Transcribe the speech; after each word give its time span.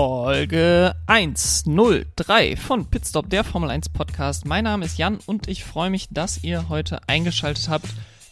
Folge 0.00 0.94
103 1.08 2.54
von 2.54 2.86
Pitstop, 2.86 3.28
der 3.30 3.42
Formel 3.42 3.68
1 3.68 3.88
Podcast. 3.88 4.46
Mein 4.46 4.62
Name 4.62 4.84
ist 4.84 4.96
Jan 4.96 5.18
und 5.26 5.48
ich 5.48 5.64
freue 5.64 5.90
mich, 5.90 6.06
dass 6.12 6.44
ihr 6.44 6.68
heute 6.68 7.00
eingeschaltet 7.08 7.68
habt 7.68 7.88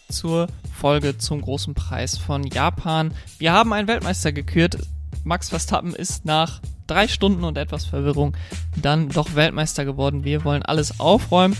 zur 0.08 0.46
Folge 0.72 1.18
zum 1.18 1.40
großen 1.40 1.74
Preis 1.74 2.18
von 2.18 2.44
Japan. 2.44 3.12
Wir 3.38 3.52
haben 3.52 3.72
einen 3.72 3.88
Weltmeister 3.88 4.30
gekürt. 4.30 4.78
Max 5.24 5.48
Verstappen 5.48 5.92
ist 5.92 6.24
nach 6.24 6.60
drei 6.86 7.08
Stunden 7.08 7.42
und 7.42 7.58
etwas 7.58 7.84
Verwirrung 7.84 8.36
dann 8.80 9.08
doch 9.08 9.34
Weltmeister 9.34 9.84
geworden. 9.84 10.22
Wir 10.22 10.44
wollen 10.44 10.62
alles 10.62 11.00
aufräumen. 11.00 11.56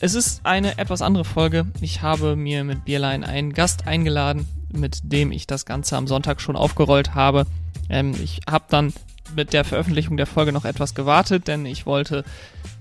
Es 0.00 0.14
ist 0.14 0.46
eine 0.46 0.78
etwas 0.78 1.02
andere 1.02 1.26
Folge. 1.26 1.66
Ich 1.82 2.00
habe 2.00 2.34
mir 2.34 2.64
mit 2.64 2.86
Bierlein 2.86 3.24
einen 3.24 3.52
Gast 3.52 3.86
eingeladen, 3.86 4.48
mit 4.72 5.00
dem 5.02 5.32
ich 5.32 5.46
das 5.46 5.66
Ganze 5.66 5.98
am 5.98 6.06
Sonntag 6.06 6.40
schon 6.40 6.56
aufgerollt 6.56 7.14
habe. 7.14 7.44
Ähm, 7.90 8.14
ich 8.22 8.40
habe 8.48 8.64
dann 8.70 8.94
mit 9.34 9.52
der 9.52 9.64
Veröffentlichung 9.64 10.16
der 10.16 10.26
Folge 10.26 10.52
noch 10.52 10.64
etwas 10.64 10.94
gewartet, 10.94 11.48
denn 11.48 11.66
ich 11.66 11.86
wollte 11.86 12.24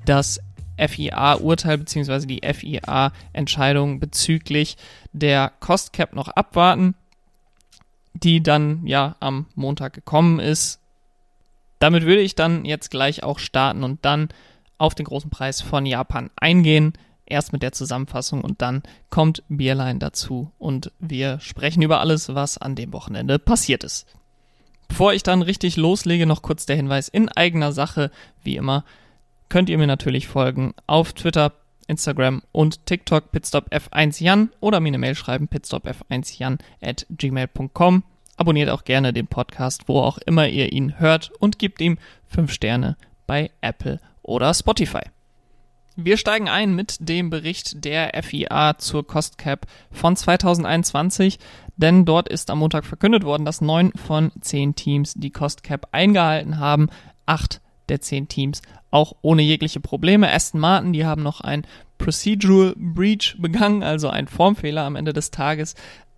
das 0.05 0.39
FIA-Urteil 0.77 1.77
bzw. 1.79 2.25
die 2.25 2.41
FIA-Entscheidung 2.43 3.99
bezüglich 3.99 4.77
der 5.11 5.51
Cost 5.59 5.93
Cap 5.93 6.13
noch 6.13 6.27
abwarten, 6.27 6.95
die 8.13 8.41
dann 8.41 8.85
ja 8.85 9.15
am 9.19 9.47
Montag 9.55 9.93
gekommen 9.93 10.39
ist. 10.39 10.79
Damit 11.79 12.05
würde 12.05 12.21
ich 12.21 12.35
dann 12.35 12.65
jetzt 12.65 12.89
gleich 12.89 13.23
auch 13.23 13.39
starten 13.39 13.83
und 13.83 14.03
dann 14.05 14.29
auf 14.77 14.95
den 14.95 15.05
großen 15.05 15.29
Preis 15.29 15.61
von 15.61 15.85
Japan 15.85 16.29
eingehen. 16.35 16.93
Erst 17.25 17.51
mit 17.51 17.61
der 17.61 17.73
Zusammenfassung 17.73 18.41
und 18.41 18.61
dann 18.61 18.83
kommt 19.09 19.43
Bierlein 19.49 19.99
dazu 19.99 20.51
und 20.57 20.93
wir 20.99 21.41
sprechen 21.41 21.81
über 21.81 21.99
alles, 21.99 22.33
was 22.33 22.57
an 22.57 22.75
dem 22.75 22.93
Wochenende 22.93 23.37
passiert 23.37 23.83
ist. 23.83 24.07
Bevor 24.87 25.13
ich 25.13 25.23
dann 25.23 25.41
richtig 25.41 25.77
loslege, 25.77 26.25
noch 26.25 26.41
kurz 26.41 26.65
der 26.65 26.75
Hinweis 26.75 27.07
in 27.07 27.29
eigener 27.29 27.71
Sache, 27.71 28.11
wie 28.43 28.55
immer, 28.55 28.83
könnt 29.49 29.69
ihr 29.69 29.77
mir 29.77 29.87
natürlich 29.87 30.27
folgen 30.27 30.73
auf 30.87 31.13
Twitter, 31.13 31.53
Instagram 31.87 32.41
und 32.51 32.85
TikTok 32.85 33.25
pitstopf1jan 33.33 34.49
oder 34.59 34.79
mir 34.79 34.89
eine 34.89 34.97
Mail 34.97 35.15
schreiben 35.15 35.47
pitstopf1jan 35.47 36.59
at 36.81 37.05
gmail.com. 37.09 38.03
Abonniert 38.35 38.69
auch 38.69 38.83
gerne 38.83 39.13
den 39.13 39.27
Podcast, 39.27 39.83
wo 39.87 40.01
auch 40.01 40.17
immer 40.19 40.47
ihr 40.47 40.71
ihn 40.71 40.99
hört 40.99 41.31
und 41.39 41.59
gebt 41.59 41.81
ihm 41.81 41.97
5 42.27 42.51
Sterne 42.51 42.97
bei 43.25 43.51
Apple 43.61 43.99
oder 44.21 44.53
Spotify. 44.53 45.01
Wir 45.99 46.17
steigen 46.17 46.47
ein 46.47 46.75
mit 46.75 46.97
dem 46.99 47.31
Bericht 47.31 47.83
der 47.83 48.11
FIA 48.21 48.77
zur 48.77 49.07
Cost 49.07 49.39
Cap 49.39 49.65
von 49.89 50.15
2021, 50.15 51.39
denn 51.75 52.05
dort 52.05 52.29
ist 52.29 52.51
am 52.51 52.59
Montag 52.59 52.85
verkündet 52.85 53.23
worden, 53.23 53.45
dass 53.45 53.61
neun 53.61 53.91
von 53.93 54.31
zehn 54.39 54.75
Teams 54.75 55.15
die 55.15 55.31
Cost 55.31 55.63
Cap 55.63 55.87
eingehalten 55.93 56.59
haben. 56.59 56.89
Acht 57.25 57.61
der 57.89 57.99
zehn 57.99 58.27
Teams 58.27 58.61
auch 58.91 59.15
ohne 59.23 59.41
jegliche 59.41 59.79
Probleme. 59.79 60.31
Aston 60.31 60.61
Martin, 60.61 60.93
die 60.93 61.03
haben 61.03 61.23
noch 61.23 61.41
ein 61.41 61.65
Procedural 61.97 62.75
Breach 62.77 63.35
begangen, 63.39 63.81
also 63.81 64.07
ein 64.07 64.27
Formfehler 64.27 64.83
am 64.83 64.95
Ende 64.95 65.13
des 65.13 65.31
Tages. 65.31 65.73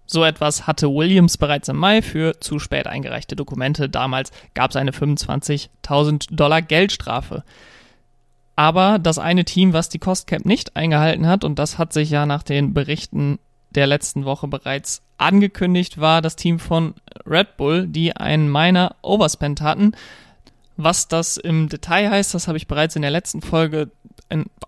So 0.06 0.26
etwas 0.26 0.68
hatte 0.68 0.90
Williams 0.90 1.38
bereits 1.38 1.70
im 1.70 1.78
Mai 1.78 2.02
für 2.02 2.38
zu 2.42 2.60
spät 2.60 2.86
eingereichte 2.86 3.38
Dokumente. 3.38 3.88
Damals 3.88 4.32
gab 4.56 4.72
es 4.72 4.76
eine 4.76 4.92
25.000 4.92 6.36
Dollar 6.36 6.62
Geldstrafe. 6.62 7.46
Aber 8.60 9.00
das 9.00 9.20
eine 9.20 9.46
Team, 9.46 9.72
was 9.72 9.88
die 9.88 10.00
Cost 10.00 10.28
Cap 10.28 10.44
nicht 10.44 10.76
eingehalten 10.76 11.28
hat, 11.28 11.46
und 11.46 11.58
das 11.60 11.78
hat 11.78 11.94
sich 11.94 12.10
ja 12.10 12.26
nach 12.26 12.44
den 12.44 12.74
Berichten 12.74 13.40
der 13.70 13.88
letzten 13.88 14.26
Woche 14.26 14.50
bereits 14.50 15.02
angekündigt, 15.18 16.02
war 16.02 16.22
das 16.22 16.36
Team 16.36 16.60
von 16.60 16.94
Red 17.26 17.56
Bull, 17.56 17.88
die 17.88 18.18
einen 18.18 18.52
Minor 18.52 18.98
Overspend 19.02 19.62
hatten. 19.62 19.94
Was 20.76 21.08
das 21.08 21.38
im 21.38 21.70
Detail 21.70 22.10
heißt, 22.10 22.34
das 22.34 22.50
habe 22.50 22.58
ich 22.58 22.68
bereits 22.68 22.98
in 22.98 23.02
der 23.02 23.12
letzten 23.12 23.42
Folge 23.42 23.92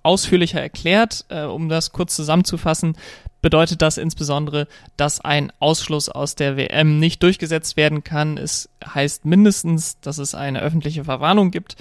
ausführlicher 0.04 0.62
erklärt. 0.62 1.26
Äh, 1.28 1.44
um 1.44 1.68
das 1.68 1.92
kurz 1.92 2.16
zusammenzufassen, 2.16 2.96
bedeutet 3.42 3.82
das 3.82 3.98
insbesondere, 3.98 4.70
dass 4.96 5.20
ein 5.20 5.52
Ausschluss 5.60 6.08
aus 6.08 6.36
der 6.36 6.56
WM 6.56 6.98
nicht 6.98 7.22
durchgesetzt 7.24 7.76
werden 7.76 8.06
kann. 8.06 8.38
Es 8.38 8.70
heißt 8.86 9.26
mindestens, 9.26 10.00
dass 10.00 10.18
es 10.18 10.34
eine 10.34 10.62
öffentliche 10.62 11.04
Verwarnung 11.04 11.52
gibt. 11.52 11.76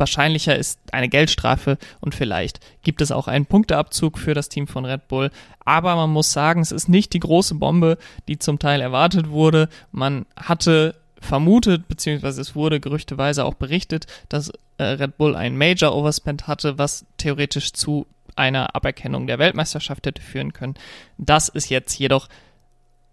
Wahrscheinlicher 0.00 0.56
ist 0.56 0.80
eine 0.92 1.08
Geldstrafe 1.08 1.78
und 2.00 2.14
vielleicht 2.14 2.58
gibt 2.82 3.00
es 3.00 3.12
auch 3.12 3.28
einen 3.28 3.46
Punkteabzug 3.46 4.18
für 4.18 4.34
das 4.34 4.48
Team 4.48 4.66
von 4.66 4.84
Red 4.84 5.06
Bull. 5.08 5.30
Aber 5.64 5.94
man 5.94 6.10
muss 6.10 6.32
sagen, 6.32 6.62
es 6.62 6.72
ist 6.72 6.88
nicht 6.88 7.12
die 7.12 7.20
große 7.20 7.54
Bombe, 7.54 7.98
die 8.26 8.38
zum 8.38 8.58
Teil 8.58 8.80
erwartet 8.80 9.28
wurde. 9.28 9.68
Man 9.92 10.26
hatte 10.36 10.96
vermutet, 11.20 11.86
beziehungsweise 11.86 12.40
es 12.40 12.54
wurde 12.54 12.80
gerüchteweise 12.80 13.44
auch 13.44 13.54
berichtet, 13.54 14.06
dass 14.28 14.50
äh, 14.78 14.84
Red 14.84 15.18
Bull 15.18 15.36
ein 15.36 15.56
Major 15.56 15.94
Overspend 15.94 16.48
hatte, 16.48 16.78
was 16.78 17.04
theoretisch 17.18 17.72
zu 17.72 18.06
einer 18.36 18.74
Aberkennung 18.74 19.26
der 19.26 19.38
Weltmeisterschaft 19.38 20.06
hätte 20.06 20.22
führen 20.22 20.52
können. 20.52 20.74
Das 21.18 21.48
ist 21.48 21.68
jetzt 21.68 21.98
jedoch 21.98 22.28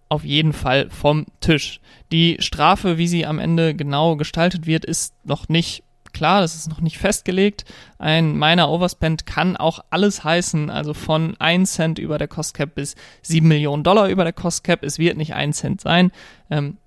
auf 0.10 0.24
jeden 0.24 0.54
Fall 0.54 0.90
vom 0.90 1.26
Tisch. 1.42 1.82
Die 2.12 2.38
Strafe, 2.40 2.98
wie 2.98 3.08
sie 3.08 3.26
am 3.26 3.40
Ende 3.40 3.76
genau 3.76 4.16
gestaltet 4.16 4.66
wird, 4.66 4.86
ist 4.86 5.14
noch 5.26 5.50
nicht 5.50 5.84
klar, 6.18 6.42
das 6.42 6.56
ist 6.56 6.68
noch 6.68 6.82
nicht 6.82 6.98
festgelegt. 6.98 7.64
Ein 8.00 8.38
Miner 8.38 8.70
Overspend 8.70 9.26
kann 9.26 9.56
auch 9.56 9.80
alles 9.92 10.24
heißen, 10.24 10.70
also 10.70 10.94
von 10.94 11.36
1 11.40 11.74
Cent 11.74 12.00
über 12.00 12.18
der 12.18 12.28
Cost 12.28 12.56
Cap 12.56 12.76
bis 12.76 12.96
7 13.22 13.48
Millionen 13.48 13.84
Dollar 13.84 14.10
über 14.10 14.24
der 14.24 14.34
Cost 14.34 14.64
Cap. 14.64 14.84
Es 14.84 14.98
wird 14.98 15.18
nicht 15.18 15.36
1 15.36 15.58
Cent 15.58 15.82
sein. 15.82 16.12
Ähm, 16.50 16.78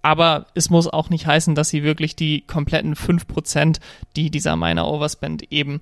aber 0.00 0.46
es 0.54 0.70
muss 0.70 0.86
auch 0.86 1.10
nicht 1.10 1.26
heißen, 1.26 1.56
dass 1.56 1.70
sie 1.70 1.82
wirklich 1.82 2.14
die 2.14 2.42
kompletten 2.42 2.94
5%, 2.94 3.80
die 4.14 4.30
dieser 4.30 4.54
Miner 4.56 4.86
Overspend 4.86 5.50
eben 5.52 5.80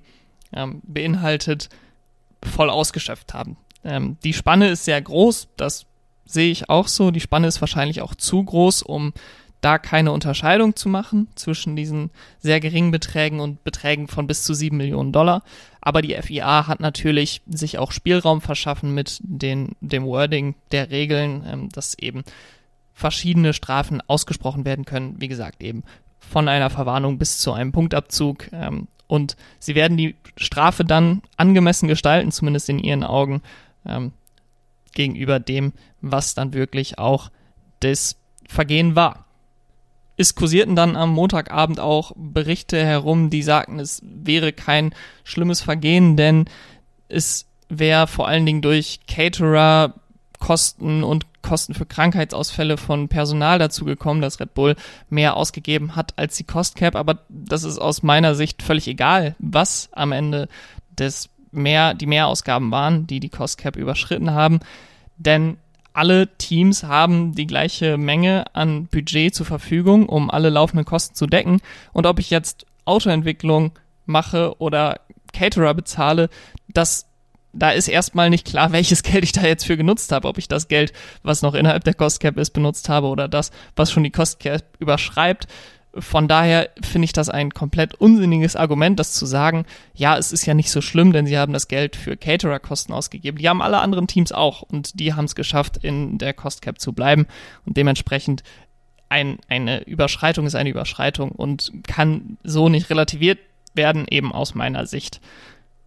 ähm, 0.51 0.81
beinhaltet, 0.83 1.69
voll 2.43 2.71
ausgeschöpft 2.71 3.35
haben. 3.35 3.57
Ähm, 3.83 4.17
die 4.23 4.33
Spanne 4.33 4.69
ist 4.69 4.85
sehr 4.85 5.01
groß, 5.01 5.49
das 5.55 5.85
sehe 6.25 6.51
ich 6.51 6.69
auch 6.69 6.87
so. 6.87 7.11
Die 7.11 7.19
Spanne 7.19 7.47
ist 7.47 7.61
wahrscheinlich 7.61 8.01
auch 8.01 8.15
zu 8.15 8.43
groß, 8.43 8.81
um 8.81 9.13
da 9.67 9.77
keine 9.77 10.13
Unterscheidung 10.13 10.77
zu 10.77 10.87
machen 10.87 11.27
zwischen 11.35 11.75
diesen 11.75 12.09
sehr 12.39 12.61
geringen 12.61 12.91
Beträgen 12.91 13.41
und 13.41 13.65
Beträgen 13.65 14.07
von 14.07 14.25
bis 14.25 14.43
zu 14.43 14.53
sieben 14.53 14.77
Millionen 14.77 15.11
Dollar. 15.11 15.43
Aber 15.81 16.01
die 16.01 16.15
FIA 16.15 16.67
hat 16.67 16.79
natürlich 16.79 17.41
sich 17.47 17.77
auch 17.77 17.91
Spielraum 17.91 18.39
verschaffen 18.39 18.93
mit 18.93 19.19
den, 19.23 19.75
dem 19.81 20.05
Wording 20.05 20.55
der 20.71 20.89
Regeln, 20.89 21.43
ähm, 21.45 21.69
dass 21.69 21.99
eben 21.99 22.23
verschiedene 22.93 23.53
Strafen 23.53 24.01
ausgesprochen 24.07 24.63
werden 24.63 24.85
können. 24.85 25.19
Wie 25.19 25.27
gesagt, 25.27 25.61
eben 25.61 25.83
von 26.17 26.47
einer 26.47 26.69
Verwarnung 26.69 27.17
bis 27.17 27.37
zu 27.39 27.51
einem 27.51 27.73
Punktabzug. 27.73 28.49
Ähm, 28.53 28.87
und 29.07 29.35
sie 29.59 29.75
werden 29.75 29.97
die 29.97 30.15
Strafe 30.37 30.85
dann 30.85 31.21
angemessen 31.35 31.89
gestalten, 31.89 32.31
zumindest 32.31 32.69
in 32.69 32.79
ihren 32.79 33.03
Augen, 33.03 33.41
ähm, 33.85 34.13
gegenüber 34.93 35.41
dem, 35.41 35.73
was 35.99 36.35
dann 36.35 36.53
wirklich 36.53 36.99
auch 36.99 37.31
das 37.81 38.15
Vergehen 38.47 38.95
war 38.95 39.26
es 40.17 40.33
kursierten 40.35 40.75
dann 40.75 40.95
am 40.95 41.13
Montagabend 41.13 41.79
auch 41.79 42.11
Berichte 42.15 42.83
herum, 42.83 43.29
die 43.29 43.43
sagten, 43.43 43.79
es 43.79 44.01
wäre 44.03 44.51
kein 44.51 44.93
schlimmes 45.23 45.61
Vergehen, 45.61 46.17
denn 46.17 46.45
es 47.07 47.45
wäre 47.69 48.07
vor 48.07 48.27
allen 48.27 48.45
Dingen 48.45 48.61
durch 48.61 49.01
Caterer 49.07 49.93
Kosten 50.39 51.03
und 51.03 51.25
Kosten 51.41 51.73
für 51.73 51.85
Krankheitsausfälle 51.85 52.77
von 52.77 53.07
Personal 53.07 53.59
dazu 53.59 53.85
gekommen, 53.85 54.21
dass 54.21 54.39
Red 54.39 54.53
Bull 54.53 54.75
mehr 55.09 55.37
ausgegeben 55.37 55.95
hat 55.95 56.13
als 56.17 56.35
die 56.35 56.43
Cost 56.43 56.75
Cap, 56.75 56.95
aber 56.95 57.19
das 57.29 57.63
ist 57.63 57.77
aus 57.77 58.03
meiner 58.03 58.35
Sicht 58.35 58.61
völlig 58.61 58.87
egal, 58.87 59.35
was 59.39 59.89
am 59.93 60.11
Ende 60.11 60.49
des 60.97 61.29
mehr, 61.51 61.93
die 61.93 62.05
Mehrausgaben 62.05 62.71
waren, 62.71 63.07
die 63.07 63.19
die 63.19 63.29
Cost 63.29 63.57
Cap 63.57 63.75
überschritten 63.77 64.31
haben, 64.31 64.59
denn 65.17 65.57
alle 65.97 66.27
Teams 66.37 66.83
haben 66.83 67.33
die 67.33 67.47
gleiche 67.47 67.97
Menge 67.97 68.45
an 68.53 68.85
Budget 68.85 69.33
zur 69.33 69.47
Verfügung, 69.47 70.07
um 70.07 70.29
alle 70.29 70.49
laufenden 70.49 70.85
Kosten 70.85 71.15
zu 71.15 71.25
decken. 71.25 71.59
Und 71.91 72.05
ob 72.05 72.19
ich 72.19 72.29
jetzt 72.29 72.67
Autoentwicklung 72.85 73.71
mache 74.05 74.53
oder 74.59 74.99
Caterer 75.33 75.73
bezahle, 75.73 76.29
das 76.67 77.07
da 77.51 77.71
ist 77.71 77.87
erstmal 77.87 78.29
nicht 78.29 78.45
klar, 78.45 78.71
welches 78.73 79.01
Geld 79.01 79.23
ich 79.23 79.31
da 79.31 79.41
jetzt 79.41 79.65
für 79.65 79.75
genutzt 79.75 80.11
habe. 80.11 80.27
Ob 80.27 80.37
ich 80.37 80.47
das 80.47 80.67
Geld, 80.67 80.93
was 81.23 81.41
noch 81.41 81.55
innerhalb 81.55 81.83
der 81.83 81.95
Cost 81.95 82.19
Cap 82.19 82.37
ist, 82.37 82.51
benutzt 82.51 82.89
habe 82.89 83.07
oder 83.07 83.27
das, 83.27 83.49
was 83.75 83.91
schon 83.91 84.03
die 84.03 84.11
Cost 84.11 84.39
Cap 84.39 84.63
überschreibt. 84.77 85.47
Von 85.99 86.27
daher 86.27 86.69
finde 86.81 87.05
ich 87.05 87.13
das 87.13 87.29
ein 87.29 87.51
komplett 87.51 87.95
unsinniges 87.95 88.55
Argument, 88.55 88.99
das 88.99 89.13
zu 89.13 89.25
sagen, 89.25 89.65
ja, 89.93 90.17
es 90.17 90.31
ist 90.31 90.45
ja 90.45 90.53
nicht 90.53 90.69
so 90.69 90.81
schlimm, 90.81 91.13
denn 91.13 91.25
sie 91.25 91.37
haben 91.37 91.53
das 91.53 91.67
Geld 91.67 91.95
für 91.95 92.17
Caterer-Kosten 92.17 92.93
ausgegeben. 92.93 93.37
Die 93.37 93.49
haben 93.49 93.61
alle 93.61 93.79
anderen 93.79 94.07
Teams 94.07 94.31
auch 94.31 94.61
und 94.61 94.99
die 94.99 95.13
haben 95.13 95.25
es 95.25 95.35
geschafft, 95.35 95.77
in 95.77 96.17
der 96.17 96.33
Cost 96.33 96.61
Cap 96.61 96.79
zu 96.79 96.93
bleiben 96.93 97.27
und 97.65 97.77
dementsprechend 97.77 98.43
ein, 99.09 99.37
eine 99.47 99.83
Überschreitung 99.83 100.45
ist 100.45 100.55
eine 100.55 100.69
Überschreitung 100.69 101.31
und 101.31 101.71
kann 101.87 102.37
so 102.43 102.69
nicht 102.69 102.89
relativiert 102.89 103.39
werden, 103.73 104.05
eben 104.09 104.31
aus 104.33 104.55
meiner 104.55 104.85
Sicht. 104.85 105.21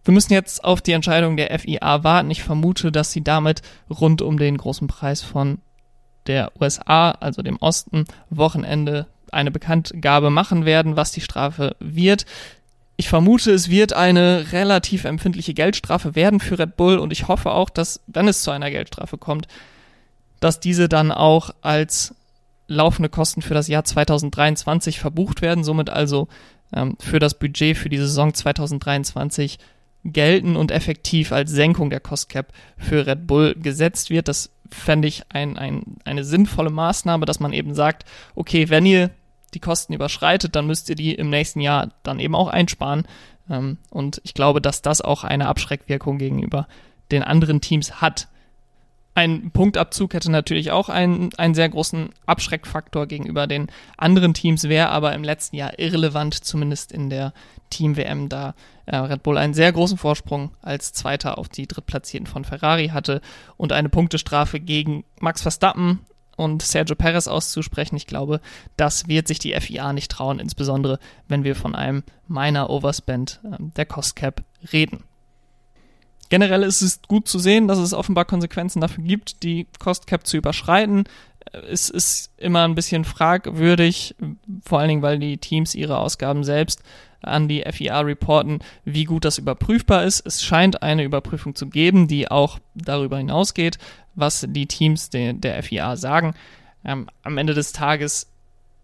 Wir 0.03 0.13
müssen 0.13 0.33
jetzt 0.33 0.63
auf 0.63 0.81
die 0.81 0.93
Entscheidung 0.93 1.37
der 1.37 1.57
FIA 1.59 2.03
warten. 2.03 2.31
Ich 2.31 2.41
vermute, 2.41 2.91
dass 2.91 3.11
sie 3.11 3.23
damit 3.23 3.61
rund 3.89 4.21
um 4.21 4.39
den 4.39 4.57
großen 4.57 4.87
Preis 4.87 5.21
von 5.21 5.59
der 6.27 6.51
USA, 6.59 7.11
also 7.11 7.41
dem 7.41 7.57
Osten, 7.57 8.05
Wochenende 8.29 9.07
eine 9.31 9.51
Bekanntgabe 9.51 10.29
machen 10.29 10.65
werden, 10.65 10.95
was 10.95 11.11
die 11.11 11.21
Strafe 11.21 11.75
wird. 11.79 12.25
Ich 12.97 13.09
vermute, 13.09 13.51
es 13.51 13.69
wird 13.69 13.93
eine 13.93 14.51
relativ 14.51 15.05
empfindliche 15.05 15.53
Geldstrafe 15.53 16.15
werden 16.15 16.39
für 16.39 16.59
Red 16.59 16.77
Bull 16.77 16.99
und 16.99 17.11
ich 17.11 17.27
hoffe 17.27 17.51
auch, 17.51 17.69
dass, 17.69 18.01
wenn 18.07 18.27
es 18.27 18.43
zu 18.43 18.51
einer 18.51 18.69
Geldstrafe 18.69 19.17
kommt, 19.17 19.47
dass 20.39 20.59
diese 20.59 20.89
dann 20.89 21.11
auch 21.11 21.51
als 21.61 22.15
laufende 22.67 23.09
Kosten 23.09 23.41
für 23.41 23.53
das 23.53 23.67
Jahr 23.67 23.83
2023 23.83 24.99
verbucht 24.99 25.41
werden, 25.41 25.63
somit 25.63 25.89
also 25.89 26.27
ähm, 26.73 26.95
für 26.99 27.19
das 27.19 27.37
Budget 27.37 27.77
für 27.77 27.89
die 27.89 27.97
Saison 27.97 28.33
2023 28.33 29.59
gelten 30.03 30.55
und 30.55 30.71
effektiv 30.71 31.31
als 31.31 31.51
Senkung 31.51 31.89
der 31.89 31.99
Cost 31.99 32.29
Cap 32.29 32.53
für 32.77 33.05
Red 33.05 33.27
Bull 33.27 33.55
gesetzt 33.55 34.09
wird. 34.09 34.27
Das 34.27 34.51
fände 34.69 35.07
ich 35.07 35.23
ein, 35.29 35.57
ein, 35.57 35.97
eine 36.05 36.23
sinnvolle 36.23 36.69
Maßnahme, 36.69 37.25
dass 37.25 37.39
man 37.39 37.53
eben 37.53 37.73
sagt, 37.73 38.05
okay, 38.35 38.69
wenn 38.69 38.85
ihr 38.85 39.11
die 39.53 39.59
Kosten 39.59 39.93
überschreitet, 39.93 40.55
dann 40.55 40.67
müsst 40.67 40.89
ihr 40.89 40.95
die 40.95 41.13
im 41.13 41.29
nächsten 41.29 41.61
Jahr 41.61 41.89
dann 42.03 42.19
eben 42.19 42.35
auch 42.35 42.47
einsparen. 42.47 43.07
Ähm, 43.49 43.77
und 43.89 44.21
ich 44.23 44.33
glaube, 44.33 44.61
dass 44.61 44.81
das 44.81 45.01
auch 45.01 45.23
eine 45.23 45.47
Abschreckwirkung 45.47 46.17
gegenüber 46.17 46.67
den 47.11 47.23
anderen 47.23 47.61
Teams 47.61 48.01
hat. 48.01 48.27
Ein 49.13 49.51
Punktabzug 49.51 50.13
hätte 50.13 50.31
natürlich 50.31 50.71
auch 50.71 50.87
einen, 50.87 51.31
einen 51.35 51.53
sehr 51.53 51.67
großen 51.67 52.11
Abschreckfaktor 52.25 53.07
gegenüber 53.07 53.45
den 53.45 53.67
anderen 53.97 54.33
Teams, 54.33 54.69
wäre 54.69 54.87
aber 54.89 55.13
im 55.13 55.23
letzten 55.25 55.57
Jahr 55.57 55.77
irrelevant, 55.77 56.33
zumindest 56.33 56.93
in 56.93 57.09
der 57.09 57.33
Team-WM, 57.71 58.29
da 58.29 58.55
äh, 58.85 58.95
Red 58.95 59.23
Bull 59.23 59.37
einen 59.37 59.53
sehr 59.53 59.73
großen 59.73 59.97
Vorsprung 59.97 60.51
als 60.61 60.93
Zweiter 60.93 61.37
auf 61.37 61.49
die 61.49 61.67
Drittplatzierten 61.67 62.25
von 62.25 62.45
Ferrari 62.45 62.89
hatte 62.89 63.19
und 63.57 63.73
eine 63.73 63.89
Punktestrafe 63.89 64.61
gegen 64.61 65.03
Max 65.19 65.41
Verstappen 65.41 65.99
und 66.37 66.61
Sergio 66.61 66.95
Perez 66.95 67.27
auszusprechen. 67.27 67.95
Ich 67.95 68.07
glaube, 68.07 68.41
das 68.77 69.07
wird 69.07 69.27
sich 69.27 69.39
die 69.39 69.53
FIA 69.59 69.93
nicht 69.93 70.11
trauen, 70.11 70.39
insbesondere 70.39 70.99
wenn 71.27 71.43
wir 71.43 71.55
von 71.55 71.75
einem 71.75 72.03
Minor 72.27 72.69
Overspend 72.69 73.39
äh, 73.43 73.57
der 73.59 73.85
Cost 73.85 74.15
Cap 74.15 74.43
reden. 74.71 75.03
Generell 76.29 76.63
ist 76.63 76.81
es 76.81 77.01
gut 77.01 77.27
zu 77.27 77.39
sehen, 77.39 77.67
dass 77.67 77.77
es 77.77 77.93
offenbar 77.93 78.23
Konsequenzen 78.23 78.79
dafür 78.79 79.03
gibt, 79.03 79.43
die 79.43 79.67
Cost 79.79 80.07
Cap 80.07 80.25
zu 80.25 80.37
überschreiten. 80.37 81.03
Es 81.69 81.89
ist 81.89 82.31
immer 82.37 82.63
ein 82.63 82.75
bisschen 82.75 83.03
fragwürdig, 83.03 84.15
vor 84.63 84.79
allen 84.79 84.87
Dingen, 84.87 85.01
weil 85.01 85.19
die 85.19 85.39
Teams 85.39 85.75
ihre 85.75 85.97
Ausgaben 85.97 86.45
selbst 86.45 86.83
an 87.21 87.47
die 87.47 87.63
FIA 87.69 88.01
reporten, 88.01 88.59
wie 88.83 89.05
gut 89.05 89.25
das 89.25 89.37
überprüfbar 89.37 90.03
ist. 90.03 90.25
Es 90.25 90.43
scheint 90.43 90.83
eine 90.83 91.03
Überprüfung 91.03 91.55
zu 91.55 91.67
geben, 91.67 92.07
die 92.07 92.29
auch 92.29 92.59
darüber 92.75 93.17
hinausgeht, 93.17 93.77
was 94.15 94.45
die 94.49 94.67
Teams 94.67 95.09
de 95.09 95.33
der 95.33 95.61
FIA 95.63 95.95
sagen. 95.95 96.33
Ähm, 96.83 97.07
am 97.23 97.37
Ende 97.37 97.53
des 97.53 97.73
Tages 97.73 98.27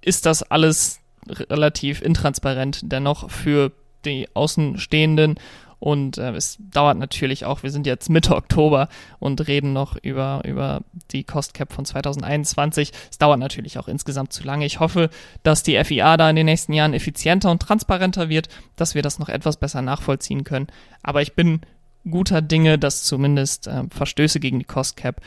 ist 0.01 0.25
das 0.25 0.43
alles 0.43 0.99
relativ 1.29 2.01
intransparent 2.01 2.81
dennoch 2.83 3.29
für 3.29 3.71
die 4.05 4.27
Außenstehenden 4.33 5.35
und 5.79 6.17
äh, 6.17 6.31
es 6.31 6.57
dauert 6.59 6.97
natürlich 6.97 7.45
auch, 7.45 7.63
wir 7.63 7.69
sind 7.69 7.85
jetzt 7.85 8.09
Mitte 8.09 8.35
Oktober 8.35 8.89
und 9.19 9.47
reden 9.47 9.73
noch 9.73 9.95
über, 10.01 10.41
über 10.45 10.81
die 11.11 11.23
Cost 11.23 11.53
Cap 11.53 11.71
von 11.71 11.85
2021. 11.85 12.91
Es 13.11 13.17
dauert 13.17 13.39
natürlich 13.39 13.77
auch 13.77 13.87
insgesamt 13.87 14.33
zu 14.33 14.43
lange. 14.43 14.65
Ich 14.65 14.79
hoffe, 14.79 15.09
dass 15.43 15.63
die 15.63 15.81
FIA 15.83 16.17
da 16.17 16.29
in 16.29 16.35
den 16.35 16.47
nächsten 16.47 16.73
Jahren 16.73 16.93
effizienter 16.93 17.51
und 17.51 17.61
transparenter 17.61 18.29
wird, 18.29 18.49
dass 18.75 18.95
wir 18.95 19.03
das 19.03 19.19
noch 19.19 19.29
etwas 19.29 19.57
besser 19.57 19.81
nachvollziehen 19.81 20.43
können. 20.43 20.67
Aber 21.03 21.21
ich 21.21 21.33
bin 21.33 21.61
guter 22.09 22.41
Dinge, 22.41 22.79
dass 22.79 23.03
zumindest 23.03 23.67
äh, 23.67 23.83
Verstöße 23.89 24.39
gegen 24.39 24.59
die 24.59 24.65
Cost 24.65 24.97
Cap 24.97 25.21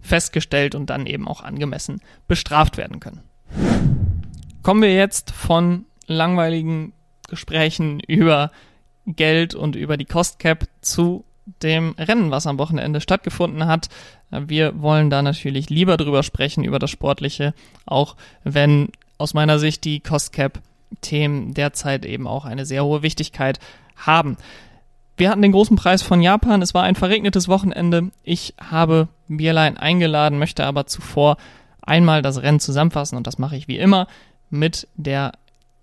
festgestellt 0.00 0.74
und 0.74 0.88
dann 0.88 1.06
eben 1.06 1.28
auch 1.28 1.42
angemessen 1.42 2.00
bestraft 2.26 2.78
werden 2.78 3.00
können. 3.00 3.20
Kommen 4.62 4.82
wir 4.82 4.94
jetzt 4.94 5.30
von 5.30 5.84
langweiligen 6.06 6.94
Gesprächen 7.28 8.00
über 8.00 8.50
Geld 9.06 9.54
und 9.54 9.76
über 9.76 9.96
die 9.96 10.04
Cost 10.04 10.38
Cap 10.38 10.66
zu 10.80 11.24
dem 11.62 11.94
Rennen, 11.98 12.30
was 12.30 12.46
am 12.46 12.58
Wochenende 12.58 13.00
stattgefunden 13.00 13.66
hat. 13.66 13.88
Wir 14.30 14.80
wollen 14.80 15.10
da 15.10 15.22
natürlich 15.22 15.70
lieber 15.70 15.96
drüber 15.96 16.22
sprechen, 16.22 16.64
über 16.64 16.78
das 16.78 16.90
Sportliche, 16.90 17.54
auch 17.86 18.16
wenn 18.44 18.88
aus 19.18 19.34
meiner 19.34 19.58
Sicht 19.58 19.84
die 19.84 20.00
Cost 20.00 20.32
Cap 20.32 20.60
Themen 21.00 21.54
derzeit 21.54 22.04
eben 22.04 22.26
auch 22.26 22.44
eine 22.44 22.66
sehr 22.66 22.84
hohe 22.84 23.02
Wichtigkeit 23.02 23.58
haben. 23.96 24.36
Wir 25.16 25.30
hatten 25.30 25.42
den 25.42 25.52
großen 25.52 25.76
Preis 25.76 26.02
von 26.02 26.22
Japan. 26.22 26.62
Es 26.62 26.74
war 26.74 26.82
ein 26.82 26.94
verregnetes 26.94 27.46
Wochenende. 27.48 28.10
Ich 28.24 28.54
habe 28.60 29.08
Bierlein 29.28 29.76
eingeladen, 29.76 30.38
möchte 30.38 30.64
aber 30.64 30.86
zuvor 30.86 31.36
einmal 31.82 32.22
das 32.22 32.42
Rennen 32.42 32.60
zusammenfassen 32.60 33.16
und 33.16 33.26
das 33.26 33.38
mache 33.38 33.56
ich 33.56 33.68
wie 33.68 33.78
immer 33.78 34.06
mit 34.48 34.88
der 34.96 35.32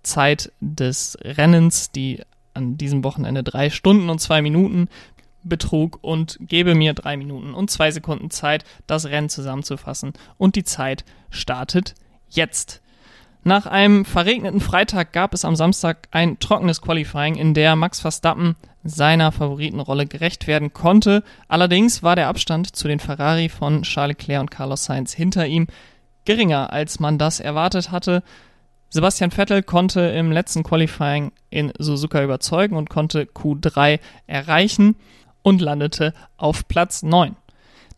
Zeit 0.02 0.52
des 0.60 1.16
Rennens, 1.22 1.90
die 1.90 2.22
an 2.58 2.76
diesem 2.76 3.04
Wochenende 3.04 3.42
drei 3.42 3.70
Stunden 3.70 4.10
und 4.10 4.18
zwei 4.18 4.42
Minuten 4.42 4.88
betrug 5.42 5.98
und 6.02 6.36
gebe 6.40 6.74
mir 6.74 6.92
drei 6.92 7.16
Minuten 7.16 7.54
und 7.54 7.70
zwei 7.70 7.90
Sekunden 7.90 8.30
Zeit, 8.30 8.64
das 8.86 9.06
Rennen 9.06 9.28
zusammenzufassen. 9.28 10.12
Und 10.36 10.56
die 10.56 10.64
Zeit 10.64 11.04
startet 11.30 11.94
jetzt. 12.28 12.82
Nach 13.44 13.66
einem 13.66 14.04
verregneten 14.04 14.60
Freitag 14.60 15.12
gab 15.12 15.32
es 15.32 15.44
am 15.44 15.56
Samstag 15.56 16.08
ein 16.10 16.38
trockenes 16.38 16.82
Qualifying, 16.82 17.36
in 17.36 17.54
der 17.54 17.76
Max 17.76 18.00
Verstappen 18.00 18.56
seiner 18.84 19.32
Favoritenrolle 19.32 20.06
gerecht 20.06 20.46
werden 20.46 20.72
konnte. 20.72 21.22
Allerdings 21.46 22.02
war 22.02 22.16
der 22.16 22.28
Abstand 22.28 22.74
zu 22.74 22.88
den 22.88 23.00
Ferrari 23.00 23.48
von 23.48 23.82
Charles 23.82 24.18
Leclerc 24.18 24.40
und 24.40 24.50
Carlos 24.50 24.84
Sainz 24.84 25.14
hinter 25.14 25.46
ihm 25.46 25.68
geringer, 26.24 26.72
als 26.72 27.00
man 27.00 27.16
das 27.16 27.40
erwartet 27.40 27.90
hatte. 27.90 28.22
Sebastian 28.90 29.30
Vettel 29.30 29.62
konnte 29.62 30.00
im 30.00 30.32
letzten 30.32 30.62
Qualifying 30.62 31.32
in 31.50 31.72
Suzuka 31.78 32.22
überzeugen 32.22 32.76
und 32.76 32.88
konnte 32.88 33.24
Q3 33.24 34.00
erreichen 34.26 34.96
und 35.42 35.60
landete 35.60 36.14
auf 36.36 36.66
Platz 36.68 37.02
9. 37.02 37.36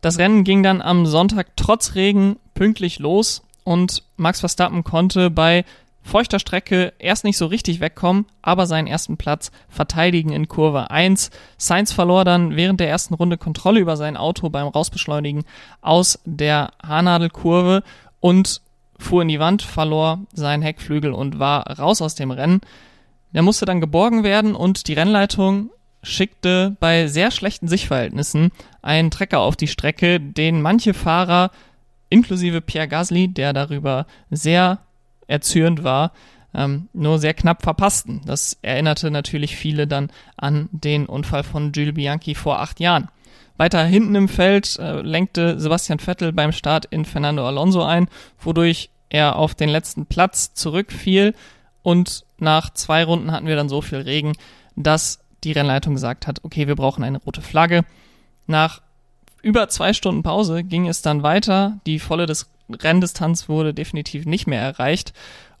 Das 0.01 0.17
Rennen 0.17 0.43
ging 0.43 0.63
dann 0.63 0.81
am 0.81 1.05
Sonntag 1.05 1.55
trotz 1.55 1.95
Regen 1.95 2.37
pünktlich 2.53 2.99
los 2.99 3.43
und 3.63 4.03
Max 4.17 4.39
Verstappen 4.39 4.83
konnte 4.83 5.29
bei 5.29 5.63
feuchter 6.03 6.39
Strecke 6.39 6.93
erst 6.99 7.23
nicht 7.23 7.37
so 7.37 7.45
richtig 7.45 7.79
wegkommen, 7.79 8.25
aber 8.41 8.65
seinen 8.65 8.87
ersten 8.87 9.17
Platz 9.17 9.51
verteidigen 9.69 10.31
in 10.31 10.47
Kurve 10.47 10.89
1. 10.89 11.29
Sainz 11.57 11.93
verlor 11.93 12.25
dann 12.25 12.55
während 12.55 12.79
der 12.79 12.89
ersten 12.89 13.13
Runde 13.13 13.37
Kontrolle 13.37 13.79
über 13.79 13.97
sein 13.97 14.17
Auto 14.17 14.49
beim 14.49 14.67
Rausbeschleunigen 14.67 15.43
aus 15.81 16.19
der 16.25 16.71
Haarnadelkurve 16.83 17.83
und 18.19 18.61
fuhr 19.01 19.21
in 19.21 19.27
die 19.27 19.39
Wand, 19.39 19.61
verlor 19.61 20.19
seinen 20.33 20.63
Heckflügel 20.63 21.11
und 21.11 21.39
war 21.39 21.79
raus 21.79 22.01
aus 22.01 22.15
dem 22.15 22.31
Rennen. 22.31 22.61
Er 23.33 23.41
musste 23.41 23.65
dann 23.65 23.81
geborgen 23.81 24.23
werden 24.23 24.55
und 24.55 24.87
die 24.87 24.93
Rennleitung 24.93 25.69
schickte 26.03 26.75
bei 26.79 27.07
sehr 27.07 27.31
schlechten 27.31 27.67
Sichtverhältnissen 27.67 28.51
einen 28.81 29.11
Trecker 29.11 29.39
auf 29.39 29.55
die 29.55 29.67
Strecke, 29.67 30.19
den 30.19 30.61
manche 30.61 30.93
Fahrer, 30.93 31.51
inklusive 32.09 32.61
Pierre 32.61 32.87
Gasly, 32.87 33.27
der 33.27 33.53
darüber 33.53 34.05
sehr 34.29 34.79
erzürnt 35.27 35.83
war, 35.83 36.11
ähm, 36.53 36.89
nur 36.93 37.19
sehr 37.19 37.33
knapp 37.33 37.61
verpassten. 37.63 38.21
Das 38.25 38.57
erinnerte 38.61 39.11
natürlich 39.11 39.55
viele 39.55 39.87
dann 39.87 40.11
an 40.35 40.67
den 40.71 41.05
Unfall 41.05 41.43
von 41.43 41.71
Jules 41.71 41.93
Bianchi 41.93 42.35
vor 42.35 42.59
acht 42.59 42.79
Jahren. 42.79 43.09
Weiter 43.61 43.85
hinten 43.85 44.15
im 44.15 44.27
Feld 44.27 44.79
äh, 44.79 45.01
lenkte 45.01 45.59
Sebastian 45.59 45.99
Vettel 45.99 46.33
beim 46.33 46.51
Start 46.51 46.85
in 46.85 47.05
Fernando 47.05 47.45
Alonso 47.45 47.83
ein, 47.83 48.07
wodurch 48.39 48.89
er 49.09 49.35
auf 49.35 49.53
den 49.53 49.69
letzten 49.69 50.07
Platz 50.07 50.55
zurückfiel 50.55 51.35
und 51.83 52.25
nach 52.39 52.73
zwei 52.73 53.03
Runden 53.03 53.31
hatten 53.31 53.45
wir 53.45 53.55
dann 53.55 53.69
so 53.69 53.83
viel 53.83 53.99
Regen, 53.99 54.33
dass 54.75 55.19
die 55.43 55.51
Rennleitung 55.51 55.93
gesagt 55.93 56.25
hat, 56.25 56.43
okay, 56.43 56.65
wir 56.67 56.75
brauchen 56.75 57.03
eine 57.03 57.19
rote 57.19 57.43
Flagge. 57.43 57.85
Nach 58.47 58.81
über 59.43 59.69
zwei 59.69 59.93
Stunden 59.93 60.23
Pause 60.23 60.63
ging 60.63 60.87
es 60.87 61.03
dann 61.03 61.21
weiter. 61.21 61.77
Die 61.85 61.99
volle 61.99 62.25
Dis 62.25 62.49
Renndistanz 62.67 63.47
wurde 63.47 63.75
definitiv 63.75 64.25
nicht 64.25 64.47
mehr 64.47 64.61
erreicht. 64.61 65.13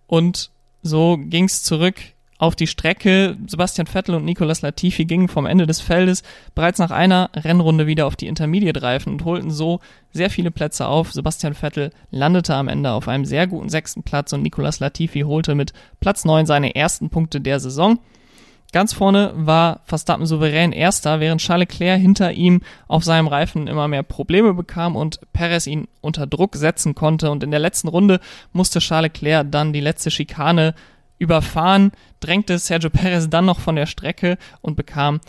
Und 0.07 0.49
so 0.81 1.19
ging 1.19 1.43
es 1.43 1.61
zurück 1.61 2.01
auf 2.41 2.55
die 2.55 2.65
Strecke. 2.65 3.37
Sebastian 3.45 3.85
Vettel 3.85 4.15
und 4.15 4.25
Nicolas 4.25 4.63
Latifi 4.63 5.05
gingen 5.05 5.27
vom 5.27 5.45
Ende 5.45 5.67
des 5.67 5.79
Feldes 5.79 6.23
bereits 6.55 6.79
nach 6.79 6.89
einer 6.89 7.29
Rennrunde 7.35 7.85
wieder 7.85 8.07
auf 8.07 8.15
die 8.15 8.25
Intermediate-Reifen 8.25 9.13
und 9.13 9.25
holten 9.25 9.51
so 9.51 9.79
sehr 10.11 10.31
viele 10.31 10.49
Plätze 10.49 10.87
auf. 10.87 11.13
Sebastian 11.13 11.53
Vettel 11.53 11.91
landete 12.09 12.55
am 12.55 12.67
Ende 12.67 12.91
auf 12.91 13.07
einem 13.07 13.25
sehr 13.25 13.45
guten 13.45 13.69
sechsten 13.69 14.01
Platz 14.01 14.33
und 14.33 14.41
Nicolas 14.41 14.79
Latifi 14.79 15.21
holte 15.21 15.53
mit 15.53 15.71
Platz 15.99 16.25
neun 16.25 16.47
seine 16.47 16.73
ersten 16.73 17.11
Punkte 17.11 17.41
der 17.41 17.59
Saison. 17.59 17.99
Ganz 18.73 18.93
vorne 18.93 19.33
war 19.35 19.81
Verstappen 19.83 20.25
souverän 20.25 20.71
Erster, 20.71 21.19
während 21.19 21.41
Charles 21.41 21.67
Leclerc 21.67 21.99
hinter 21.99 22.31
ihm 22.31 22.61
auf 22.87 23.03
seinem 23.03 23.27
Reifen 23.27 23.67
immer 23.67 23.87
mehr 23.87 24.01
Probleme 24.01 24.53
bekam 24.53 24.95
und 24.95 25.19
Perez 25.33 25.67
ihn 25.67 25.89
unter 25.99 26.25
Druck 26.25 26.55
setzen 26.55 26.95
konnte. 26.95 27.29
Und 27.29 27.43
in 27.43 27.51
der 27.51 27.59
letzten 27.59 27.89
Runde 27.89 28.19
musste 28.53 28.79
Charles 28.79 29.11
Leclerc 29.13 29.51
dann 29.51 29.73
die 29.73 29.81
letzte 29.81 30.09
Schikane 30.09 30.73
überfahren, 31.21 31.91
drängte 32.19 32.57
Sergio 32.57 32.89
Perez 32.89 33.29
dann 33.29 33.45
noch 33.45 33.59
von 33.59 33.75
der 33.75 33.85
Strecke 33.85 34.37
und 34.61 34.75
bekam 34.75 35.21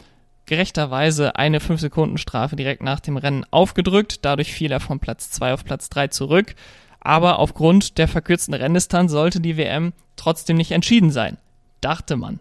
gerechterweise 0.47 1.37
eine 1.37 1.59
5-Sekunden-Strafe 1.61 2.57
direkt 2.57 2.83
nach 2.83 3.01
dem 3.01 3.17
Rennen 3.17 3.45
aufgedrückt. 3.51 4.25
Dadurch 4.25 4.53
fiel 4.53 4.73
er 4.73 4.81
von 4.81 4.99
Platz 4.99 5.31
2 5.31 5.53
auf 5.53 5.65
Platz 5.65 5.89
3 5.91 6.09
zurück. 6.09 6.55
Aber 6.99 7.39
aufgrund 7.39 7.99
der 7.99 8.09
verkürzten 8.09 8.55
Renndistanz 8.55 9.13
sollte 9.13 9.41
die 9.41 9.57
WM 9.57 9.93
trotzdem 10.17 10.57
nicht 10.57 10.73
entschieden 10.73 11.11
sein, 11.11 11.37
dachte 11.81 12.17
man. 12.17 12.41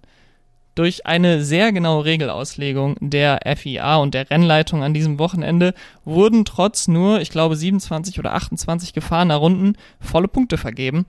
Durch 0.76 1.06
eine 1.06 1.44
sehr 1.44 1.74
genaue 1.74 2.06
Regelauslegung 2.06 2.96
der 3.02 3.42
FIA 3.58 3.98
und 3.98 4.14
der 4.14 4.30
Rennleitung 4.30 4.84
an 4.84 4.94
diesem 4.94 5.20
Wochenende 5.20 5.74
wurden 6.06 6.46
trotz 6.46 6.88
nur, 6.88 7.20
ich 7.20 7.30
glaube, 7.30 7.58
27 7.58 8.18
oder 8.20 8.34
28 8.34 8.94
gefahrener 8.94 9.36
Runden 9.36 9.76
volle 10.00 10.30
Punkte 10.30 10.58
vergeben. 10.58 11.06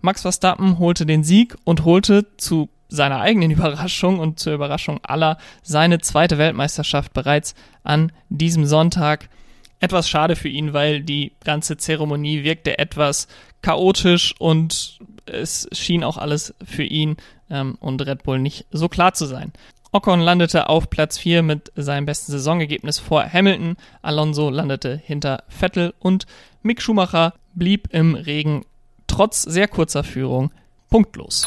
Max 0.00 0.22
Verstappen 0.22 0.78
holte 0.78 1.06
den 1.06 1.24
Sieg 1.24 1.56
und 1.64 1.84
holte 1.84 2.26
zu 2.36 2.68
seiner 2.88 3.20
eigenen 3.20 3.50
Überraschung 3.52 4.18
und 4.18 4.38
zur 4.38 4.54
Überraschung 4.54 5.00
aller 5.02 5.38
seine 5.62 6.00
zweite 6.00 6.38
Weltmeisterschaft 6.38 7.12
bereits 7.12 7.54
an 7.82 8.12
diesem 8.28 8.66
Sonntag. 8.66 9.28
Etwas 9.78 10.08
schade 10.08 10.36
für 10.36 10.48
ihn, 10.48 10.74
weil 10.74 11.02
die 11.02 11.32
ganze 11.42 11.78
Zeremonie 11.78 12.44
wirkte 12.44 12.78
etwas 12.78 13.28
chaotisch 13.62 14.34
und 14.38 14.98
es 15.24 15.68
schien 15.72 16.04
auch 16.04 16.18
alles 16.18 16.54
für 16.62 16.82
ihn 16.82 17.16
ähm, 17.48 17.76
und 17.80 18.04
Red 18.04 18.24
Bull 18.24 18.38
nicht 18.38 18.66
so 18.70 18.88
klar 18.88 19.14
zu 19.14 19.26
sein. 19.26 19.52
Ocon 19.92 20.20
landete 20.20 20.68
auf 20.68 20.88
Platz 20.88 21.18
4 21.18 21.42
mit 21.42 21.72
seinem 21.74 22.06
besten 22.06 22.30
Saisonergebnis 22.30 22.98
vor 23.00 23.24
Hamilton. 23.24 23.76
Alonso 24.02 24.48
landete 24.48 24.96
hinter 24.96 25.42
Vettel 25.48 25.94
und 25.98 26.26
Mick 26.62 26.80
Schumacher 26.80 27.34
blieb 27.54 27.88
im 27.92 28.14
Regen 28.14 28.64
trotz 29.20 29.42
sehr 29.42 29.68
kurzer 29.68 30.02
Führung 30.02 30.50
punktlos. 30.88 31.46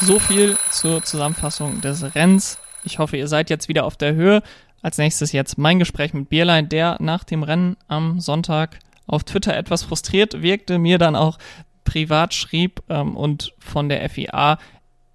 So 0.00 0.20
viel 0.20 0.56
zur 0.70 1.02
Zusammenfassung 1.02 1.80
des 1.80 2.14
Rennens. 2.14 2.56
Ich 2.84 3.00
hoffe, 3.00 3.16
ihr 3.16 3.26
seid 3.26 3.50
jetzt 3.50 3.66
wieder 3.66 3.84
auf 3.84 3.96
der 3.96 4.14
Höhe. 4.14 4.44
Als 4.80 4.96
nächstes 4.96 5.32
jetzt 5.32 5.58
mein 5.58 5.80
Gespräch 5.80 6.14
mit 6.14 6.28
Bierlein, 6.28 6.68
der 6.68 6.98
nach 7.00 7.24
dem 7.24 7.42
Rennen 7.42 7.76
am 7.88 8.20
Sonntag 8.20 8.78
auf 9.08 9.24
Twitter 9.24 9.56
etwas 9.56 9.82
frustriert 9.82 10.40
wirkte, 10.40 10.78
mir 10.78 10.98
dann 10.98 11.16
auch 11.16 11.38
privat 11.82 12.32
schrieb 12.32 12.80
ähm, 12.88 13.16
und 13.16 13.54
von 13.58 13.88
der 13.88 14.08
FIA 14.08 14.58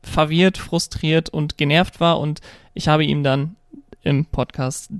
verwirrt, 0.04 0.58
frustriert 0.58 1.30
und 1.30 1.58
genervt 1.58 2.02
war. 2.02 2.20
Und 2.20 2.42
ich 2.74 2.90
habe 2.90 3.06
ihm 3.06 3.24
dann 3.24 3.56
im 4.02 4.26
Podcast 4.26 4.92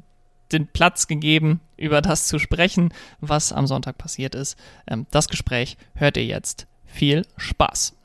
den 0.52 0.68
Platz 0.68 1.08
gegeben, 1.08 1.62
über 1.78 2.02
das 2.02 2.28
zu 2.28 2.40
sprechen, 2.40 2.94
was 3.20 3.52
am 3.52 3.68
Sonntag 3.68 3.98
passiert 3.98 4.36
ist. 4.36 4.58
Ähm, 4.88 5.06
das 5.12 5.28
Gespräch 5.28 5.78
hört 5.96 6.18
ihr 6.18 6.26
jetzt. 6.26 6.68
Viel 6.86 7.26
Spaß! 7.38 7.96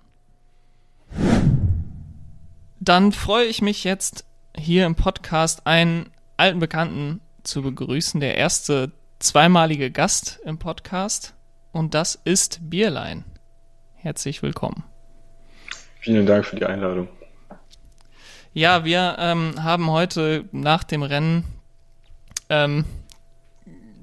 Dann 2.81 3.13
freue 3.13 3.47
ich 3.47 3.63
mich 3.63 3.85
jetzt 3.85 4.25
hier 4.57 4.87
im 4.87 4.97
Podcast 4.97 5.67
einen 5.67 6.11
alten 6.37 6.59
Bekannten 6.59 7.21
zu 7.45 7.63
begrüßen, 7.63 8.21
der 8.21 8.37
erste 8.37 8.93
zweimalige 9.19 9.91
Gast 9.91 10.41
im 10.45 10.59
Podcast 10.59 11.35
und 11.71 11.95
das 11.95 12.21
ist 12.25 12.59
Bierlein. 12.69 13.25
Herzlich 13.95 14.43
willkommen. 14.43 14.83
Vielen 16.01 16.27
Dank 16.27 16.45
für 16.45 16.57
die 16.57 16.67
Einladung. 16.67 17.09
Ja, 18.53 18.85
wir 18.85 19.17
ähm, 19.19 19.63
haben 19.63 19.89
heute 19.91 20.45
nach 20.51 20.83
dem 20.83 21.05
Rennen 21.05 21.45
ähm, 22.53 22.85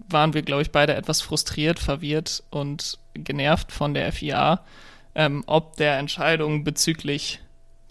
waren 0.10 0.34
wir, 0.34 0.41
glaube 0.41 0.63
ich, 0.63 0.72
beide 0.72 0.96
etwas 0.96 1.22
frustriert, 1.22 1.79
verwirrt 1.79 2.44
und 2.50 2.98
genervt 3.13 3.72
von 3.72 3.94
der 3.94 4.12
FIA, 4.12 4.65
ähm, 5.13 5.44
ob 5.46 5.77
der 5.77 6.00
Entscheidung 6.00 6.63
bezüglich 6.63 7.41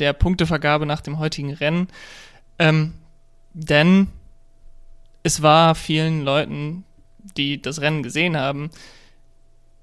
der 0.00 0.12
Punktevergabe 0.12 0.84
nach 0.84 1.00
dem 1.00 1.20
heutigen 1.20 1.52
Rennen. 1.52 1.86
Ähm, 2.58 2.94
denn 3.52 4.08
es 5.22 5.42
war 5.42 5.76
vielen 5.76 6.24
Leuten, 6.24 6.84
die 7.36 7.62
das 7.62 7.80
Rennen 7.80 8.02
gesehen 8.02 8.36
haben, 8.36 8.70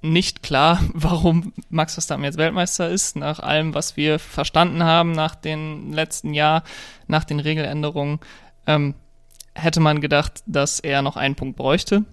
nicht 0.02 0.44
klar, 0.44 0.82
warum 0.94 1.54
Max 1.70 1.94
Verstappen 1.94 2.26
jetzt 2.26 2.38
Weltmeister 2.38 2.90
ist, 2.90 3.16
nach 3.16 3.40
allem, 3.40 3.74
was 3.74 3.96
wir 3.96 4.20
verstanden 4.20 4.84
haben 4.84 5.14
nach 5.14 5.36
den 5.36 5.94
letzten 5.94 6.34
Jahr, 6.34 6.64
nach 7.08 7.24
den 7.24 7.40
Regeländerungen, 7.40 8.20
ähm, 8.68 8.96
hätte 9.56 9.80
man 9.80 10.02
gedacht, 10.02 10.44
dass 10.46 10.80
er 10.80 11.02
noch 11.02 11.18
einen 11.18 11.36
Punkt 11.36 11.58
bräuchte. 11.58 12.04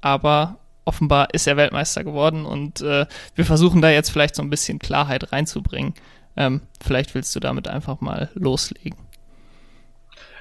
Aber 0.00 0.56
offenbar 0.84 1.28
ist 1.32 1.46
er 1.46 1.56
Weltmeister 1.56 2.04
geworden 2.04 2.44
und 2.44 2.80
äh, 2.80 3.06
wir 3.34 3.44
versuchen 3.44 3.80
da 3.80 3.90
jetzt 3.90 4.10
vielleicht 4.10 4.34
so 4.34 4.42
ein 4.42 4.50
bisschen 4.50 4.78
Klarheit 4.78 5.32
reinzubringen. 5.32 5.94
Ähm, 6.36 6.62
vielleicht 6.82 7.14
willst 7.14 7.34
du 7.36 7.40
damit 7.40 7.68
einfach 7.68 8.00
mal 8.00 8.30
loslegen. 8.34 8.98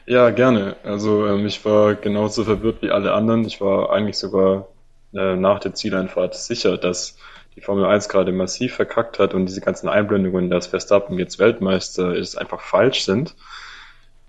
Ja, 0.05 0.31
gerne. 0.31 0.75
Also 0.83 1.27
ähm, 1.27 1.45
ich 1.45 1.63
war 1.65 1.93
genauso 1.95 2.43
verwirrt 2.43 2.81
wie 2.81 2.89
alle 2.89 3.13
anderen. 3.13 3.45
Ich 3.45 3.61
war 3.61 3.91
eigentlich 3.91 4.17
sogar 4.17 4.67
äh, 5.13 5.35
nach 5.35 5.59
der 5.59 5.73
Zieleinfahrt 5.75 6.35
sicher, 6.35 6.77
dass 6.77 7.17
die 7.55 7.61
Formel 7.61 7.85
1 7.85 8.09
gerade 8.09 8.31
massiv 8.31 8.73
verkackt 8.73 9.19
hat 9.19 9.33
und 9.33 9.45
diese 9.45 9.61
ganzen 9.61 9.89
Einblendungen, 9.89 10.49
dass 10.49 10.67
Verstappen 10.67 11.19
jetzt 11.19 11.37
Weltmeister 11.37 12.15
ist, 12.15 12.37
einfach 12.37 12.61
falsch 12.61 13.03
sind. 13.03 13.35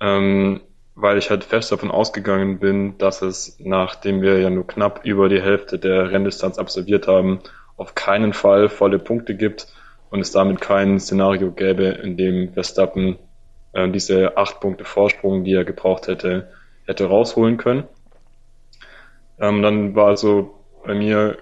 Ähm, 0.01 0.61
weil 1.01 1.19
ich 1.19 1.31
halt 1.31 1.45
fest 1.45 1.73
davon 1.73 1.91
ausgegangen 1.91 2.59
bin, 2.59 2.99
dass 2.99 3.23
es, 3.23 3.57
nachdem 3.59 4.23
wir 4.23 4.39
ja 4.41 4.51
nur 4.51 4.67
knapp 4.67 5.05
über 5.05 5.29
die 5.29 5.41
Hälfte 5.41 5.79
der 5.79 6.11
Renndistanz 6.11 6.59
absolviert 6.59 7.07
haben, 7.07 7.41
auf 7.77 7.95
keinen 7.95 8.33
Fall 8.33 8.69
volle 8.69 8.99
Punkte 8.99 9.35
gibt 9.35 9.67
und 10.11 10.21
es 10.21 10.33
damit 10.33 10.61
kein 10.61 11.01
Szenario 11.01 11.51
gäbe, 11.53 11.85
in 11.85 12.17
dem 12.17 12.53
Verstappen 12.53 13.19
äh, 13.73 13.89
diese 13.89 14.37
acht 14.37 14.61
Punkte 14.61 14.85
Vorsprung, 14.85 15.45
die 15.45 15.55
er 15.55 15.65
gebraucht 15.65 16.09
hätte, 16.09 16.51
hätte 16.87 17.07
rausholen 17.07 17.57
können. 17.57 17.85
Ähm, 19.39 19.63
dann 19.63 19.95
war 19.95 20.09
also 20.09 20.55
bei 20.85 20.95
mir 20.95 21.39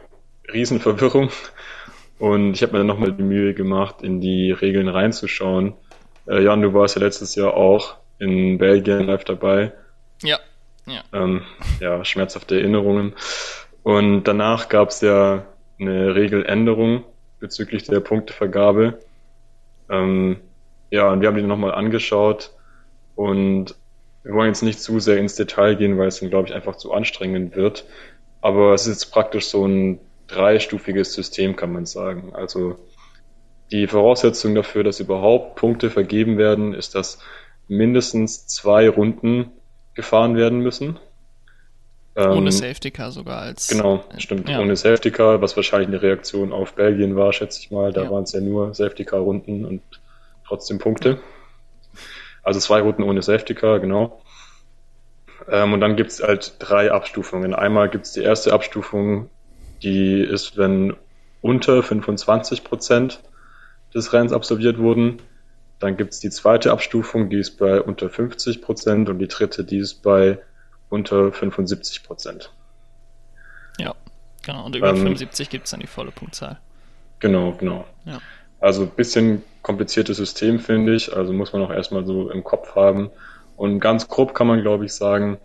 Riesenverwirrung 0.52 1.30
und 2.18 2.54
ich 2.54 2.62
habe 2.62 2.72
mir 2.72 2.78
dann 2.78 2.86
nochmal 2.86 3.12
die 3.12 3.22
Mühe 3.22 3.54
gemacht, 3.54 4.02
in 4.02 4.20
die 4.20 4.52
Regeln 4.52 4.88
reinzuschauen. 4.88 5.74
Äh, 6.26 6.42
Jan, 6.42 6.62
du 6.62 6.72
warst 6.74 6.96
ja 6.96 7.02
letztes 7.02 7.34
Jahr 7.34 7.54
auch 7.54 7.97
in 8.18 8.58
Belgien 8.58 9.06
live 9.06 9.24
dabei. 9.24 9.72
Ja. 10.22 10.38
Ja, 10.86 11.02
ähm, 11.12 11.42
ja 11.80 12.04
schmerzhafte 12.04 12.56
Erinnerungen. 12.56 13.14
Und 13.82 14.24
danach 14.24 14.68
gab 14.68 14.88
es 14.88 15.00
ja 15.00 15.46
eine 15.78 16.14
Regeländerung, 16.14 17.04
bezüglich 17.40 17.84
der 17.84 18.00
Punktevergabe. 18.00 18.98
Ähm, 19.88 20.38
ja, 20.90 21.10
und 21.10 21.20
wir 21.20 21.28
haben 21.28 21.36
die 21.36 21.42
nochmal 21.42 21.74
angeschaut 21.74 22.52
und 23.14 23.74
wir 24.22 24.34
wollen 24.34 24.48
jetzt 24.48 24.62
nicht 24.62 24.80
zu 24.80 24.98
sehr 25.00 25.18
ins 25.18 25.36
Detail 25.36 25.76
gehen, 25.76 25.98
weil 25.98 26.08
es 26.08 26.20
dann, 26.20 26.30
glaube 26.30 26.48
ich, 26.48 26.54
einfach 26.54 26.76
zu 26.76 26.92
anstrengend 26.92 27.54
wird. 27.56 27.84
Aber 28.40 28.74
es 28.74 28.86
ist 28.86 29.06
praktisch 29.06 29.46
so 29.46 29.66
ein 29.66 30.00
dreistufiges 30.26 31.14
System, 31.14 31.56
kann 31.56 31.72
man 31.72 31.86
sagen. 31.86 32.34
Also 32.34 32.76
die 33.70 33.86
Voraussetzung 33.86 34.54
dafür, 34.54 34.84
dass 34.84 35.00
überhaupt 35.00 35.56
Punkte 35.56 35.90
vergeben 35.90 36.38
werden, 36.38 36.74
ist, 36.74 36.94
dass 36.94 37.18
mindestens 37.68 38.46
zwei 38.46 38.88
Runden 38.88 39.52
gefahren 39.94 40.36
werden 40.36 40.60
müssen. 40.60 40.98
Ohne 42.16 42.46
ähm, 42.46 42.50
Safety 42.50 42.90
Car 42.90 43.12
sogar 43.12 43.42
als. 43.42 43.68
Genau, 43.68 44.02
stimmt. 44.16 44.48
Ja. 44.48 44.60
Ohne 44.60 44.74
Safety 44.74 45.12
Car, 45.12 45.40
was 45.40 45.56
wahrscheinlich 45.56 45.88
eine 45.88 46.02
Reaktion 46.02 46.52
auf 46.52 46.74
Belgien 46.74 47.14
war, 47.14 47.32
schätze 47.32 47.60
ich 47.60 47.70
mal. 47.70 47.92
Da 47.92 48.04
ja. 48.04 48.10
waren 48.10 48.24
es 48.24 48.32
ja 48.32 48.40
nur 48.40 48.74
Safety 48.74 49.04
Car 49.04 49.20
Runden 49.20 49.64
und 49.64 49.82
trotzdem 50.44 50.78
Punkte. 50.78 51.20
Also 52.42 52.58
zwei 52.58 52.80
Runden 52.80 53.04
ohne 53.04 53.22
Safety 53.22 53.54
Car, 53.54 53.78
genau. 53.78 54.20
Ähm, 55.48 55.72
und 55.72 55.80
dann 55.80 55.94
gibt 55.94 56.10
es 56.10 56.22
halt 56.22 56.54
drei 56.58 56.90
Abstufungen. 56.90 57.54
Einmal 57.54 57.88
gibt 57.88 58.06
es 58.06 58.12
die 58.12 58.22
erste 58.22 58.52
Abstufung, 58.52 59.30
die 59.82 60.20
ist, 60.20 60.56
wenn 60.56 60.96
unter 61.40 61.82
25 61.82 62.64
Prozent 62.64 63.20
des 63.94 64.12
Rennens 64.12 64.32
absolviert 64.32 64.78
wurden. 64.78 65.18
Dann 65.80 65.96
gibt 65.96 66.12
es 66.12 66.20
die 66.20 66.30
zweite 66.30 66.72
Abstufung, 66.72 67.30
die 67.30 67.38
ist 67.38 67.58
bei 67.58 67.80
unter 67.80 68.10
50 68.10 68.62
Prozent 68.62 69.08
und 69.08 69.18
die 69.18 69.28
dritte, 69.28 69.64
die 69.64 69.78
ist 69.78 70.02
bei 70.02 70.38
unter 70.88 71.32
75 71.32 72.02
Prozent. 72.02 72.52
Ja, 73.78 73.94
genau. 74.42 74.66
Und 74.66 74.74
über 74.74 74.90
ähm, 74.90 74.96
75 74.96 75.50
gibt 75.50 75.66
es 75.66 75.70
dann 75.70 75.80
die 75.80 75.86
volle 75.86 76.10
Punktzahl. 76.10 76.58
Genau, 77.20 77.52
genau. 77.52 77.84
Ja. 78.04 78.20
Also 78.60 78.82
ein 78.82 78.90
bisschen 78.90 79.42
kompliziertes 79.62 80.16
System, 80.16 80.58
finde 80.58 80.94
ich. 80.94 81.14
Also 81.14 81.32
muss 81.32 81.52
man 81.52 81.62
auch 81.62 81.70
erstmal 81.70 82.04
so 82.04 82.30
im 82.30 82.42
Kopf 82.42 82.74
haben. 82.74 83.10
Und 83.56 83.80
ganz 83.80 84.08
grob 84.08 84.34
kann 84.34 84.46
man, 84.46 84.62
glaube 84.62 84.84
ich, 84.86 84.92
sagen, 84.92 85.38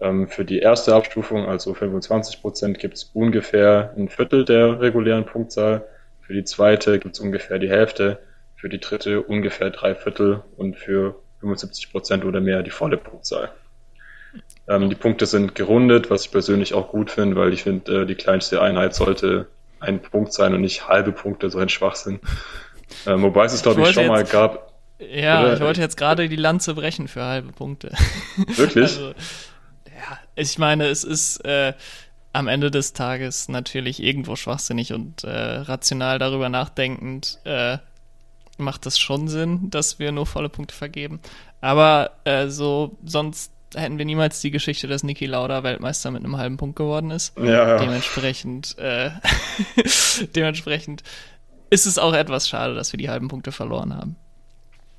ähm, 0.00 0.28
für 0.28 0.44
die 0.44 0.58
erste 0.58 0.94
Abstufung, 0.94 1.46
also 1.46 1.74
25 1.74 2.40
Prozent, 2.40 2.78
gibt 2.78 2.94
es 2.94 3.10
ungefähr 3.14 3.94
ein 3.96 4.08
Viertel 4.08 4.44
der 4.44 4.80
regulären 4.80 5.24
Punktzahl. 5.24 5.84
Für 6.20 6.32
die 6.32 6.44
zweite 6.44 6.98
gibt 6.98 7.14
es 7.16 7.20
ungefähr 7.20 7.58
die 7.58 7.68
Hälfte. 7.68 8.18
Für 8.64 8.70
die 8.70 8.80
dritte 8.80 9.20
ungefähr 9.20 9.68
drei 9.68 9.94
Viertel 9.94 10.42
und 10.56 10.78
für 10.78 11.16
75 11.40 11.92
Prozent 11.92 12.24
oder 12.24 12.40
mehr 12.40 12.62
die 12.62 12.70
volle 12.70 12.96
Punktzahl. 12.96 13.52
Ähm, 14.66 14.88
die 14.88 14.94
Punkte 14.94 15.26
sind 15.26 15.54
gerundet, 15.54 16.08
was 16.08 16.24
ich 16.24 16.30
persönlich 16.30 16.72
auch 16.72 16.88
gut 16.88 17.10
finde, 17.10 17.36
weil 17.36 17.52
ich 17.52 17.64
finde, 17.64 18.04
äh, 18.04 18.06
die 18.06 18.14
kleinste 18.14 18.62
Einheit 18.62 18.94
sollte 18.94 19.48
ein 19.80 20.00
Punkt 20.00 20.32
sein 20.32 20.54
und 20.54 20.62
nicht 20.62 20.88
halbe 20.88 21.12
Punkte, 21.12 21.50
so 21.50 21.58
ein 21.58 21.68
Schwachsinn. 21.68 22.20
Ähm, 23.06 23.22
wobei 23.22 23.44
es 23.46 23.52
es, 23.52 23.62
glaube 23.62 23.80
ich, 23.80 23.88
ich 23.88 23.94
schon 23.94 24.04
jetzt, 24.04 24.12
mal 24.12 24.24
gab. 24.24 24.72
Ja, 24.98 25.42
oder? 25.42 25.54
ich 25.54 25.60
wollte 25.60 25.80
jetzt 25.80 25.96
gerade 25.96 26.28
die 26.28 26.36
Lanze 26.36 26.74
brechen 26.74 27.08
für 27.08 27.22
halbe 27.22 27.50
Punkte. 27.50 27.92
Wirklich? 28.56 28.84
also, 28.84 29.08
ja, 29.86 30.18
ich 30.36 30.58
meine, 30.58 30.86
es 30.86 31.02
ist, 31.02 31.44
äh, 31.44 31.72
am 32.34 32.46
Ende 32.46 32.70
des 32.70 32.92
Tages 32.92 33.48
natürlich 33.48 34.02
irgendwo 34.02 34.36
schwachsinnig 34.36 34.92
und 34.92 35.24
äh, 35.24 35.30
rational 35.30 36.18
darüber 36.18 36.48
nachdenkend 36.50 37.38
äh, 37.44 37.78
macht 38.58 38.86
es 38.86 38.98
schon 38.98 39.28
Sinn, 39.28 39.70
dass 39.70 39.98
wir 39.98 40.12
nur 40.12 40.26
volle 40.26 40.48
Punkte 40.48 40.74
vergeben. 40.74 41.20
Aber 41.60 42.12
äh, 42.24 42.48
so 42.48 42.96
sonst 43.04 43.52
hätten 43.74 43.98
wir 43.98 44.04
niemals 44.04 44.40
die 44.40 44.50
Geschichte, 44.50 44.86
dass 44.86 45.02
Niki 45.02 45.26
Lauda 45.26 45.62
Weltmeister 45.62 46.10
mit 46.10 46.24
einem 46.24 46.36
halben 46.36 46.56
Punkt 46.56 46.76
geworden 46.76 47.10
ist. 47.10 47.36
Ja, 47.36 47.68
ja. 47.68 47.78
Dementsprechend, 47.78 48.78
äh, 48.78 49.10
dementsprechend 50.34 51.02
ist 51.70 51.86
es 51.86 51.98
auch 51.98 52.14
etwas 52.14 52.48
schade, 52.48 52.74
dass 52.74 52.92
wir 52.92 52.98
die 52.98 53.10
halben 53.10 53.28
Punkte 53.28 53.52
verloren 53.52 53.94
haben. 53.94 54.16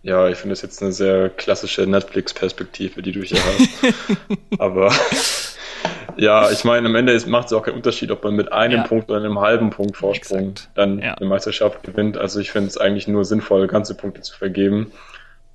Ja, 0.04 0.30
ich 0.30 0.38
finde 0.38 0.52
das 0.54 0.62
jetzt 0.62 0.84
eine 0.84 0.92
sehr 0.92 1.30
klassische 1.30 1.88
Netflix-Perspektive, 1.88 3.02
die 3.02 3.12
du 3.12 3.24
hier 3.24 3.40
hast. 3.44 4.60
Aber 4.60 4.94
ja, 6.18 6.52
ich 6.52 6.64
meine, 6.64 6.88
am 6.88 6.96
Ende 6.96 7.20
macht 7.28 7.48
es 7.48 7.54
auch 7.54 7.64
keinen 7.64 7.76
Unterschied, 7.76 8.12
ob 8.12 8.24
man 8.24 8.36
mit 8.36 8.52
einem 8.52 8.78
ja. 8.80 8.88
Punkt 8.88 9.10
oder 9.10 9.20
einem 9.20 9.40
halben 9.40 9.70
Punkt 9.70 9.98
Vorsprung 9.98 10.52
Exakt. 10.52 10.70
dann 10.76 11.00
ja. 11.00 11.14
eine 11.14 11.28
Meisterschaft 11.28 11.84
gewinnt. 11.84 12.18
Also 12.18 12.40
ich 12.40 12.52
finde 12.52 12.68
es 12.68 12.78
eigentlich 12.78 13.08
nur 13.08 13.26
sinnvoll, 13.26 13.68
ganze 13.68 13.96
Punkte 13.96 14.22
zu 14.22 14.38
vergeben. 14.38 14.92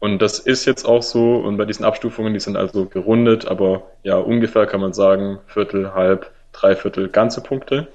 Und 0.01 0.21
das 0.23 0.39
ist 0.39 0.65
jetzt 0.65 0.87
auch 0.87 1.03
so. 1.03 1.37
Und 1.37 1.59
bei 1.59 1.67
diesen 1.67 1.85
Abstufungen, 1.85 2.33
die 2.33 2.41
sind 2.41 2.57
also 2.57 2.87
gerundet, 2.87 3.47
aber 3.47 3.83
ja, 4.03 4.17
ungefähr 4.17 4.67
kann 4.67 4.81
man 4.81 4.93
sagen, 4.93 5.39
Viertel, 5.47 5.95
halb, 5.95 6.31
Dreiviertel, 6.53 7.09
ganze 7.09 7.43
Punkte. 7.43 7.89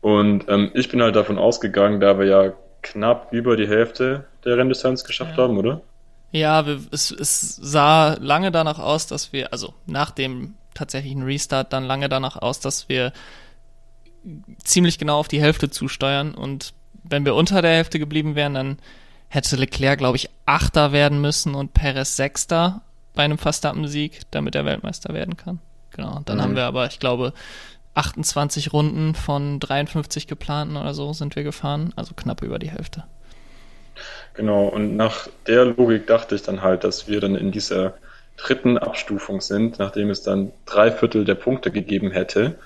Und 0.00 0.48
ähm, 0.48 0.70
ich 0.74 0.88
bin 0.88 1.02
halt 1.02 1.16
davon 1.16 1.38
ausgegangen, 1.38 2.00
da 2.00 2.18
wir 2.18 2.26
ja 2.26 2.52
knapp 2.82 3.32
über 3.32 3.56
die 3.56 3.66
Hälfte 3.66 4.24
der 4.44 4.56
Renndistanz 4.56 5.04
geschafft 5.04 5.36
ja. 5.36 5.44
haben, 5.44 5.58
oder? 5.58 5.80
Ja, 6.30 6.66
wir, 6.66 6.80
es, 6.90 7.10
es 7.10 7.56
sah 7.56 8.16
lange 8.20 8.50
danach 8.50 8.78
aus, 8.78 9.06
dass 9.06 9.32
wir, 9.32 9.52
also 9.52 9.74
nach 9.86 10.10
dem 10.10 10.54
tatsächlichen 10.74 11.22
Restart 11.22 11.72
dann 11.72 11.84
lange 11.84 12.08
danach 12.08 12.36
aus, 12.36 12.60
dass 12.60 12.88
wir 12.88 13.12
ziemlich 14.62 14.98
genau 14.98 15.18
auf 15.18 15.28
die 15.28 15.40
Hälfte 15.40 15.70
zusteuern. 15.70 16.34
Und 16.34 16.74
wenn 17.02 17.24
wir 17.24 17.34
unter 17.34 17.62
der 17.62 17.72
Hälfte 17.72 17.98
geblieben 17.98 18.34
wären, 18.34 18.54
dann 18.54 18.78
hätte 19.28 19.56
Leclerc, 19.56 19.98
glaube 19.98 20.16
ich, 20.16 20.30
Achter 20.46 20.92
werden 20.92 21.20
müssen 21.20 21.54
und 21.54 21.74
Perez 21.74 22.16
Sechster 22.16 22.82
bei 23.14 23.24
einem 23.24 23.38
Verstappen-Sieg, 23.38 24.22
damit 24.30 24.54
er 24.54 24.64
Weltmeister 24.64 25.14
werden 25.14 25.36
kann. 25.36 25.60
Genau. 25.92 26.20
Dann 26.24 26.38
mhm. 26.38 26.42
haben 26.42 26.56
wir 26.56 26.64
aber, 26.64 26.86
ich 26.86 26.98
glaube, 26.98 27.32
28 27.94 28.72
Runden 28.72 29.14
von 29.14 29.60
53 29.60 30.26
geplanten 30.26 30.76
oder 30.76 30.94
so 30.94 31.12
sind 31.12 31.36
wir 31.36 31.44
gefahren, 31.44 31.92
also 31.96 32.14
knapp 32.14 32.42
über 32.42 32.58
die 32.58 32.70
Hälfte. 32.70 33.04
Genau, 34.34 34.66
und 34.66 34.96
nach 34.96 35.28
der 35.46 35.66
Logik 35.66 36.08
dachte 36.08 36.34
ich 36.34 36.42
dann 36.42 36.62
halt, 36.62 36.82
dass 36.82 37.06
wir 37.06 37.20
dann 37.20 37.36
in 37.36 37.52
dieser 37.52 37.94
dritten 38.36 38.78
Abstufung 38.78 39.40
sind, 39.40 39.78
nachdem 39.78 40.10
es 40.10 40.22
dann 40.22 40.52
drei 40.66 40.90
Viertel 40.90 41.24
der 41.24 41.34
Punkte 41.34 41.70
gegeben 41.70 42.10
hätte. 42.10 42.56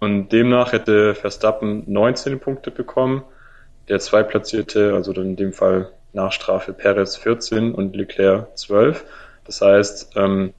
Und 0.00 0.30
demnach 0.30 0.72
hätte 0.72 1.14
Verstappen 1.14 1.84
19 1.86 2.40
Punkte 2.40 2.70
bekommen, 2.70 3.22
der 3.88 4.00
Zweitplatzierte, 4.00 4.94
also 4.94 5.12
dann 5.12 5.26
in 5.26 5.36
dem 5.36 5.52
Fall 5.52 5.90
nach 6.12 6.32
Strafe 6.32 6.72
Perez 6.72 7.16
14 7.16 7.74
und 7.74 7.96
Leclerc 7.96 8.56
12. 8.56 9.04
Das 9.44 9.60
heißt, 9.60 10.16
ähm, 10.16 10.52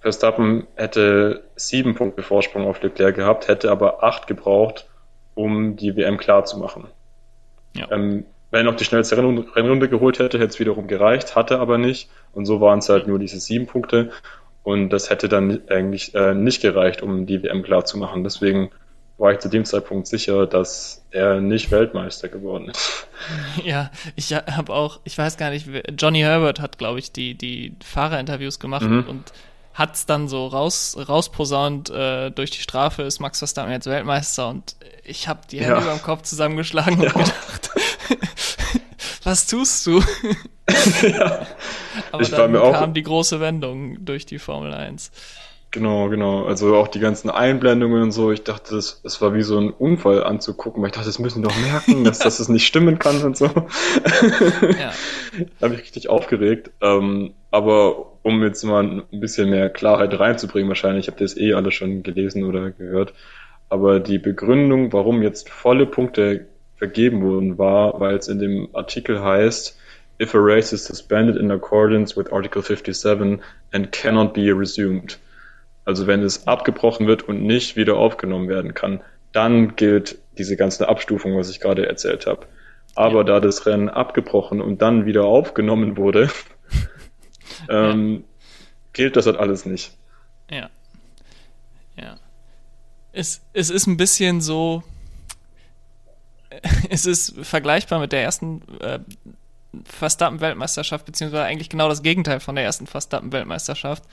Verstappen 0.00 0.66
hätte 0.74 1.44
sieben 1.56 1.94
Punkte 1.94 2.22
Vorsprung 2.22 2.66
auf 2.66 2.82
Leclerc 2.82 3.14
gehabt, 3.14 3.48
hätte 3.48 3.70
aber 3.70 4.02
acht 4.02 4.26
gebraucht, 4.26 4.86
um 5.34 5.76
die 5.76 5.96
WM 5.96 6.18
klar 6.18 6.44
zu 6.44 6.58
machen. 6.58 6.88
Ja. 7.74 7.90
Ähm, 7.90 8.26
wenn 8.54 8.66
er 8.66 8.70
noch 8.70 8.78
die 8.78 8.84
schnellste 8.84 9.16
Rennrunde 9.16 9.88
geholt 9.88 10.20
hätte, 10.20 10.38
hätte 10.38 10.50
es 10.50 10.60
wiederum 10.60 10.86
gereicht, 10.86 11.34
hatte 11.34 11.58
aber 11.58 11.76
nicht. 11.76 12.08
Und 12.32 12.46
so 12.46 12.60
waren 12.60 12.78
es 12.78 12.88
halt 12.88 13.08
nur 13.08 13.18
diese 13.18 13.40
sieben 13.40 13.66
Punkte. 13.66 14.12
Und 14.62 14.90
das 14.90 15.10
hätte 15.10 15.28
dann 15.28 15.62
eigentlich 15.68 16.14
äh, 16.14 16.34
nicht 16.34 16.62
gereicht, 16.62 17.02
um 17.02 17.26
die 17.26 17.42
WM 17.42 17.64
klar 17.64 17.84
zu 17.84 17.98
machen. 17.98 18.22
Deswegen 18.22 18.70
war 19.18 19.32
ich 19.32 19.40
zu 19.40 19.48
dem 19.48 19.64
Zeitpunkt 19.64 20.06
sicher, 20.06 20.46
dass 20.46 21.04
er 21.10 21.40
nicht 21.40 21.72
Weltmeister 21.72 22.28
geworden 22.28 22.68
ist. 22.68 23.08
Ja, 23.64 23.90
ich 24.16 24.34
habe 24.34 24.72
auch, 24.72 25.00
ich 25.04 25.16
weiß 25.16 25.38
gar 25.38 25.48
nicht, 25.48 25.66
Johnny 25.96 26.20
Herbert 26.20 26.60
hat, 26.60 26.76
glaube 26.76 26.98
ich, 26.98 27.10
die, 27.10 27.34
die 27.34 27.74
Fahrerinterviews 27.82 28.60
gemacht 28.60 28.86
mhm. 28.86 29.04
und 29.08 29.32
hat 29.72 29.94
es 29.94 30.06
dann 30.06 30.28
so 30.28 30.46
raus, 30.46 30.96
rausposaunt, 30.96 31.90
äh, 31.90 32.30
durch 32.30 32.50
die 32.50 32.60
Strafe 32.60 33.02
ist 33.02 33.20
Max 33.20 33.38
Verstappen 33.38 33.72
jetzt 33.72 33.86
Weltmeister 33.86 34.48
und 34.48 34.76
ich 35.04 35.26
habe 35.26 35.40
die 35.50 35.60
Hände 35.60 35.76
ja. 35.76 35.82
über 35.82 35.92
dem 35.92 36.02
Kopf 36.02 36.22
zusammengeschlagen 36.22 37.00
ja. 37.02 37.12
und 37.12 37.24
gedacht, 37.24 37.70
was 39.24 39.46
tust 39.46 39.86
du? 39.86 40.00
ja. 41.02 41.46
Aber 42.12 42.22
ich 42.22 42.30
dann 42.30 42.52
kam 42.52 42.94
die 42.94 43.02
große 43.02 43.40
Wendung 43.40 44.04
durch 44.04 44.26
die 44.26 44.38
Formel 44.38 44.72
1. 44.72 45.10
Genau, 45.74 46.08
genau. 46.08 46.44
Also 46.44 46.76
auch 46.76 46.86
die 46.86 47.00
ganzen 47.00 47.30
Einblendungen 47.30 48.00
und 48.00 48.12
so. 48.12 48.30
Ich 48.30 48.44
dachte, 48.44 48.76
das, 48.76 49.02
das 49.02 49.20
war 49.20 49.34
wie 49.34 49.42
so 49.42 49.58
ein 49.58 49.70
Unfall 49.70 50.22
anzugucken, 50.22 50.80
weil 50.80 50.90
ich 50.90 50.94
dachte, 50.94 51.08
das 51.08 51.18
müssen 51.18 51.42
die 51.42 51.48
doch 51.48 51.56
merken, 51.56 52.04
dass, 52.04 52.20
dass 52.20 52.38
es 52.38 52.48
nicht 52.48 52.64
stimmen 52.64 53.00
kann 53.00 53.20
und 53.24 53.36
so. 53.36 53.46
ja. 54.78 54.92
Da 55.58 55.64
habe 55.64 55.74
ich 55.74 55.80
richtig 55.80 56.08
aufgeregt. 56.08 56.70
Ähm, 56.80 57.34
aber 57.50 58.20
um 58.22 58.40
jetzt 58.44 58.62
mal 58.62 58.84
ein 58.84 59.20
bisschen 59.20 59.50
mehr 59.50 59.68
Klarheit 59.68 60.16
reinzubringen, 60.16 60.68
wahrscheinlich, 60.68 61.08
ich 61.08 61.12
habe 61.12 61.20
das 61.20 61.36
eh 61.36 61.54
alle 61.54 61.72
schon 61.72 62.04
gelesen 62.04 62.44
oder 62.44 62.70
gehört. 62.70 63.12
Aber 63.68 63.98
die 63.98 64.18
Begründung, 64.18 64.92
warum 64.92 65.22
jetzt 65.22 65.50
volle 65.50 65.86
Punkte 65.86 66.46
vergeben 66.84 67.22
wurden, 67.22 67.56
war, 67.56 67.98
weil 67.98 68.16
es 68.16 68.28
in 68.28 68.38
dem 68.38 68.68
Artikel 68.74 69.22
heißt, 69.22 69.78
if 70.20 70.34
a 70.34 70.38
race 70.38 70.72
is 70.74 70.84
suspended 70.84 71.34
in 71.34 71.50
accordance 71.50 72.14
with 72.14 72.30
Article 72.30 72.62
57 72.62 73.40
and 73.72 73.90
cannot 73.90 74.34
be 74.34 74.52
resumed. 74.52 75.18
Also 75.86 76.06
wenn 76.06 76.22
es 76.22 76.46
abgebrochen 76.46 77.06
wird 77.06 77.22
und 77.22 77.42
nicht 77.42 77.76
wieder 77.76 77.96
aufgenommen 77.96 78.48
werden 78.48 78.74
kann, 78.74 79.00
dann 79.32 79.76
gilt 79.76 80.18
diese 80.36 80.56
ganze 80.56 80.88
Abstufung, 80.88 81.36
was 81.38 81.48
ich 81.48 81.58
gerade 81.58 81.88
erzählt 81.88 82.26
habe. 82.26 82.46
Aber 82.94 83.18
ja. 83.18 83.24
da 83.24 83.40
das 83.40 83.64
Rennen 83.64 83.88
abgebrochen 83.88 84.60
und 84.60 84.82
dann 84.82 85.06
wieder 85.06 85.24
aufgenommen 85.24 85.96
wurde, 85.96 86.28
ähm, 87.70 88.24
gilt 88.92 89.16
das 89.16 89.24
halt 89.24 89.38
alles 89.38 89.64
nicht. 89.64 89.96
Ja. 90.50 90.68
Ja. 91.96 92.18
Es, 93.12 93.40
es 93.54 93.70
ist 93.70 93.86
ein 93.86 93.96
bisschen 93.96 94.42
so, 94.42 94.82
es 96.90 97.06
ist 97.06 97.34
vergleichbar 97.42 98.00
mit 98.00 98.12
der 98.12 98.22
ersten 98.22 98.62
äh, 98.80 99.00
Verstappen-Weltmeisterschaft, 99.84 101.04
beziehungsweise 101.04 101.44
eigentlich 101.44 101.68
genau 101.68 101.88
das 101.88 102.02
Gegenteil 102.02 102.40
von 102.40 102.54
der 102.54 102.64
ersten 102.64 102.86
Verstappen-Weltmeisterschaft, 102.86 104.04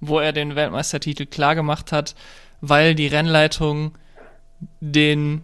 wo 0.00 0.18
er 0.18 0.32
den 0.32 0.56
Weltmeistertitel 0.56 1.26
klar 1.26 1.54
gemacht 1.54 1.92
hat, 1.92 2.14
weil 2.60 2.94
die 2.94 3.06
Rennleitung 3.06 3.92
den 4.80 5.42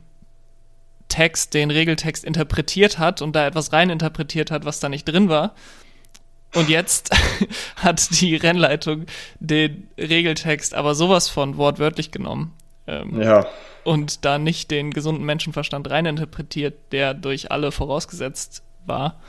Text, 1.09 1.55
den 1.55 1.71
Regeltext 1.71 2.25
interpretiert 2.25 2.99
hat 2.99 3.23
und 3.23 3.35
da 3.37 3.47
etwas 3.47 3.73
reininterpretiert 3.73 4.51
hat, 4.51 4.65
was 4.65 4.81
da 4.81 4.89
nicht 4.89 5.05
drin 5.05 5.29
war. 5.29 5.55
Und 6.55 6.69
jetzt 6.69 7.11
hat 7.77 8.21
die 8.21 8.37
Rennleitung 8.37 9.07
den 9.39 9.89
Regeltext 9.99 10.75
aber 10.75 10.95
sowas 10.95 11.29
von 11.29 11.57
wortwörtlich 11.57 12.11
genommen. 12.11 12.53
Ähm, 12.87 13.21
ja. 13.21 13.47
Und 13.87 14.25
da 14.25 14.39
nicht 14.39 14.73
den 14.73 14.91
gesunden 14.91 15.25
Menschenverstand 15.25 15.89
reininterpretiert, 15.89 16.93
der 16.93 17.15
durch 17.15 17.53
alle 17.53 17.71
vorausgesetzt 17.71 18.65
war. 18.85 19.21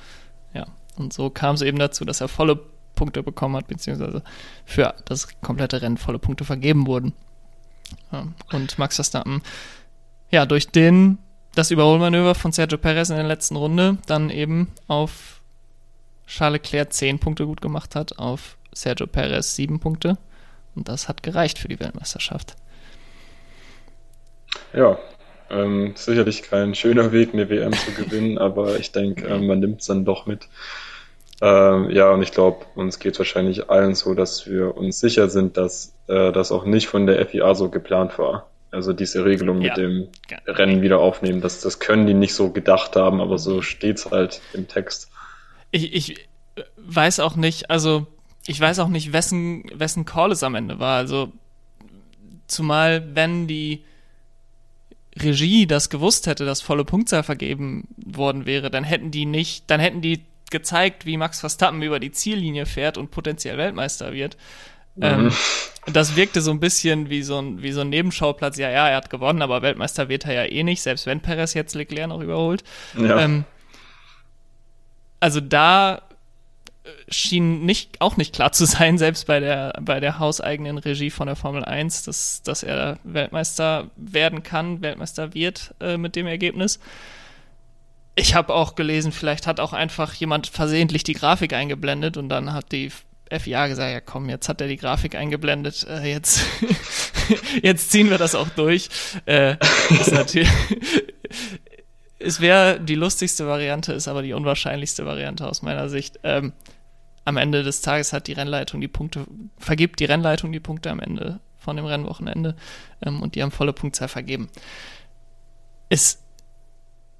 Ja. 0.51 0.65
Und 0.95 1.13
so 1.13 1.29
kam 1.29 1.53
es 1.53 1.61
eben 1.61 1.77
dazu, 1.77 2.05
dass 2.05 2.21
er 2.21 2.27
volle 2.27 2.59
Punkte 2.95 3.21
bekommen 3.21 3.55
hat, 3.55 3.67
beziehungsweise 3.67 4.23
für 4.65 4.95
das 5.05 5.27
komplette 5.41 5.83
Rennen 5.83 5.97
volle 5.97 6.17
Punkte 6.17 6.43
vergeben 6.43 6.87
wurden. 6.87 7.13
Und 8.51 8.79
Max 8.79 8.95
Verstappen, 8.95 9.43
ja, 10.31 10.47
durch 10.47 10.69
den, 10.69 11.19
das 11.53 11.69
Überholmanöver 11.69 12.33
von 12.33 12.51
Sergio 12.51 12.79
Perez 12.79 13.11
in 13.11 13.15
der 13.15 13.27
letzten 13.27 13.57
Runde 13.57 13.99
dann 14.07 14.31
eben 14.31 14.73
auf 14.87 15.41
Charles 16.25 16.63
Leclerc 16.63 16.91
10 16.91 17.19
Punkte 17.19 17.45
gut 17.45 17.61
gemacht 17.61 17.93
hat, 17.95 18.17
auf 18.17 18.57
Sergio 18.73 19.05
Perez 19.05 19.55
7 19.55 19.79
Punkte. 19.79 20.17
Und 20.73 20.89
das 20.89 21.07
hat 21.07 21.21
gereicht 21.21 21.59
für 21.59 21.67
die 21.67 21.79
Weltmeisterschaft. 21.79 22.55
Ja, 24.73 24.97
ähm, 25.49 25.93
sicherlich 25.95 26.43
kein 26.43 26.75
schöner 26.75 27.11
Weg, 27.11 27.33
eine 27.33 27.49
WM 27.49 27.73
zu 27.73 27.91
gewinnen, 27.91 28.37
aber 28.37 28.77
ich 28.77 28.91
denke, 28.91 29.27
äh, 29.27 29.39
man 29.39 29.59
nimmt 29.59 29.81
es 29.81 29.87
dann 29.87 30.05
doch 30.05 30.25
mit. 30.25 30.47
Ähm, 31.39 31.89
ja, 31.91 32.09
und 32.11 32.23
ich 32.23 32.31
glaube, 32.31 32.65
uns 32.75 32.99
geht 32.99 33.17
wahrscheinlich 33.19 33.69
allen 33.69 33.93
so, 33.95 34.13
dass 34.13 34.47
wir 34.47 34.75
uns 34.75 34.99
sicher 34.99 35.29
sind, 35.29 35.55
dass 35.57 35.93
äh, 36.07 36.31
das 36.31 36.51
auch 36.51 36.65
nicht 36.65 36.87
von 36.87 37.05
der 37.05 37.23
FIA 37.25 37.53
so 37.53 37.69
geplant 37.69 38.17
war. 38.17 38.49
Also 38.71 38.91
diese 38.91 39.23
Regelung 39.23 39.61
ja, 39.61 39.69
mit 39.69 39.77
dem 39.77 40.07
Rennen 40.45 40.81
wieder 40.81 40.99
aufnehmen, 40.99 41.41
das, 41.41 41.61
das 41.61 41.79
können 41.79 42.05
die 42.05 42.13
nicht 42.13 42.33
so 42.33 42.51
gedacht 42.51 42.95
haben, 42.95 43.21
aber 43.21 43.37
so 43.37 43.61
steht's 43.61 44.11
halt 44.11 44.41
im 44.53 44.67
Text. 44.67 45.09
Ich, 45.71 45.93
ich 45.93 46.27
weiß 46.77 47.19
auch 47.19 47.35
nicht, 47.35 47.69
also 47.69 48.07
ich 48.45 48.59
weiß 48.59 48.79
auch 48.79 48.89
nicht, 48.89 49.13
wessen, 49.13 49.63
wessen 49.73 50.05
Call 50.05 50.31
es 50.31 50.43
am 50.43 50.55
Ende 50.55 50.79
war. 50.79 50.97
Also 50.97 51.31
zumal 52.47 53.15
wenn 53.15 53.47
die 53.47 53.83
Regie 55.21 55.67
das 55.67 55.89
gewusst 55.89 56.27
hätte, 56.27 56.45
dass 56.45 56.61
volle 56.61 56.85
Punktzahl 56.85 57.23
vergeben 57.23 57.87
worden 57.97 58.45
wäre, 58.45 58.69
dann 58.69 58.83
hätten 58.83 59.11
die 59.11 59.25
nicht, 59.25 59.69
dann 59.69 59.79
hätten 59.79 60.01
die 60.01 60.23
gezeigt, 60.49 61.05
wie 61.05 61.17
Max 61.17 61.39
Verstappen 61.39 61.81
über 61.81 61.99
die 61.99 62.11
Ziellinie 62.11 62.65
fährt 62.65 62.97
und 62.97 63.11
potenziell 63.11 63.57
Weltmeister 63.57 64.13
wird. 64.13 64.37
Ähm, 64.99 65.25
mhm. 65.25 65.33
das 65.93 66.15
wirkte 66.15 66.41
so 66.41 66.49
ein 66.49 66.59
bisschen 66.59 67.09
wie 67.09 67.21
so 67.21 67.37
ein, 67.37 67.61
wie 67.61 67.71
so 67.71 67.81
ein 67.81 67.89
Nebenschauplatz. 67.89 68.57
Ja, 68.57 68.69
ja, 68.69 68.89
er 68.89 68.97
hat 68.97 69.09
gewonnen, 69.09 69.41
aber 69.41 69.61
Weltmeister 69.61 70.09
wird 70.09 70.25
er 70.25 70.33
ja 70.33 70.45
eh 70.45 70.63
nicht, 70.63 70.81
selbst 70.81 71.05
wenn 71.05 71.19
Perez 71.19 71.53
jetzt 71.53 71.75
Leclerc 71.75 72.09
noch 72.09 72.21
überholt. 72.21 72.63
Ja. 72.97 73.19
Ähm, 73.19 73.43
also 75.19 75.39
da 75.39 76.01
schien 77.09 77.65
nicht, 77.65 78.01
auch 78.01 78.17
nicht 78.17 78.33
klar 78.33 78.51
zu 78.51 78.65
sein, 78.65 78.97
selbst 78.99 79.27
bei 79.27 79.39
der, 79.39 79.73
bei 79.81 79.99
der 79.99 80.19
hauseigenen 80.19 80.77
Regie 80.77 81.09
von 81.09 81.27
der 81.27 81.35
Formel 81.35 81.63
1, 81.63 82.03
dass, 82.03 82.41
dass 82.43 82.63
er 82.63 82.99
Weltmeister 83.03 83.89
werden 83.95 84.43
kann, 84.43 84.81
Weltmeister 84.81 85.33
wird 85.33 85.73
äh, 85.79 85.97
mit 85.97 86.15
dem 86.15 86.27
Ergebnis. 86.27 86.79
Ich 88.15 88.33
habe 88.33 88.53
auch 88.53 88.75
gelesen, 88.75 89.11
vielleicht 89.11 89.45
hat 89.45 89.59
auch 89.59 89.73
einfach 89.73 90.13
jemand 90.13 90.47
versehentlich 90.47 91.03
die 91.03 91.13
Grafik 91.13 91.53
eingeblendet 91.53 92.17
und 92.17 92.29
dann 92.29 92.51
hat 92.53 92.71
die 92.71 92.91
FIA 93.31 93.67
gesagt, 93.67 93.91
ja 93.91 94.01
komm, 94.01 94.29
jetzt 94.29 94.49
hat 94.49 94.61
er 94.61 94.67
die 94.67 94.77
Grafik 94.77 95.15
eingeblendet, 95.15 95.85
äh, 95.87 96.09
jetzt, 96.09 96.41
jetzt 97.61 97.91
ziehen 97.91 98.09
wir 98.09 98.17
das 98.17 98.35
auch 98.35 98.49
durch. 98.49 98.89
Äh, 99.25 99.57
ist 99.89 100.13
es 102.19 102.41
wäre 102.41 102.79
die 102.79 102.95
lustigste 102.95 103.47
Variante, 103.47 103.93
ist 103.93 104.07
aber 104.07 104.21
die 104.21 104.33
unwahrscheinlichste 104.33 105.05
Variante 105.05 105.47
aus 105.47 105.61
meiner 105.61 105.89
Sicht. 105.89 106.19
Ähm, 106.23 106.53
am 107.27 107.35
Ende 107.35 107.61
des 107.61 107.81
Tages 107.81 108.13
hat 108.13 108.27
die 108.27 108.33
Rennleitung 108.33 108.79
die 108.79 108.87
Punkte, 108.87 109.27
vergibt 109.57 109.99
die 109.99 110.05
Rennleitung 110.05 110.53
die 110.53 110.61
Punkte 110.61 110.89
am 110.89 111.01
Ende 111.01 111.41
von 111.57 111.75
dem 111.75 111.85
Rennwochenende 111.85 112.55
ähm, 113.05 113.21
und 113.21 113.35
die 113.35 113.43
haben 113.43 113.51
volle 113.51 113.73
Punktzahl 113.73 114.07
vergeben. 114.07 114.47
Es 115.89 116.23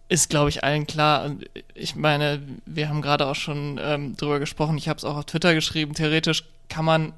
ist, 0.08 0.30
glaube 0.30 0.48
ich, 0.48 0.64
allen 0.64 0.88
klar. 0.88 1.32
Ich 1.74 1.98
meine, 1.98 2.42
wir 2.66 2.88
haben 2.88 3.02
gerade 3.02 3.28
auch 3.28 3.36
schon 3.36 3.78
ähm, 3.84 4.16
drüber 4.16 4.40
gesprochen. 4.40 4.78
Ich 4.78 4.88
habe 4.88 4.96
es 4.96 5.04
auch 5.04 5.18
auf 5.18 5.26
Twitter 5.26 5.54
geschrieben. 5.54 5.94
Theoretisch 5.94 6.46
kann 6.70 6.86
man 6.86 7.12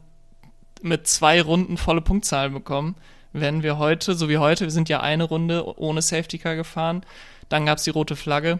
mit 0.82 1.06
zwei 1.06 1.43
Runden 1.43 1.78
volle 1.78 2.02
Punktzahlen 2.02 2.54
bekommen. 2.54 2.95
Wenn 3.34 3.62
wir 3.62 3.78
heute, 3.78 4.15
so 4.15 4.30
wie 4.30 4.39
heute, 4.39 4.63
wir 4.63 4.71
sind 4.71 4.89
ja 4.89 5.02
eine 5.02 5.25
Runde 5.25 5.78
ohne 5.78 6.02
Safety 6.02 6.39
Car 6.39 6.56
gefahren, 6.56 7.04
dann 7.49 7.67
gab 7.67 7.78
es 7.78 7.84
die 7.84 7.91
rote 7.91 8.15
Flagge. 8.15 8.58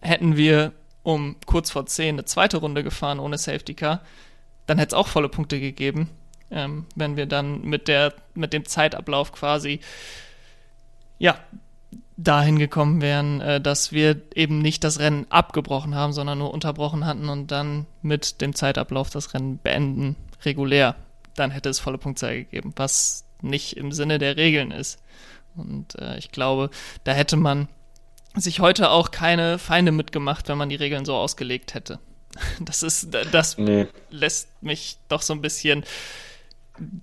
Hätten 0.00 0.38
wir 0.38 0.72
um 1.04 1.36
kurz 1.46 1.70
vor 1.70 1.86
zehn 1.86 2.16
eine 2.16 2.24
zweite 2.24 2.56
Runde 2.56 2.82
gefahren 2.82 3.20
ohne 3.20 3.38
Safety 3.38 3.74
Car, 3.74 4.00
dann 4.66 4.78
hätte 4.78 4.96
es 4.96 4.98
auch 4.98 5.06
volle 5.06 5.28
Punkte 5.28 5.60
gegeben. 5.60 6.10
Ähm, 6.50 6.86
wenn 6.96 7.16
wir 7.16 7.26
dann 7.26 7.62
mit 7.62 7.86
der, 7.86 8.14
mit 8.34 8.52
dem 8.52 8.64
Zeitablauf 8.64 9.32
quasi 9.32 9.80
ja, 11.18 11.36
dahin 12.16 12.58
gekommen 12.58 13.00
wären, 13.00 13.40
äh, 13.40 13.60
dass 13.60 13.92
wir 13.92 14.20
eben 14.34 14.58
nicht 14.58 14.84
das 14.84 14.98
Rennen 14.98 15.26
abgebrochen 15.30 15.94
haben, 15.94 16.12
sondern 16.12 16.38
nur 16.38 16.52
unterbrochen 16.52 17.06
hatten 17.06 17.28
und 17.28 17.50
dann 17.50 17.86
mit 18.02 18.40
dem 18.40 18.54
Zeitablauf 18.54 19.10
das 19.10 19.34
Rennen 19.34 19.58
beenden, 19.58 20.16
regulär, 20.44 20.96
dann 21.34 21.50
hätte 21.50 21.68
es 21.68 21.80
volle 21.80 21.98
Punktzahl 21.98 22.36
gegeben, 22.36 22.72
was 22.76 23.24
nicht 23.42 23.76
im 23.76 23.92
Sinne 23.92 24.18
der 24.18 24.36
Regeln 24.36 24.70
ist. 24.70 25.00
Und 25.56 25.98
äh, 25.98 26.16
ich 26.18 26.30
glaube, 26.30 26.70
da 27.04 27.12
hätte 27.12 27.36
man 27.36 27.68
sich 28.34 28.60
heute 28.60 28.90
auch 28.90 29.10
keine 29.10 29.58
Feinde 29.58 29.92
mitgemacht, 29.92 30.48
wenn 30.48 30.58
man 30.58 30.68
die 30.68 30.76
Regeln 30.76 31.04
so 31.04 31.14
ausgelegt 31.14 31.74
hätte. 31.74 31.98
Das 32.60 32.82
ist, 32.82 33.08
das 33.30 33.58
nee. 33.58 33.86
lässt 34.10 34.48
mich 34.60 34.98
doch 35.08 35.22
so 35.22 35.32
ein 35.34 35.40
bisschen 35.40 35.84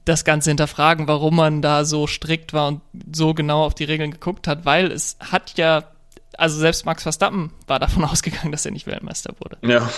das 0.04 0.26
Ganze 0.26 0.50
hinterfragen, 0.50 1.08
warum 1.08 1.38
man 1.38 1.62
da 1.62 1.86
so 1.86 2.08
strikt 2.08 2.54
war 2.54 2.68
und 2.68 2.82
so 3.14 3.34
genau 3.34 3.64
auf 3.64 3.74
die 3.74 3.86
Regeln 3.86 4.12
geguckt 4.12 4.48
hat, 4.48 4.66
weil 4.66 4.92
es 4.92 5.18
hat 5.20 5.58
ja, 5.58 5.86
also 6.38 6.60
selbst 6.60 6.86
Max 6.86 7.04
Verstappen 7.04 7.54
war 7.68 7.80
davon 7.80 8.04
ausgegangen, 8.06 8.52
dass 8.52 8.66
er 8.66 8.72
nicht 8.72 8.88
Weltmeister 8.88 9.34
wurde. 9.40 9.58
Ja. 9.62 9.90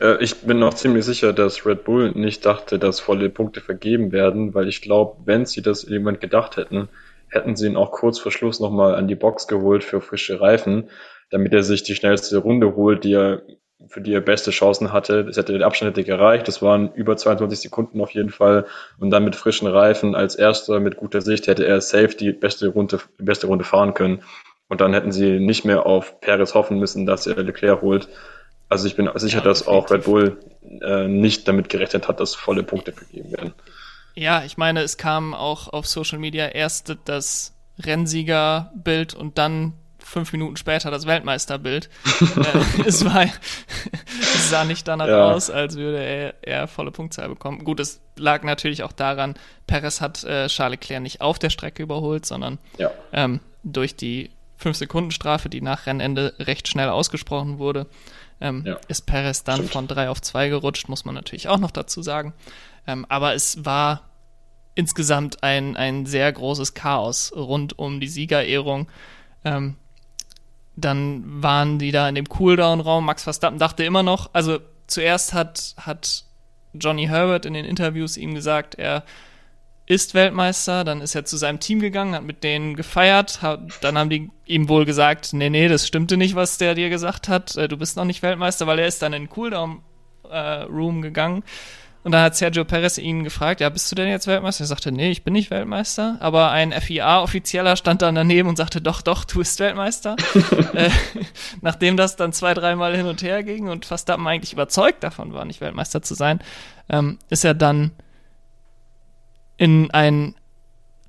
Äh, 0.00 0.22
ich 0.22 0.36
bin 0.42 0.58
noch 0.58 0.74
ziemlich 0.74 1.04
sicher, 1.04 1.32
dass 1.32 1.64
Red 1.64 1.84
Bull 1.84 2.12
nicht 2.12 2.44
dachte, 2.44 2.78
dass 2.78 3.00
volle 3.00 3.30
Punkte 3.30 3.60
vergeben 3.60 4.12
werden, 4.12 4.54
weil 4.54 4.68
ich 4.68 4.82
glaube, 4.82 5.16
wenn 5.24 5.46
sie 5.46 5.62
das 5.62 5.82
jemand 5.82 6.20
gedacht 6.20 6.56
hätten, 6.56 6.88
hätten 7.30 7.56
sie 7.56 7.66
ihn 7.66 7.76
auch 7.76 7.92
kurz 7.92 8.18
vor 8.18 8.32
Schluss 8.32 8.60
nochmal 8.60 8.94
an 8.94 9.08
die 9.08 9.14
Box 9.14 9.46
geholt 9.46 9.84
für 9.84 10.00
frische 10.00 10.40
Reifen, 10.40 10.90
damit 11.30 11.52
er 11.52 11.62
sich 11.62 11.82
die 11.82 11.94
schnellste 11.94 12.38
Runde 12.38 12.74
holt, 12.76 13.04
die 13.04 13.14
er 13.14 13.42
für 13.88 14.00
die 14.00 14.12
er 14.12 14.20
beste 14.20 14.50
Chancen 14.50 14.92
hatte. 14.92 15.26
Es 15.28 15.36
hätte, 15.36 15.56
der 15.56 15.66
Abstand 15.66 15.96
hätte 15.96 16.04
gereicht. 16.04 16.46
Das 16.48 16.60
waren 16.62 16.92
über 16.94 17.16
22 17.16 17.60
Sekunden 17.60 18.00
auf 18.00 18.10
jeden 18.10 18.30
Fall. 18.30 18.66
Und 18.98 19.10
dann 19.10 19.24
mit 19.24 19.36
frischen 19.36 19.66
Reifen 19.66 20.14
als 20.14 20.34
erster, 20.34 20.80
mit 20.80 20.96
guter 20.96 21.20
Sicht, 21.22 21.46
hätte 21.46 21.66
er 21.66 21.80
safe 21.80 22.14
die 22.14 22.32
beste 22.32 22.68
Runde, 22.68 23.00
die 23.18 23.24
beste 23.24 23.46
Runde 23.46 23.64
fahren 23.64 23.94
können. 23.94 24.22
Und 24.68 24.80
dann 24.80 24.92
hätten 24.92 25.12
sie 25.12 25.40
nicht 25.40 25.64
mehr 25.64 25.86
auf 25.86 26.20
Perez 26.20 26.54
hoffen 26.54 26.78
müssen, 26.78 27.06
dass 27.06 27.26
er 27.26 27.42
Leclerc 27.42 27.82
holt. 27.82 28.08
Also 28.68 28.86
ich 28.86 28.94
bin 28.94 29.10
sicher, 29.16 29.40
dass 29.40 29.66
auch 29.66 29.90
Red 29.90 30.04
Bull 30.04 30.36
äh, 30.80 31.08
nicht 31.08 31.48
damit 31.48 31.68
gerechnet 31.68 32.06
hat, 32.06 32.20
dass 32.20 32.36
volle 32.36 32.62
Punkte 32.62 32.92
vergeben 32.92 33.32
werden. 33.32 33.54
Ja, 34.20 34.44
ich 34.44 34.58
meine, 34.58 34.82
es 34.82 34.98
kam 34.98 35.32
auch 35.32 35.68
auf 35.68 35.86
Social 35.86 36.18
Media 36.18 36.48
erst 36.48 36.94
das 37.06 37.54
Rennsiegerbild 37.78 39.14
und 39.14 39.38
dann 39.38 39.72
fünf 39.98 40.32
Minuten 40.32 40.58
später 40.58 40.90
das 40.90 41.06
Weltmeisterbild. 41.06 41.88
äh, 42.20 42.82
es, 42.86 43.02
war, 43.02 43.24
es 43.24 44.50
sah 44.50 44.64
nicht 44.64 44.86
danach 44.86 45.08
ja. 45.08 45.32
aus, 45.32 45.48
als 45.48 45.76
würde 45.76 46.04
er, 46.04 46.34
er 46.42 46.68
volle 46.68 46.90
Punktzahl 46.90 47.30
bekommen. 47.30 47.64
Gut, 47.64 47.80
es 47.80 48.02
lag 48.14 48.42
natürlich 48.42 48.82
auch 48.82 48.92
daran, 48.92 49.36
Perez 49.66 50.02
hat 50.02 50.22
äh, 50.24 50.48
Charles 50.48 50.80
Leclerc 50.80 51.02
nicht 51.02 51.22
auf 51.22 51.38
der 51.38 51.48
Strecke 51.48 51.82
überholt, 51.82 52.26
sondern 52.26 52.58
ja. 52.76 52.90
ähm, 53.14 53.40
durch 53.64 53.96
die 53.96 54.28
5-Sekunden-Strafe, 54.62 55.48
die 55.48 55.62
nach 55.62 55.86
Rennende 55.86 56.34
recht 56.38 56.68
schnell 56.68 56.90
ausgesprochen 56.90 57.58
wurde, 57.58 57.86
ähm, 58.42 58.64
ja. 58.66 58.76
ist 58.88 59.06
Perez 59.06 59.44
dann 59.44 59.56
Stimmt. 59.56 59.72
von 59.72 59.88
3 59.88 60.10
auf 60.10 60.20
2 60.20 60.50
gerutscht, 60.50 60.90
muss 60.90 61.06
man 61.06 61.14
natürlich 61.14 61.48
auch 61.48 61.58
noch 61.58 61.70
dazu 61.70 62.02
sagen. 62.02 62.34
Ähm, 62.86 63.06
aber 63.08 63.34
es 63.34 63.64
war 63.64 64.09
insgesamt 64.74 65.42
ein, 65.42 65.76
ein 65.76 66.06
sehr 66.06 66.32
großes 66.32 66.74
Chaos 66.74 67.32
rund 67.34 67.78
um 67.78 68.00
die 68.00 68.08
Siegerehrung. 68.08 68.88
Ähm, 69.44 69.76
dann 70.76 71.42
waren 71.42 71.78
die 71.78 71.92
da 71.92 72.08
in 72.08 72.14
dem 72.14 72.28
Cooldown-Raum. 72.28 73.04
Max 73.04 73.24
Verstappen 73.24 73.58
dachte 73.58 73.84
immer 73.84 74.02
noch, 74.02 74.30
also 74.32 74.58
zuerst 74.86 75.34
hat, 75.34 75.74
hat 75.76 76.24
Johnny 76.72 77.06
Herbert 77.06 77.46
in 77.46 77.54
den 77.54 77.64
Interviews 77.64 78.16
ihm 78.16 78.34
gesagt, 78.34 78.76
er 78.76 79.04
ist 79.86 80.14
Weltmeister, 80.14 80.84
dann 80.84 81.00
ist 81.00 81.16
er 81.16 81.24
zu 81.24 81.36
seinem 81.36 81.58
Team 81.58 81.80
gegangen, 81.80 82.14
hat 82.14 82.22
mit 82.22 82.44
denen 82.44 82.76
gefeiert, 82.76 83.42
hat, 83.42 83.60
dann 83.80 83.98
haben 83.98 84.08
die 84.08 84.30
ihm 84.46 84.68
wohl 84.68 84.84
gesagt, 84.84 85.32
nee, 85.32 85.50
nee, 85.50 85.66
das 85.66 85.86
stimmte 85.86 86.16
nicht, 86.16 86.36
was 86.36 86.58
der 86.58 86.76
dir 86.76 86.90
gesagt 86.90 87.28
hat, 87.28 87.56
äh, 87.56 87.66
du 87.66 87.76
bist 87.76 87.96
noch 87.96 88.04
nicht 88.04 88.22
Weltmeister, 88.22 88.68
weil 88.68 88.78
er 88.78 88.86
ist 88.86 89.02
dann 89.02 89.12
in 89.12 89.24
den 89.24 89.30
Cooldown-Room 89.30 90.98
äh, 90.98 91.02
gegangen 91.02 91.42
und 92.02 92.12
dann 92.12 92.22
hat 92.22 92.34
Sergio 92.34 92.64
Perez 92.64 92.96
ihn 92.96 93.24
gefragt, 93.24 93.60
ja, 93.60 93.68
bist 93.68 93.90
du 93.90 93.94
denn 93.94 94.08
jetzt 94.08 94.26
Weltmeister? 94.26 94.64
Er 94.64 94.68
sagte, 94.68 94.90
nee, 94.90 95.10
ich 95.10 95.22
bin 95.22 95.34
nicht 95.34 95.50
Weltmeister. 95.50 96.16
Aber 96.20 96.50
ein 96.50 96.72
FIA-Offizieller 96.72 97.76
stand 97.76 98.00
dann 98.00 98.14
daneben 98.14 98.48
und 98.48 98.56
sagte, 98.56 98.80
doch, 98.80 99.02
doch, 99.02 99.24
du 99.24 99.38
bist 99.38 99.60
Weltmeister. 99.60 100.16
äh, 100.72 100.90
nachdem 101.60 101.98
das 101.98 102.16
dann 102.16 102.32
zwei, 102.32 102.54
dreimal 102.54 102.96
hin 102.96 103.06
und 103.06 103.22
her 103.22 103.42
ging 103.42 103.68
und 103.68 103.84
Verstappen 103.84 104.26
eigentlich 104.26 104.54
überzeugt 104.54 105.04
davon 105.04 105.34
war, 105.34 105.44
nicht 105.44 105.60
Weltmeister 105.60 106.00
zu 106.00 106.14
sein, 106.14 106.40
ähm, 106.88 107.18
ist 107.28 107.44
er 107.44 107.52
dann 107.52 107.90
in 109.58 109.90
einen 109.90 110.34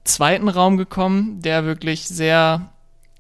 zweiten 0.04 0.50
Raum 0.50 0.76
gekommen, 0.76 1.42
der 1.42 1.64
wirklich 1.64 2.06
sehr 2.10 2.70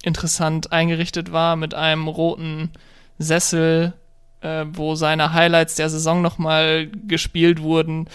interessant 0.03 0.73
eingerichtet 0.73 1.31
war 1.31 1.55
mit 1.55 1.73
einem 1.73 2.09
roten 2.09 2.71
Sessel, 3.17 3.93
äh, 4.41 4.65
wo 4.67 4.95
seine 4.95 5.33
Highlights 5.33 5.75
der 5.75 5.89
Saison 5.89 6.21
nochmal 6.21 6.87
gespielt 7.07 7.61
wurden. 7.61 8.07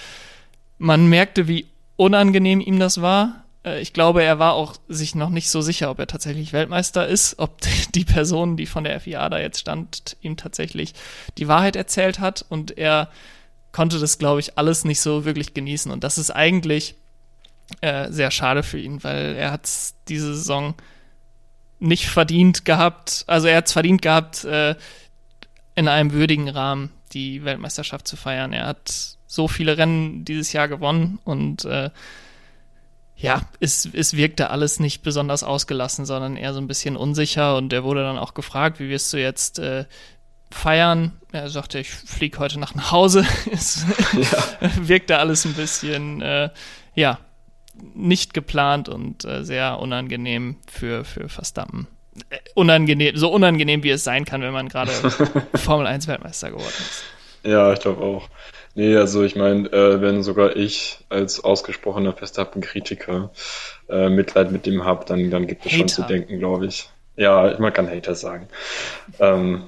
Man 0.79 1.09
merkte, 1.09 1.49
wie 1.49 1.67
unangenehm 1.97 2.61
ihm 2.61 2.79
das 2.79 3.01
war. 3.01 3.45
Äh, 3.65 3.81
ich 3.81 3.93
glaube, 3.93 4.23
er 4.23 4.39
war 4.39 4.55
auch 4.55 4.77
sich 4.89 5.15
noch 5.15 5.31
nicht 5.31 5.51
so 5.51 5.61
sicher, 5.61 5.91
ob 5.91 5.99
er 5.99 6.07
tatsächlich 6.07 6.53
Weltmeister 6.53 7.07
ist, 7.07 7.39
ob 7.39 7.59
die 7.95 8.05
Person, 8.05 8.57
die 8.57 8.67
von 8.67 8.85
der 8.85 9.01
FIA 9.01 9.29
da 9.29 9.39
jetzt 9.39 9.61
stand, 9.61 10.17
ihm 10.21 10.37
tatsächlich 10.37 10.95
die 11.39 11.49
Wahrheit 11.49 11.77
erzählt 11.77 12.21
hat 12.21 12.45
und 12.49 12.77
er 12.77 13.09
konnte 13.73 13.99
das, 13.99 14.19
glaube 14.19 14.41
ich, 14.41 14.57
alles 14.57 14.85
nicht 14.85 15.01
so 15.01 15.25
wirklich 15.25 15.53
genießen. 15.53 15.93
Und 15.93 16.03
das 16.03 16.17
ist 16.17 16.31
eigentlich 16.31 16.95
äh, 17.83 18.11
sehr 18.11 18.31
schade 18.31 18.63
für 18.63 18.79
ihn, 18.79 19.05
weil 19.05 19.35
er 19.37 19.53
hat 19.53 19.69
diese 20.09 20.35
Saison 20.35 20.75
nicht 21.79 22.09
verdient 22.09 22.65
gehabt. 22.65 23.25
Also 23.27 23.49
er 23.49 23.59
hat 23.59 23.67
es 23.67 23.73
verdient 23.73 24.01
gehabt, 24.01 24.45
äh, 24.45 24.77
in 25.77 25.89
einem 25.89 26.13
würdigen 26.13 26.49
Rahmen 26.49 26.91
die 27.13 27.45
Weltmeisterschaft 27.45 28.09
zu 28.09 28.17
feiern. 28.17 28.53
Er 28.53 28.67
hat 28.67 29.17
so 29.27 29.47
viele 29.47 29.79
Rennen 29.79 30.25
dieses 30.25 30.53
Jahr 30.53 30.69
gewonnen 30.69 31.19
und 31.25 31.65
äh, 31.65 31.91
ja, 33.17 33.43
es, 33.61 33.89
es 33.93 34.17
wirkte 34.17 34.51
alles 34.51 34.81
nicht 34.81 35.03
besonders 35.03 35.43
ausgelassen, 35.43 36.05
sondern 36.05 36.37
eher 36.37 36.53
so 36.53 36.61
ein 36.61 36.67
bisschen 36.67 36.97
unsicher 36.97 37.57
und 37.57 37.73
er 37.73 37.85
wurde 37.85 38.03
dann 38.03 38.19
auch 38.19 38.35
gefragt, 38.35 38.81
wie 38.81 38.89
wirst 38.89 39.13
du 39.13 39.19
jetzt 39.19 39.59
äh, 39.59 39.85
feiern? 40.51 41.13
Er 41.33 41.51
sagte, 41.51 41.79
ich 41.79 41.91
fliege 41.91 42.39
heute 42.39 42.59
Nacht 42.59 42.77
nach 42.77 42.93
Hause. 42.93 43.27
es 43.53 43.85
ja. 44.13 44.71
wirkte 44.89 45.19
alles 45.19 45.45
ein 45.45 45.55
bisschen, 45.55 46.23
äh, 46.23 46.51
ja, 46.95 47.19
nicht 47.95 48.33
geplant 48.33 48.89
und 48.89 49.25
äh, 49.27 49.45
sehr 49.45 49.79
unangenehm 49.79 50.57
für, 50.67 51.05
für 51.05 51.29
Verstappen 51.29 51.87
unangenehm, 52.55 53.17
so 53.17 53.31
unangenehm 53.31 53.83
wie 53.83 53.91
es 53.91 54.05
sein 54.05 54.25
kann, 54.25 54.43
wenn 54.43 54.53
man 54.53 54.69
gerade 54.69 54.91
Formel 55.55 55.87
1 55.87 56.09
Weltmeister 56.09 56.51
geworden 56.51 56.67
ist. 56.67 57.05
Ja, 57.43 57.73
ich 57.73 57.81
glaube 57.81 58.03
auch. 58.03 58.29
Nee, 58.75 58.97
also 58.97 59.23
ich 59.23 59.37
meine, 59.37 59.73
äh, 59.73 60.01
wenn 60.01 60.23
sogar 60.23 60.57
ich 60.57 60.99
als 61.09 61.43
ausgesprochener 61.43 62.13
Verstappen-Kritiker 62.13 63.31
äh, 63.89 64.09
Mitleid 64.11 64.53
mit 64.53 64.67
dem 64.67 64.85
habe, 64.85 65.05
dann, 65.07 65.31
dann 65.31 65.47
gibt 65.47 65.65
es 65.65 65.73
schon 65.73 65.89
zu 65.89 66.03
denken, 66.03 66.39
glaube 66.39 66.67
ich. 66.67 66.89
Ja, 67.17 67.57
man 67.59 67.73
kann 67.73 67.89
Hater 67.89 68.15
sagen. 68.15 68.49
Ähm, 69.19 69.65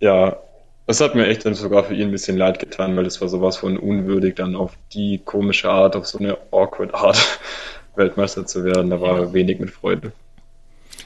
ja, 0.00 0.38
es 0.86 1.00
hat 1.00 1.14
mir 1.14 1.26
echt 1.26 1.44
dann 1.44 1.54
sogar 1.54 1.84
für 1.84 1.94
ihn 1.94 2.08
ein 2.08 2.12
bisschen 2.12 2.38
leid 2.38 2.58
getan, 2.58 2.96
weil 2.96 3.06
es 3.06 3.20
war 3.20 3.28
sowas 3.28 3.56
von 3.56 3.76
unwürdig, 3.76 4.36
dann 4.36 4.56
auf 4.56 4.72
die 4.92 5.20
komische 5.22 5.70
Art, 5.70 5.96
auf 5.96 6.06
so 6.06 6.18
eine 6.18 6.38
awkward 6.50 6.94
Art 6.94 7.40
Weltmeister 7.96 8.46
zu 8.46 8.64
werden. 8.64 8.90
Da 8.90 9.00
war 9.00 9.20
ja. 9.20 9.32
wenig 9.32 9.60
mit 9.60 9.70
Freude. 9.70 10.12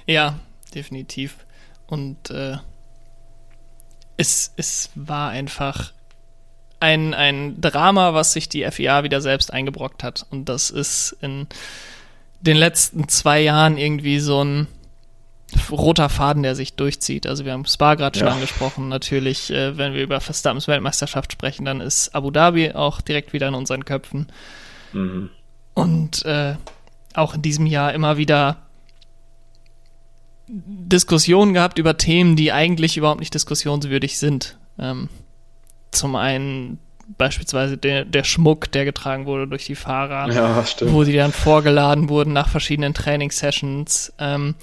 Ja, 0.06 0.38
definitiv. 0.74 1.36
Und 1.86 2.30
äh, 2.30 2.56
es, 4.16 4.52
es 4.56 4.90
war 4.94 5.30
einfach 5.30 5.92
ein, 6.80 7.14
ein 7.14 7.60
Drama, 7.60 8.14
was 8.14 8.32
sich 8.32 8.48
die 8.48 8.68
FIA 8.70 9.04
wieder 9.04 9.20
selbst 9.20 9.52
eingebrockt 9.52 10.04
hat. 10.04 10.26
Und 10.30 10.48
das 10.48 10.70
ist 10.70 11.16
in 11.20 11.46
den 12.40 12.56
letzten 12.56 13.08
zwei 13.08 13.40
Jahren 13.40 13.78
irgendwie 13.78 14.20
so 14.20 14.44
ein 14.44 14.68
roter 15.70 16.08
Faden, 16.08 16.42
der 16.42 16.54
sich 16.54 16.74
durchzieht. 16.74 17.26
Also 17.26 17.44
wir 17.44 17.52
haben 17.52 17.64
Spa 17.64 17.94
gerade 17.94 18.18
schon 18.18 18.28
ja. 18.28 18.34
angesprochen. 18.34 18.88
Natürlich, 18.88 19.50
äh, 19.50 19.76
wenn 19.76 19.94
wir 19.94 20.02
über 20.02 20.20
Verstappens 20.20 20.68
Weltmeisterschaft 20.68 21.32
sprechen, 21.32 21.64
dann 21.64 21.80
ist 21.80 22.14
Abu 22.14 22.30
Dhabi 22.30 22.72
auch 22.72 23.00
direkt 23.00 23.32
wieder 23.32 23.48
in 23.48 23.54
unseren 23.54 23.84
Köpfen. 23.84 24.28
Mhm. 24.92 25.30
Und 25.74 26.24
äh, 26.24 26.56
auch 27.14 27.34
in 27.34 27.42
diesem 27.42 27.66
Jahr 27.66 27.94
immer 27.94 28.18
wieder 28.18 28.67
Diskussionen 30.48 31.54
gehabt 31.54 31.78
über 31.78 31.96
Themen, 31.96 32.36
die 32.36 32.52
eigentlich 32.52 32.96
überhaupt 32.96 33.20
nicht 33.20 33.34
diskussionswürdig 33.34 34.18
sind. 34.18 34.56
Ähm, 34.78 35.08
zum 35.90 36.16
einen 36.16 36.78
beispielsweise 37.16 37.78
der, 37.78 38.04
der 38.04 38.24
Schmuck, 38.24 38.70
der 38.72 38.84
getragen 38.84 39.26
wurde 39.26 39.46
durch 39.46 39.66
die 39.66 39.74
Fahrer, 39.74 40.30
ja, 40.32 40.64
wo 40.92 41.04
sie 41.04 41.14
dann 41.14 41.32
vorgeladen 41.32 42.08
wurden 42.08 42.32
nach 42.32 42.48
verschiedenen 42.48 42.94
Trainingssessions. 42.94 44.12
Ähm, 44.18 44.54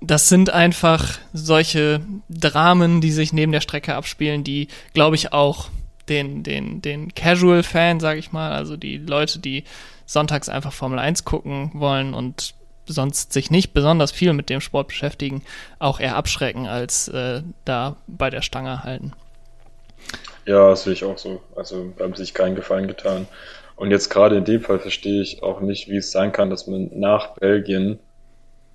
das 0.00 0.28
sind 0.28 0.50
einfach 0.50 1.18
solche 1.32 2.00
Dramen, 2.28 3.00
die 3.00 3.10
sich 3.10 3.32
neben 3.32 3.52
der 3.52 3.60
Strecke 3.60 3.94
abspielen, 3.94 4.44
die, 4.44 4.68
glaube 4.92 5.16
ich, 5.16 5.32
auch 5.32 5.70
den, 6.08 6.42
den, 6.42 6.82
den 6.82 7.14
Casual-Fan, 7.14 7.98
sage 7.98 8.20
ich 8.20 8.30
mal, 8.30 8.52
also 8.52 8.76
die 8.76 8.98
Leute, 8.98 9.38
die 9.38 9.64
sonntags 10.04 10.48
einfach 10.48 10.72
Formel 10.72 10.98
1 10.98 11.24
gucken 11.24 11.70
wollen 11.74 12.14
und 12.14 12.54
sonst 12.86 13.32
sich 13.32 13.50
nicht 13.50 13.72
besonders 13.72 14.12
viel 14.12 14.32
mit 14.32 14.50
dem 14.50 14.60
Sport 14.60 14.88
beschäftigen, 14.88 15.42
auch 15.78 16.00
eher 16.00 16.16
abschrecken, 16.16 16.66
als 16.66 17.08
äh, 17.08 17.42
da 17.64 17.96
bei 18.06 18.30
der 18.30 18.42
Stange 18.42 18.82
halten. 18.84 19.12
Ja, 20.46 20.70
das 20.70 20.84
sehe 20.84 20.92
ich 20.92 21.04
auch 21.04 21.18
so. 21.18 21.42
Also 21.56 21.92
haben 21.98 22.14
sich 22.14 22.34
keinen 22.34 22.54
Gefallen 22.54 22.86
getan. 22.86 23.26
Und 23.74 23.90
jetzt 23.90 24.08
gerade 24.08 24.36
in 24.36 24.44
dem 24.44 24.62
Fall 24.62 24.78
verstehe 24.78 25.20
ich 25.20 25.42
auch 25.42 25.60
nicht, 25.60 25.88
wie 25.88 25.96
es 25.96 26.12
sein 26.12 26.32
kann, 26.32 26.50
dass 26.50 26.66
man 26.66 26.90
nach 26.94 27.34
Belgien 27.34 27.98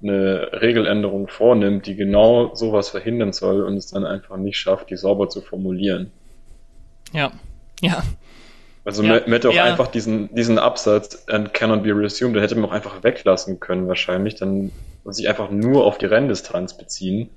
eine 0.03 0.49
Regeländerung 0.61 1.27
vornimmt, 1.27 1.85
die 1.85 1.95
genau 1.95 2.55
sowas 2.55 2.89
verhindern 2.89 3.33
soll 3.33 3.63
und 3.63 3.77
es 3.77 3.87
dann 3.87 4.05
einfach 4.05 4.37
nicht 4.37 4.57
schafft, 4.57 4.89
die 4.89 4.97
sauber 4.97 5.29
zu 5.29 5.41
formulieren. 5.41 6.11
Ja, 7.13 7.31
ja. 7.81 8.03
Also 8.83 9.03
ja, 9.03 9.21
man 9.21 9.31
hätte 9.31 9.49
auch 9.49 9.53
ja. 9.53 9.63
einfach 9.63 9.87
diesen, 9.87 10.33
diesen 10.33 10.57
Absatz 10.57 11.25
and 11.27 11.53
cannot 11.53 11.83
be 11.83 11.95
resumed, 11.95 12.35
den 12.35 12.41
hätte 12.41 12.55
man 12.55 12.69
auch 12.69 12.73
einfach 12.73 13.03
weglassen 13.03 13.59
können 13.59 13.87
wahrscheinlich, 13.87 14.35
dann 14.35 14.71
und 15.03 15.13
sich 15.13 15.27
einfach 15.29 15.49
nur 15.51 15.85
auf 15.85 15.97
die 15.97 16.05
Renndistanz 16.05 16.77
beziehen. 16.77 17.29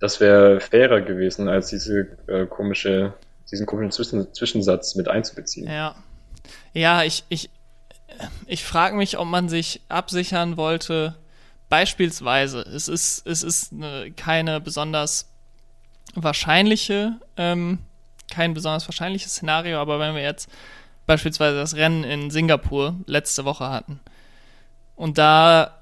Das 0.00 0.20
wäre 0.20 0.60
fairer 0.60 1.00
gewesen, 1.00 1.48
als 1.48 1.68
diese 1.68 2.08
äh, 2.26 2.46
komische, 2.46 3.14
diesen 3.50 3.66
komischen 3.66 3.92
Zwischen 3.92 4.34
Zwischensatz 4.34 4.94
mit 4.94 5.08
einzubeziehen. 5.08 5.70
Ja. 5.70 5.94
Ja, 6.72 7.04
ich, 7.04 7.24
ich, 7.28 7.50
ich 8.46 8.64
frage 8.64 8.96
mich, 8.96 9.18
ob 9.18 9.26
man 9.26 9.48
sich 9.48 9.80
absichern 9.88 10.56
wollte, 10.56 11.14
beispielsweise, 11.68 12.60
es 12.60 12.88
ist, 12.88 13.26
es 13.26 13.42
ist 13.42 13.72
eine, 13.72 14.10
keine 14.12 14.60
besonders 14.60 15.30
wahrscheinliche 16.14 17.14
ähm, 17.36 17.78
kein 18.34 18.54
besonders 18.54 18.88
wahrscheinliches 18.88 19.32
Szenario, 19.32 19.78
aber 19.78 19.98
wenn 19.98 20.14
wir 20.14 20.22
jetzt 20.22 20.48
beispielsweise 21.06 21.56
das 21.56 21.76
Rennen 21.76 22.04
in 22.04 22.30
Singapur 22.30 22.96
letzte 23.06 23.44
Woche 23.44 23.68
hatten 23.68 24.00
und 24.96 25.18
da 25.18 25.78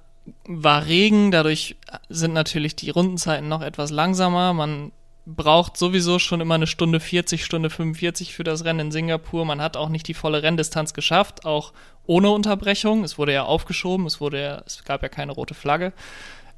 war 0.46 0.86
Regen, 0.86 1.30
dadurch 1.30 1.76
sind 2.08 2.32
natürlich 2.32 2.76
die 2.76 2.90
Rundenzeiten 2.90 3.48
noch 3.48 3.62
etwas 3.62 3.90
langsamer. 3.90 4.52
Man 4.52 4.92
braucht 5.26 5.76
sowieso 5.76 6.18
schon 6.18 6.40
immer 6.40 6.54
eine 6.54 6.66
Stunde 6.66 7.00
40, 7.00 7.44
Stunde 7.44 7.70
45 7.70 8.34
für 8.34 8.44
das 8.44 8.64
Rennen 8.64 8.80
in 8.80 8.92
Singapur. 8.92 9.44
Man 9.44 9.60
hat 9.60 9.76
auch 9.76 9.88
nicht 9.88 10.08
die 10.08 10.14
volle 10.14 10.42
Renndistanz 10.42 10.94
geschafft, 10.94 11.44
auch 11.44 11.72
ohne 12.06 12.30
Unterbrechung. 12.30 13.04
Es 13.04 13.18
wurde 13.18 13.32
ja 13.32 13.44
aufgeschoben, 13.44 14.06
es 14.06 14.20
wurde 14.20 14.40
ja, 14.40 14.62
es 14.66 14.84
gab 14.84 15.02
ja 15.02 15.08
keine 15.08 15.32
rote 15.32 15.54
Flagge. 15.54 15.92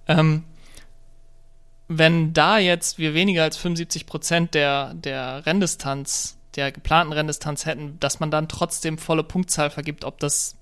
Ähm, 0.09 0.44
wenn 1.88 2.32
da 2.32 2.58
jetzt 2.58 2.98
wir 2.98 3.14
weniger 3.14 3.42
als 3.42 3.56
75 3.56 4.06
Prozent 4.06 4.54
der, 4.54 4.94
der 4.94 5.44
Renndistanz, 5.46 6.38
der 6.56 6.72
geplanten 6.72 7.12
Renndistanz 7.12 7.66
hätten, 7.66 7.98
dass 8.00 8.20
man 8.20 8.30
dann 8.30 8.48
trotzdem 8.48 8.96
volle 8.96 9.24
Punktzahl 9.24 9.70
vergibt, 9.70 10.04
ob 10.04 10.18
das 10.18 10.56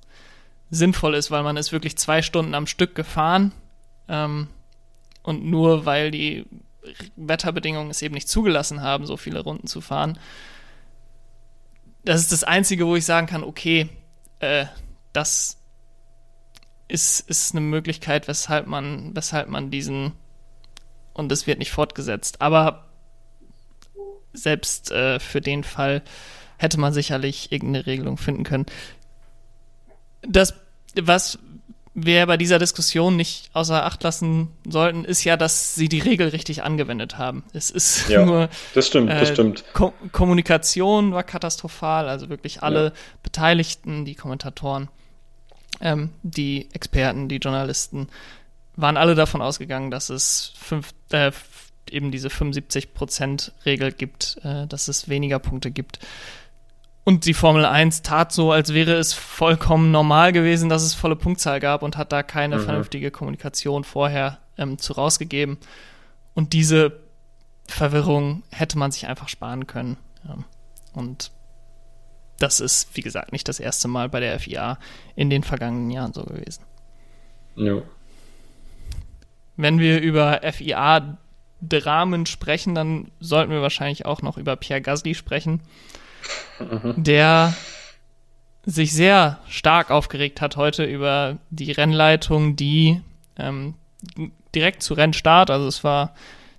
sinnvoll 0.70 1.14
ist, 1.14 1.30
weil 1.30 1.42
man 1.42 1.56
ist 1.56 1.70
wirklich 1.70 1.96
zwei 1.96 2.22
Stunden 2.22 2.54
am 2.54 2.66
Stück 2.66 2.94
gefahren 2.94 3.52
ähm, 4.08 4.48
und 5.22 5.44
nur 5.44 5.84
weil 5.84 6.10
die 6.10 6.46
Wetterbedingungen 7.14 7.90
es 7.90 8.02
eben 8.02 8.14
nicht 8.14 8.28
zugelassen 8.28 8.80
haben, 8.80 9.06
so 9.06 9.16
viele 9.16 9.40
Runden 9.40 9.66
zu 9.68 9.80
fahren. 9.80 10.18
Das 12.04 12.20
ist 12.20 12.32
das 12.32 12.42
Einzige, 12.42 12.86
wo 12.86 12.96
ich 12.96 13.04
sagen 13.04 13.28
kann, 13.28 13.44
okay, 13.44 13.88
äh, 14.40 14.66
das 15.12 15.58
ist, 16.88 17.20
ist 17.28 17.54
eine 17.54 17.60
Möglichkeit, 17.60 18.26
weshalb 18.26 18.66
man, 18.66 19.14
weshalb 19.14 19.48
man 19.48 19.70
diesen 19.70 20.12
und 21.14 21.30
es 21.32 21.46
wird 21.46 21.58
nicht 21.58 21.72
fortgesetzt. 21.72 22.40
Aber 22.40 22.86
selbst 24.32 24.90
äh, 24.90 25.20
für 25.20 25.40
den 25.40 25.64
Fall 25.64 26.02
hätte 26.56 26.78
man 26.78 26.92
sicherlich 26.92 27.52
irgendeine 27.52 27.86
Regelung 27.86 28.16
finden 28.16 28.44
können. 28.44 28.66
Das, 30.22 30.54
was 31.00 31.38
wir 31.94 32.26
bei 32.26 32.36
dieser 32.36 32.58
Diskussion 32.58 33.16
nicht 33.16 33.50
außer 33.52 33.84
Acht 33.84 34.02
lassen 34.02 34.48
sollten, 34.66 35.04
ist 35.04 35.24
ja, 35.24 35.36
dass 35.36 35.74
sie 35.74 35.88
die 35.88 35.98
Regel 35.98 36.28
richtig 36.28 36.62
angewendet 36.62 37.18
haben. 37.18 37.44
Es 37.52 37.70
ist 37.70 38.08
ja, 38.08 38.24
nur. 38.24 38.48
Das 38.74 38.86
stimmt, 38.86 39.10
äh, 39.10 39.20
das 39.20 39.28
stimmt. 39.28 39.64
Ko 39.74 39.92
Kommunikation 40.12 41.12
war 41.12 41.22
katastrophal, 41.22 42.08
also 42.08 42.30
wirklich 42.30 42.62
alle 42.62 42.84
ja. 42.86 42.92
Beteiligten, 43.22 44.04
die 44.04 44.14
Kommentatoren, 44.14 44.88
ähm, 45.80 46.10
die 46.22 46.68
Experten, 46.72 47.28
die 47.28 47.36
Journalisten, 47.36 48.08
waren 48.76 48.96
alle 48.96 49.14
davon 49.14 49.42
ausgegangen, 49.42 49.90
dass 49.90 50.10
es 50.10 50.54
fünf, 50.56 50.92
äh, 51.10 51.32
eben 51.90 52.10
diese 52.10 52.28
75%-Regel 52.28 53.92
gibt, 53.92 54.38
äh, 54.42 54.66
dass 54.66 54.88
es 54.88 55.08
weniger 55.08 55.38
Punkte 55.38 55.70
gibt. 55.70 55.98
Und 57.04 57.26
die 57.26 57.34
Formel 57.34 57.64
1 57.64 58.02
tat 58.02 58.32
so, 58.32 58.52
als 58.52 58.72
wäre 58.72 58.94
es 58.94 59.12
vollkommen 59.12 59.90
normal 59.90 60.32
gewesen, 60.32 60.68
dass 60.68 60.82
es 60.82 60.94
volle 60.94 61.16
Punktzahl 61.16 61.58
gab 61.58 61.82
und 61.82 61.96
hat 61.96 62.12
da 62.12 62.22
keine 62.22 62.58
mhm. 62.58 62.64
vernünftige 62.64 63.10
Kommunikation 63.10 63.82
vorher 63.82 64.38
ähm, 64.56 64.78
zu 64.78 64.92
rausgegeben. 64.92 65.58
Und 66.34 66.52
diese 66.52 67.00
Verwirrung 67.66 68.44
hätte 68.50 68.78
man 68.78 68.92
sich 68.92 69.06
einfach 69.06 69.28
sparen 69.28 69.66
können. 69.66 69.96
Ja. 70.26 70.38
Und 70.92 71.32
das 72.38 72.60
ist, 72.60 72.96
wie 72.96 73.02
gesagt, 73.02 73.32
nicht 73.32 73.48
das 73.48 73.60
erste 73.60 73.88
Mal 73.88 74.08
bei 74.08 74.20
der 74.20 74.38
FIA 74.38 74.78
in 75.16 75.28
den 75.28 75.42
vergangenen 75.42 75.90
Jahren 75.90 76.12
so 76.12 76.24
gewesen. 76.24 76.64
Ja. 77.56 77.82
Wenn 79.62 79.78
wir 79.78 80.00
über 80.00 80.40
FIA-Dramen 80.42 82.26
sprechen, 82.26 82.74
dann 82.74 83.10
sollten 83.20 83.52
wir 83.52 83.62
wahrscheinlich 83.62 84.04
auch 84.06 84.22
noch 84.22 84.36
über 84.36 84.56
Pierre 84.56 84.82
Gasly 84.82 85.14
sprechen, 85.14 85.60
mhm. 86.58 86.94
der 86.96 87.54
sich 88.64 88.92
sehr 88.92 89.38
stark 89.48 89.90
aufgeregt 89.90 90.40
hat 90.40 90.56
heute 90.56 90.84
über 90.84 91.38
die 91.50 91.72
Rennleitung, 91.72 92.56
die 92.56 93.00
ähm, 93.38 93.74
direkt 94.54 94.82
zu 94.82 94.94
Rennstart, 94.94 95.50
also 95.50 95.66
es 95.66 95.82
war 95.82 96.14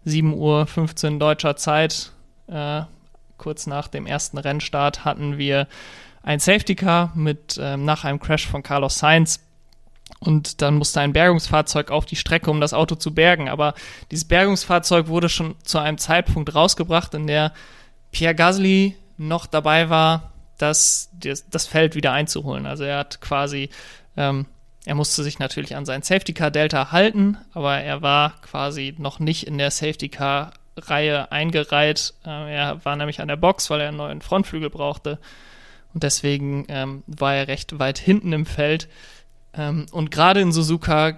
7.15 0.06 1.13
Uhr 1.13 1.20
deutscher 1.20 1.56
Zeit, 1.56 2.12
äh, 2.48 2.82
kurz 3.38 3.68
nach 3.68 3.88
dem 3.88 4.06
ersten 4.06 4.38
Rennstart 4.38 5.06
hatten 5.06 5.38
wir 5.38 5.68
ein 6.24 6.39
Safety 6.39 6.76
Car 6.76 7.12
mit 7.16 7.60
ähm, 7.62 7.86
nach 7.86 8.06
einem 8.06 8.20
Crash 8.20 8.48
von 8.48 8.63
Carlos 8.63 9.00
Sainz 9.00 9.42
und 10.19 10.62
dann 10.62 10.76
musste 10.76 11.02
ein 11.02 11.13
Bergungsfahrzeug 11.13 11.91
auf 11.91 12.06
die 12.06 12.15
Strecke, 12.15 12.49
um 12.49 12.62
das 12.62 12.73
Auto 12.73 12.95
zu 12.95 13.13
bergen. 13.13 13.49
Aber 13.49 13.73
dieses 14.12 14.26
Bergungsfahrzeug 14.26 15.08
wurde 15.08 15.30
schon 15.30 15.56
zu 15.63 15.80
einem 15.80 15.97
Zeitpunkt 15.97 16.56
rausgebracht, 16.56 17.13
in 17.13 17.28
der 17.28 17.54
Pierre 18.12 18.36
Gasly 18.36 18.95
noch 19.17 19.45
dabei 19.45 19.89
war, 19.89 20.32
das, 20.58 21.10
das 21.49 21.67
Feld 21.67 21.95
wieder 21.95 22.13
einzuholen. 22.13 22.65
Also 22.65 22.84
er 22.84 22.99
hat 22.99 23.21
quasi, 23.21 23.69
ähm, 24.15 24.45
er 24.86 24.95
musste 24.95 25.23
sich 25.23 25.39
natürlich 25.39 25.76
an 25.76 25.86
sein 25.86 26.04
Safety 26.04 26.34
Car 26.34 26.52
Delta 26.52 26.91
halten, 26.91 27.38
aber 27.54 27.80
er 27.80 28.02
war 28.02 28.41
quasi 28.41 28.95
noch 28.97 29.19
nicht 29.19 29.47
in 29.47 29.58
der 29.58 29.71
Safety 29.71 30.10
Car 30.10 30.54
Reihe 30.78 31.32
eingereiht. 31.32 32.13
Äh, 32.26 32.56
er 32.56 32.86
war 32.86 32.95
nämlich 32.95 33.21
an 33.21 33.28
der 33.28 33.36
Box, 33.36 33.69
weil 33.69 33.82
er 33.82 33.89
einen 33.89 33.97
neuen 33.97 34.21
Frontflügel 34.21 34.69
brauchte. 34.69 35.19
Und 35.93 36.04
deswegen 36.04 36.65
ähm, 36.69 37.04
war 37.06 37.36
er 37.36 37.47
recht 37.47 37.78
weit 37.78 37.99
hinten 37.99 38.34
im 38.34 38.45
Feld. 38.45 38.88
Ähm, 39.56 39.86
und 39.92 40.12
gerade 40.12 40.42
in 40.42 40.52
Suzuka 40.52 41.18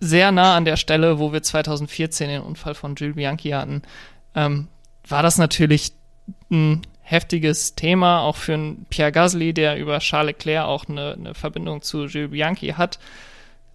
sehr 0.00 0.30
nah 0.32 0.56
an 0.56 0.64
der 0.64 0.76
Stelle, 0.76 1.18
wo 1.18 1.32
wir 1.32 1.42
2014 1.42 2.28
den 2.28 2.42
Unfall 2.42 2.74
von 2.74 2.94
Jules 2.94 3.16
Bianchi 3.16 3.50
hatten, 3.50 3.82
ähm, 4.34 4.68
war 5.06 5.22
das 5.22 5.38
natürlich 5.38 5.92
ein 6.50 6.82
heftiges 7.00 7.74
Thema, 7.74 8.20
auch 8.20 8.36
für 8.36 8.54
einen 8.54 8.86
Pierre 8.90 9.12
Gasly, 9.12 9.54
der 9.54 9.78
über 9.78 9.98
Charles 9.98 10.34
Leclerc 10.34 10.66
auch 10.66 10.88
eine, 10.88 11.14
eine 11.14 11.34
Verbindung 11.34 11.82
zu 11.82 12.06
Jules 12.06 12.30
Bianchi 12.30 12.68
hat. 12.68 12.98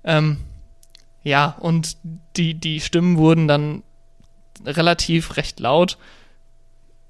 Ähm, 0.04 0.38
ja, 1.24 1.56
und 1.60 1.98
die, 2.36 2.54
die 2.54 2.80
Stimmen 2.80 3.18
wurden 3.18 3.48
dann 3.48 3.84
relativ 4.66 5.38
recht 5.38 5.60
laut, 5.60 5.98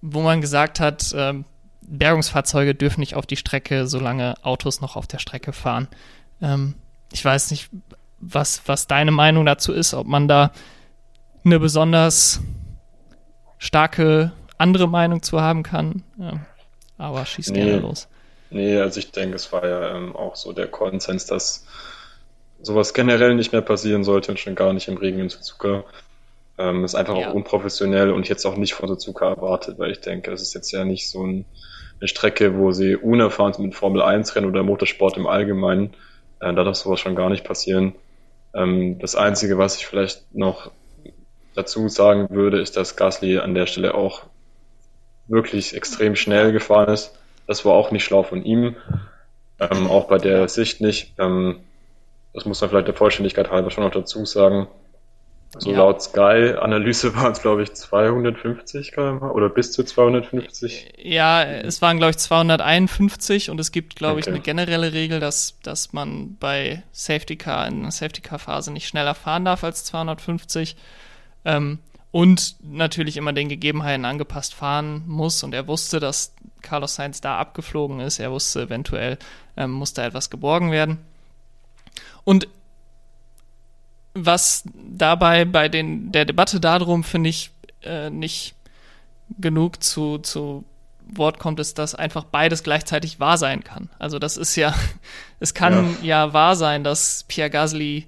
wo 0.01 0.21
man 0.21 0.41
gesagt 0.41 0.79
hat, 0.79 1.13
ähm, 1.15 1.45
Bergungsfahrzeuge 1.81 2.75
dürfen 2.75 3.01
nicht 3.01 3.15
auf 3.15 3.25
die 3.25 3.35
Strecke, 3.35 3.87
solange 3.87 4.35
Autos 4.43 4.81
noch 4.81 4.95
auf 4.95 5.07
der 5.07 5.19
Strecke 5.19 5.51
fahren. 5.51 5.87
Ähm, 6.43 6.75
ich 7.11 7.23
weiß 7.25 7.51
nicht, 7.51 7.69
was, 8.19 8.61
was 8.67 8.87
deine 8.87 9.11
Meinung 9.11 9.45
dazu 9.45 9.73
ist, 9.73 9.93
ob 9.93 10.05
man 10.05 10.27
da 10.27 10.51
eine 11.43 11.59
besonders 11.59 12.41
starke 13.57 14.31
andere 14.57 14.87
Meinung 14.87 15.23
zu 15.23 15.41
haben 15.41 15.63
kann. 15.63 16.03
Ja, 16.17 16.45
aber 16.97 17.25
schieß 17.25 17.49
nee, 17.49 17.63
gerne 17.63 17.79
los. 17.79 18.07
Nee, 18.49 18.77
also 18.77 18.99
ich 18.99 19.11
denke, 19.11 19.35
es 19.35 19.51
war 19.51 19.67
ja 19.67 19.95
ähm, 19.95 20.15
auch 20.15 20.35
so 20.35 20.53
der 20.53 20.67
Konsens, 20.67 21.25
dass 21.25 21.65
sowas 22.61 22.93
generell 22.93 23.35
nicht 23.35 23.51
mehr 23.51 23.61
passieren 23.61 24.03
sollte 24.03 24.31
und 24.31 24.39
schon 24.39 24.55
gar 24.55 24.73
nicht 24.73 24.87
im 24.87 24.97
Regen 24.97 25.19
in 25.19 25.29
Suzuka. 25.29 25.83
Ähm, 26.57 26.85
ist 26.85 26.93
einfach 26.93 27.17
ja. 27.17 27.29
auch 27.29 27.33
unprofessionell 27.33 28.11
und 28.11 28.29
jetzt 28.29 28.45
auch 28.45 28.55
nicht 28.55 28.73
von 28.73 28.87
Suzuka 28.87 29.27
erwartet, 29.27 29.79
weil 29.79 29.91
ich 29.91 30.01
denke, 30.01 30.31
es 30.31 30.41
ist 30.41 30.53
jetzt 30.53 30.71
ja 30.71 30.85
nicht 30.85 31.09
so 31.09 31.25
ein, 31.25 31.45
eine 31.99 32.07
Strecke, 32.07 32.57
wo 32.57 32.71
sie 32.71 32.95
unerfahren 32.95 33.53
sind 33.53 33.65
mit 33.65 33.75
Formel 33.75 34.03
1 34.03 34.35
Rennen 34.35 34.47
oder 34.47 34.61
Motorsport 34.61 35.17
im 35.17 35.25
Allgemeinen. 35.25 35.95
Äh, 36.43 36.53
da 36.53 36.63
darf 36.63 36.75
sowas 36.75 36.99
schon 36.99 37.15
gar 37.15 37.29
nicht 37.29 37.43
passieren. 37.43 37.93
Ähm, 38.53 38.99
das 38.99 39.15
Einzige, 39.15 39.57
was 39.57 39.77
ich 39.77 39.87
vielleicht 39.87 40.35
noch 40.35 40.71
dazu 41.55 41.87
sagen 41.89 42.27
würde, 42.29 42.59
ist, 42.59 42.77
dass 42.77 42.95
Gasly 42.95 43.39
an 43.39 43.55
der 43.55 43.65
Stelle 43.65 43.93
auch 43.95 44.23
wirklich 45.27 45.75
extrem 45.75 46.15
schnell 46.15 46.51
gefahren 46.51 46.93
ist. 46.93 47.17
Das 47.47 47.65
war 47.65 47.73
auch 47.73 47.91
nicht 47.91 48.03
schlau 48.03 48.23
von 48.23 48.43
ihm. 48.43 48.75
Ähm, 49.59 49.87
auch 49.87 50.07
bei 50.07 50.17
der 50.17 50.47
Sicht 50.47 50.81
nicht. 50.81 51.13
Ähm, 51.17 51.59
das 52.33 52.45
muss 52.45 52.59
man 52.61 52.69
vielleicht 52.69 52.87
der 52.87 52.95
Vollständigkeit 52.95 53.51
halber 53.51 53.69
schon 53.69 53.83
noch 53.83 53.91
dazu 53.91 54.25
sagen. 54.25 54.67
So 55.57 55.71
ja. 55.71 55.77
laut 55.77 56.01
Sky-Analyse 56.01 57.15
waren 57.15 57.31
es, 57.31 57.41
glaube 57.41 57.63
ich, 57.63 57.73
250 57.73 58.91
km 58.91 59.23
oder 59.23 59.49
bis 59.49 59.71
zu 59.71 59.83
250. 59.83 60.93
Ja, 60.97 61.43
es 61.43 61.81
waren, 61.81 61.97
glaube 61.97 62.11
ich, 62.11 62.17
251 62.17 63.49
und 63.49 63.59
es 63.59 63.71
gibt, 63.71 63.95
glaube 63.95 64.13
okay. 64.13 64.21
ich, 64.21 64.27
eine 64.27 64.39
generelle 64.39 64.93
Regel, 64.93 65.19
dass, 65.19 65.59
dass 65.61 65.93
man 65.93 66.37
bei 66.37 66.83
Safety 66.91 67.35
Car 67.35 67.67
in 67.67 67.83
der 67.83 67.91
Safety 67.91 68.21
Car 68.21 68.39
Phase 68.39 68.71
nicht 68.71 68.87
schneller 68.87 69.13
fahren 69.15 69.45
darf 69.45 69.63
als 69.63 69.83
250. 69.85 70.75
Ähm, 71.45 71.79
und 72.11 72.57
natürlich 72.61 73.17
immer 73.17 73.33
den 73.33 73.49
Gegebenheiten 73.49 74.05
angepasst 74.05 74.53
fahren 74.53 75.03
muss. 75.07 75.41
Und 75.41 75.53
er 75.55 75.67
wusste, 75.67 75.99
dass 75.99 76.35
Carlos 76.61 76.93
Sainz 76.93 77.21
da 77.21 77.39
abgeflogen 77.39 77.99
ist. 77.99 78.19
Er 78.19 78.31
wusste, 78.31 78.61
eventuell 78.61 79.17
ähm, 79.57 79.71
muss 79.71 79.93
da 79.93 80.05
etwas 80.05 80.29
geborgen 80.29 80.71
werden. 80.71 80.99
Und 82.23 82.47
was 84.13 84.63
dabei 84.75 85.45
bei 85.45 85.69
den, 85.69 86.11
der 86.11 86.25
Debatte 86.25 86.59
darum, 86.59 87.03
finde 87.03 87.29
ich, 87.29 87.51
äh, 87.81 88.09
nicht 88.09 88.55
genug 89.39 89.83
zu, 89.83 90.19
zu 90.19 90.63
Wort 91.05 91.39
kommt, 91.39 91.59
ist, 91.59 91.79
dass 91.79 91.95
einfach 91.95 92.23
beides 92.23 92.63
gleichzeitig 92.63 93.19
wahr 93.19 93.37
sein 93.37 93.63
kann. 93.63 93.89
Also 93.99 94.19
das 94.19 94.37
ist 94.37 94.55
ja, 94.55 94.73
es 95.39 95.53
kann 95.53 95.97
ja, 96.01 96.25
ja 96.25 96.33
wahr 96.33 96.55
sein, 96.55 96.83
dass 96.83 97.25
Pierre 97.27 97.49
Gasly 97.49 98.07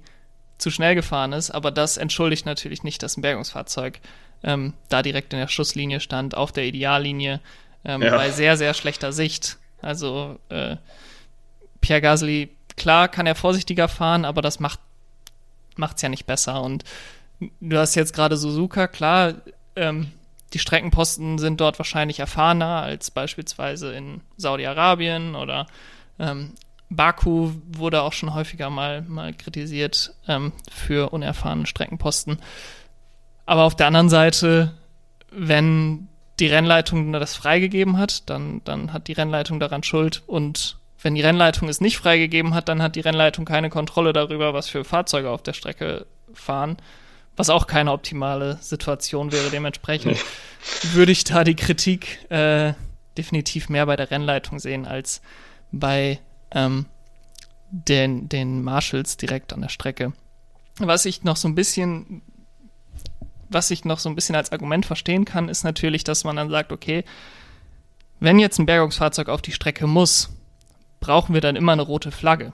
zu 0.58 0.70
schnell 0.70 0.94
gefahren 0.94 1.32
ist, 1.32 1.50
aber 1.50 1.70
das 1.70 1.96
entschuldigt 1.96 2.46
natürlich 2.46 2.82
nicht, 2.82 3.02
dass 3.02 3.16
ein 3.16 3.22
Bergungsfahrzeug 3.22 4.00
ähm, 4.42 4.74
da 4.88 5.02
direkt 5.02 5.32
in 5.32 5.38
der 5.38 5.48
Schusslinie 5.48 6.00
stand, 6.00 6.34
auf 6.34 6.52
der 6.52 6.64
Ideallinie, 6.64 7.40
ähm, 7.84 8.02
ja. 8.02 8.16
bei 8.16 8.30
sehr, 8.30 8.56
sehr 8.56 8.72
schlechter 8.74 9.12
Sicht. 9.12 9.58
Also 9.82 10.38
äh, 10.48 10.76
Pierre 11.80 12.00
Gasly, 12.00 12.56
klar 12.76 13.08
kann 13.08 13.26
er 13.26 13.34
vorsichtiger 13.34 13.88
fahren, 13.88 14.24
aber 14.24 14.40
das 14.40 14.60
macht 14.60 14.80
es 15.78 16.02
ja 16.02 16.08
nicht 16.08 16.26
besser. 16.26 16.62
Und 16.62 16.84
du 17.60 17.76
hast 17.78 17.94
jetzt 17.94 18.14
gerade 18.14 18.36
Suzuka, 18.36 18.88
klar, 18.88 19.34
ähm, 19.74 20.12
die 20.52 20.58
Streckenposten 20.58 21.38
sind 21.38 21.60
dort 21.60 21.78
wahrscheinlich 21.78 22.20
erfahrener 22.20 22.82
als 22.82 23.10
beispielsweise 23.10 23.92
in 23.92 24.20
Saudi-Arabien 24.36 25.34
oder 25.34 25.66
ähm, 26.18 26.52
Baku 26.88 27.52
wurde 27.66 28.02
auch 28.02 28.12
schon 28.12 28.34
häufiger 28.34 28.70
mal, 28.70 29.02
mal 29.02 29.34
kritisiert 29.34 30.14
ähm, 30.28 30.52
für 30.70 31.10
unerfahrene 31.10 31.66
Streckenposten. 31.66 32.38
Aber 33.44 33.64
auf 33.64 33.74
der 33.74 33.88
anderen 33.88 34.08
Seite, 34.08 34.74
wenn 35.30 36.08
die 36.38 36.46
Rennleitung 36.46 37.12
das 37.12 37.34
freigegeben 37.34 37.98
hat, 37.98 38.28
dann, 38.28 38.60
dann 38.64 38.92
hat 38.92 39.08
die 39.08 39.14
Rennleitung 39.14 39.58
daran 39.58 39.82
Schuld. 39.82 40.22
Und 40.26 40.78
wenn 41.00 41.14
die 41.14 41.22
Rennleitung 41.22 41.68
es 41.68 41.80
nicht 41.80 41.98
freigegeben 41.98 42.54
hat, 42.54 42.68
dann 42.68 42.82
hat 42.82 42.96
die 42.96 43.00
Rennleitung 43.00 43.44
keine 43.44 43.70
Kontrolle 43.70 44.12
darüber, 44.12 44.54
was 44.54 44.68
für 44.68 44.84
Fahrzeuge 44.84 45.30
auf 45.30 45.42
der 45.42 45.52
Strecke 45.52 46.06
fahren. 46.32 46.76
Was 47.36 47.50
auch 47.50 47.66
keine 47.66 47.92
optimale 47.92 48.56
Situation 48.62 49.30
wäre. 49.30 49.50
Dementsprechend 49.50 50.16
würde 50.82 51.12
ich 51.12 51.24
da 51.24 51.44
die 51.44 51.54
Kritik 51.54 52.30
äh, 52.30 52.72
definitiv 53.18 53.68
mehr 53.68 53.84
bei 53.84 53.96
der 53.96 54.10
Rennleitung 54.10 54.58
sehen 54.58 54.86
als 54.86 55.20
bei 55.70 56.18
ähm, 56.52 56.86
den, 57.70 58.28
den 58.28 58.62
Marshalls 58.62 59.18
direkt 59.18 59.52
an 59.52 59.60
der 59.60 59.68
Strecke. 59.68 60.12
Was 60.78 61.04
ich 61.04 61.24
noch 61.24 61.36
so 61.36 61.48
ein 61.48 61.54
bisschen, 61.54 62.22
was 63.48 63.70
ich 63.70 63.84
noch 63.84 63.98
so 63.98 64.08
ein 64.08 64.14
bisschen 64.14 64.36
als 64.36 64.52
Argument 64.52 64.86
verstehen 64.86 65.24
kann, 65.24 65.48
ist 65.48 65.64
natürlich, 65.64 66.04
dass 66.04 66.24
man 66.24 66.36
dann 66.36 66.50
sagt, 66.50 66.72
okay, 66.72 67.04
wenn 68.18 68.38
jetzt 68.38 68.58
ein 68.58 68.66
Bergungsfahrzeug 68.66 69.28
auf 69.28 69.42
die 69.42 69.52
Strecke 69.52 69.86
muss, 69.86 70.30
brauchen 71.06 71.34
wir 71.34 71.40
dann 71.40 71.54
immer 71.54 71.70
eine 71.70 71.82
rote 71.82 72.10
Flagge. 72.10 72.52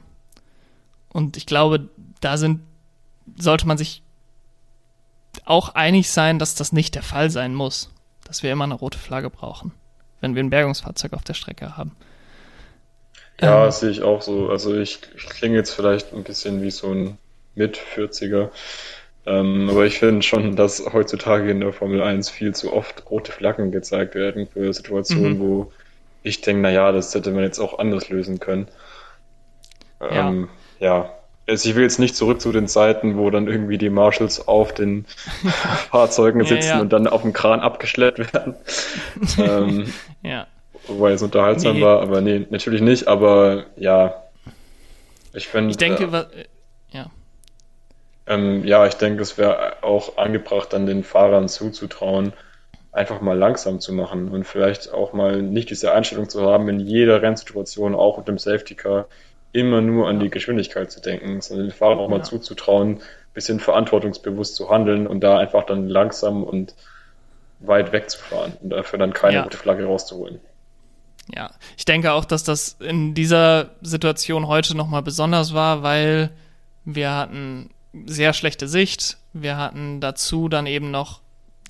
Und 1.08 1.38
ich 1.38 1.46
glaube, 1.46 1.88
da 2.20 2.36
sind, 2.36 2.60
sollte 3.38 3.66
man 3.66 3.78
sich 3.78 4.02
auch 5.46 5.74
einig 5.74 6.10
sein, 6.10 6.38
dass 6.38 6.54
das 6.54 6.70
nicht 6.70 6.94
der 6.94 7.02
Fall 7.02 7.30
sein 7.30 7.54
muss, 7.54 7.90
dass 8.26 8.42
wir 8.42 8.52
immer 8.52 8.64
eine 8.64 8.74
rote 8.74 8.98
Flagge 8.98 9.30
brauchen, 9.30 9.72
wenn 10.20 10.34
wir 10.34 10.42
ein 10.42 10.50
Bergungsfahrzeug 10.50 11.14
auf 11.14 11.24
der 11.24 11.32
Strecke 11.32 11.78
haben. 11.78 11.96
Ja, 13.40 13.64
ähm, 13.64 13.70
sehe 13.70 13.88
ich 13.88 14.02
auch 14.02 14.20
so. 14.20 14.50
Also 14.50 14.78
ich, 14.78 14.98
ich 15.16 15.26
klinge 15.26 15.56
jetzt 15.56 15.72
vielleicht 15.72 16.12
ein 16.12 16.22
bisschen 16.22 16.60
wie 16.60 16.70
so 16.70 16.90
ein 16.90 17.16
Mit-40er. 17.54 18.50
Ähm, 19.24 19.70
aber 19.70 19.86
ich 19.86 19.98
finde 19.98 20.22
schon, 20.22 20.56
dass 20.56 20.84
heutzutage 20.92 21.50
in 21.50 21.60
der 21.60 21.72
Formel 21.72 22.02
1 22.02 22.28
viel 22.28 22.54
zu 22.54 22.72
oft 22.74 23.10
rote 23.10 23.32
Flaggen 23.32 23.72
gezeigt 23.72 24.14
werden 24.14 24.46
für 24.46 24.74
Situationen, 24.74 25.38
mhm. 25.38 25.40
wo 25.40 25.72
ich 26.22 26.40
denke, 26.40 26.62
naja, 26.62 26.92
das 26.92 27.14
hätte 27.14 27.30
man 27.30 27.42
jetzt 27.42 27.58
auch 27.58 27.78
anders 27.78 28.08
lösen 28.08 28.40
können. 28.40 28.68
Ähm, 30.00 30.48
ja. 30.78 30.86
ja. 30.86 31.10
Also 31.48 31.68
ich 31.68 31.74
will 31.74 31.82
jetzt 31.82 31.98
nicht 31.98 32.14
zurück 32.14 32.40
zu 32.40 32.52
den 32.52 32.68
Zeiten, 32.68 33.18
wo 33.18 33.28
dann 33.30 33.48
irgendwie 33.48 33.76
die 33.76 33.90
Marshals 33.90 34.46
auf 34.46 34.72
den 34.72 35.04
Fahrzeugen 35.90 36.44
sitzen 36.44 36.68
ja, 36.68 36.74
ja. 36.76 36.80
und 36.80 36.92
dann 36.92 37.06
auf 37.06 37.22
dem 37.22 37.32
Kran 37.32 37.60
abgeschleppt 37.60 38.32
werden. 38.32 38.54
ähm, 39.38 39.92
ja 40.22 40.46
wobei 40.86 41.12
es 41.12 41.22
unterhaltsam 41.22 41.76
nee. 41.76 41.82
war, 41.82 42.00
aber 42.00 42.20
nee, 42.20 42.46
natürlich 42.50 42.80
nicht, 42.80 43.08
aber 43.08 43.66
ja. 43.76 44.22
Ich 45.32 45.48
finde. 45.48 45.70
Ich 45.70 45.76
denke, 45.76 46.04
äh, 46.04 46.44
ja. 46.90 47.10
Ähm, 48.26 48.64
ja, 48.64 48.86
ich 48.86 48.94
denke, 48.94 49.22
es 49.22 49.38
wäre 49.38 49.82
auch 49.82 50.18
angebracht, 50.18 50.72
dann 50.72 50.86
den 50.86 51.04
Fahrern 51.04 51.48
zuzutrauen, 51.48 52.32
einfach 52.92 53.22
mal 53.22 53.36
langsam 53.36 53.80
zu 53.80 53.92
machen 53.92 54.28
und 54.28 54.44
vielleicht 54.44 54.92
auch 54.92 55.14
mal 55.14 55.40
nicht 55.42 55.70
diese 55.70 55.92
Einstellung 55.92 56.28
zu 56.28 56.42
haben, 56.42 56.68
in 56.68 56.78
jeder 56.78 57.22
Rennsituation, 57.22 57.94
auch 57.94 58.18
mit 58.18 58.28
dem 58.28 58.38
Safety 58.38 58.74
Car, 58.74 59.06
immer 59.52 59.80
nur 59.80 60.08
an 60.08 60.20
die 60.20 60.30
Geschwindigkeit 60.30 60.90
zu 60.90 61.00
denken, 61.00 61.40
sondern 61.40 61.68
den 61.68 61.74
Fahrern 61.74 61.98
auch 61.98 62.08
mal 62.08 62.18
ja. 62.18 62.22
zuzutrauen, 62.22 63.00
bisschen 63.34 63.60
verantwortungsbewusst 63.60 64.54
zu 64.54 64.68
handeln 64.68 65.06
und 65.06 65.20
da 65.20 65.38
einfach 65.38 65.64
dann 65.64 65.88
langsam 65.88 66.44
und 66.44 66.74
weit 67.60 67.92
wegzufahren 67.92 68.52
und 68.62 68.70
dafür 68.70 68.98
dann 68.98 69.12
keine 69.14 69.36
ja. 69.36 69.42
rote 69.42 69.56
Flagge 69.56 69.86
rauszuholen. 69.86 70.40
Ja, 71.34 71.52
ich 71.76 71.84
denke 71.84 72.12
auch, 72.12 72.24
dass 72.24 72.44
das 72.44 72.76
in 72.80 73.14
dieser 73.14 73.70
Situation 73.80 74.48
heute 74.48 74.76
nochmal 74.76 75.02
besonders 75.02 75.54
war, 75.54 75.82
weil 75.82 76.30
wir 76.84 77.10
hatten 77.10 77.70
sehr 78.04 78.32
schlechte 78.32 78.68
Sicht. 78.68 79.18
Wir 79.32 79.56
hatten 79.56 80.00
dazu 80.00 80.48
dann 80.48 80.66
eben 80.66 80.90
noch 80.90 81.20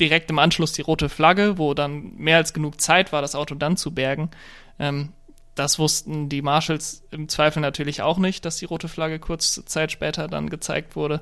direkt 0.02 0.30
im 0.30 0.38
Anschluss 0.38 0.72
die 0.72 0.82
rote 0.82 1.08
Flagge, 1.08 1.58
wo 1.58 1.74
dann 1.74 2.16
mehr 2.16 2.36
als 2.36 2.52
genug 2.52 2.80
Zeit 2.80 3.12
war, 3.12 3.22
das 3.22 3.34
Auto 3.34 3.54
dann 3.54 3.76
zu 3.76 3.94
bergen. 3.94 4.30
Ähm, 4.78 5.12
das 5.54 5.78
wussten 5.78 6.28
die 6.28 6.42
Marshals 6.42 7.04
im 7.10 7.28
Zweifel 7.28 7.60
natürlich 7.60 8.02
auch 8.02 8.18
nicht, 8.18 8.44
dass 8.44 8.56
die 8.56 8.64
rote 8.64 8.88
Flagge 8.88 9.18
kurze 9.18 9.64
Zeit 9.64 9.92
später 9.92 10.26
dann 10.26 10.50
gezeigt 10.50 10.96
wurde. 10.96 11.20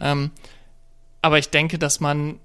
Ähm, 0.00 0.30
aber 1.20 1.38
ich 1.38 1.50
denke, 1.50 1.78
dass 1.78 2.00
man 2.00 2.38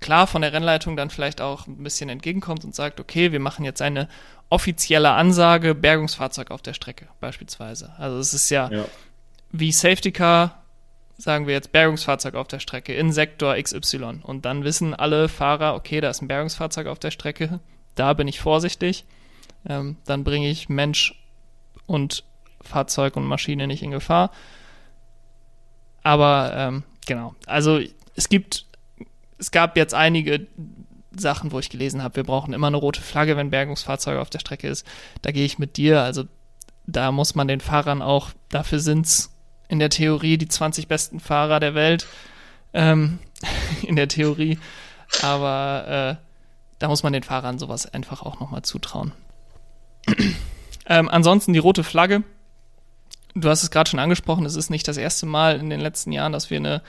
klar 0.00 0.26
von 0.26 0.42
der 0.42 0.52
Rennleitung 0.52 0.96
dann 0.96 1.10
vielleicht 1.10 1.40
auch 1.40 1.66
ein 1.66 1.82
bisschen 1.82 2.10
entgegenkommt 2.10 2.64
und 2.64 2.74
sagt, 2.74 3.00
okay, 3.00 3.32
wir 3.32 3.40
machen 3.40 3.64
jetzt 3.64 3.80
eine 3.80 4.08
offizielle 4.50 5.10
Ansage, 5.10 5.74
Bergungsfahrzeug 5.74 6.50
auf 6.50 6.62
der 6.62 6.74
Strecke 6.74 7.08
beispielsweise. 7.20 7.94
Also 7.98 8.18
es 8.18 8.34
ist 8.34 8.50
ja, 8.50 8.70
ja. 8.70 8.84
wie 9.50 9.72
Safety 9.72 10.12
Car, 10.12 10.63
sagen 11.16 11.46
wir 11.46 11.54
jetzt 11.54 11.72
Bergungsfahrzeug 11.72 12.34
auf 12.34 12.48
der 12.48 12.58
Strecke 12.58 12.94
in 12.94 13.12
Sektor 13.12 13.56
XY. 13.60 14.20
Und 14.22 14.44
dann 14.44 14.64
wissen 14.64 14.94
alle 14.94 15.28
Fahrer, 15.28 15.74
okay, 15.74 16.00
da 16.00 16.10
ist 16.10 16.22
ein 16.22 16.28
Bergungsfahrzeug 16.28 16.86
auf 16.86 16.98
der 16.98 17.10
Strecke, 17.10 17.60
da 17.94 18.12
bin 18.12 18.28
ich 18.28 18.40
vorsichtig. 18.40 19.04
Ähm, 19.66 19.96
dann 20.04 20.24
bringe 20.24 20.50
ich 20.50 20.68
Mensch 20.68 21.14
und 21.86 22.24
Fahrzeug 22.60 23.16
und 23.16 23.24
Maschine 23.24 23.66
nicht 23.66 23.82
in 23.82 23.90
Gefahr. 23.90 24.30
Aber 26.02 26.52
ähm, 26.54 26.82
genau, 27.06 27.34
also 27.46 27.80
es 28.14 28.28
gibt, 28.28 28.66
es 29.38 29.50
gab 29.50 29.76
jetzt 29.76 29.94
einige 29.94 30.46
Sachen, 31.16 31.52
wo 31.52 31.58
ich 31.58 31.70
gelesen 31.70 32.02
habe, 32.02 32.16
wir 32.16 32.24
brauchen 32.24 32.52
immer 32.52 32.66
eine 32.66 32.76
rote 32.76 33.00
Flagge, 33.00 33.36
wenn 33.36 33.50
Bergungsfahrzeug 33.50 34.18
auf 34.18 34.30
der 34.30 34.40
Strecke 34.40 34.68
ist. 34.68 34.86
Da 35.22 35.30
gehe 35.30 35.44
ich 35.44 35.58
mit 35.58 35.76
dir. 35.76 36.02
Also 36.02 36.24
da 36.86 37.12
muss 37.12 37.34
man 37.34 37.48
den 37.48 37.60
Fahrern 37.60 38.02
auch, 38.02 38.30
dafür 38.50 38.80
sind 38.80 39.06
es 39.06 39.33
in 39.68 39.78
der 39.78 39.90
Theorie 39.90 40.38
die 40.38 40.48
20 40.48 40.88
besten 40.88 41.20
Fahrer 41.20 41.60
der 41.60 41.74
Welt. 41.74 42.06
Ähm, 42.72 43.18
in 43.82 43.96
der 43.96 44.08
Theorie. 44.08 44.58
Aber 45.22 46.18
äh, 46.20 46.24
da 46.78 46.88
muss 46.88 47.02
man 47.02 47.12
den 47.12 47.22
Fahrern 47.22 47.58
sowas 47.58 47.92
einfach 47.92 48.22
auch 48.22 48.40
nochmal 48.40 48.62
zutrauen. 48.62 49.12
ähm, 50.86 51.08
ansonsten 51.08 51.52
die 51.52 51.58
rote 51.58 51.84
Flagge. 51.84 52.22
Du 53.34 53.48
hast 53.48 53.62
es 53.62 53.70
gerade 53.70 53.90
schon 53.90 54.00
angesprochen, 54.00 54.46
es 54.46 54.54
ist 54.54 54.70
nicht 54.70 54.86
das 54.86 54.96
erste 54.96 55.26
Mal 55.26 55.58
in 55.58 55.68
den 55.68 55.80
letzten 55.80 56.12
Jahren, 56.12 56.32
dass 56.32 56.50
wir 56.50 56.58
eine 56.58 56.82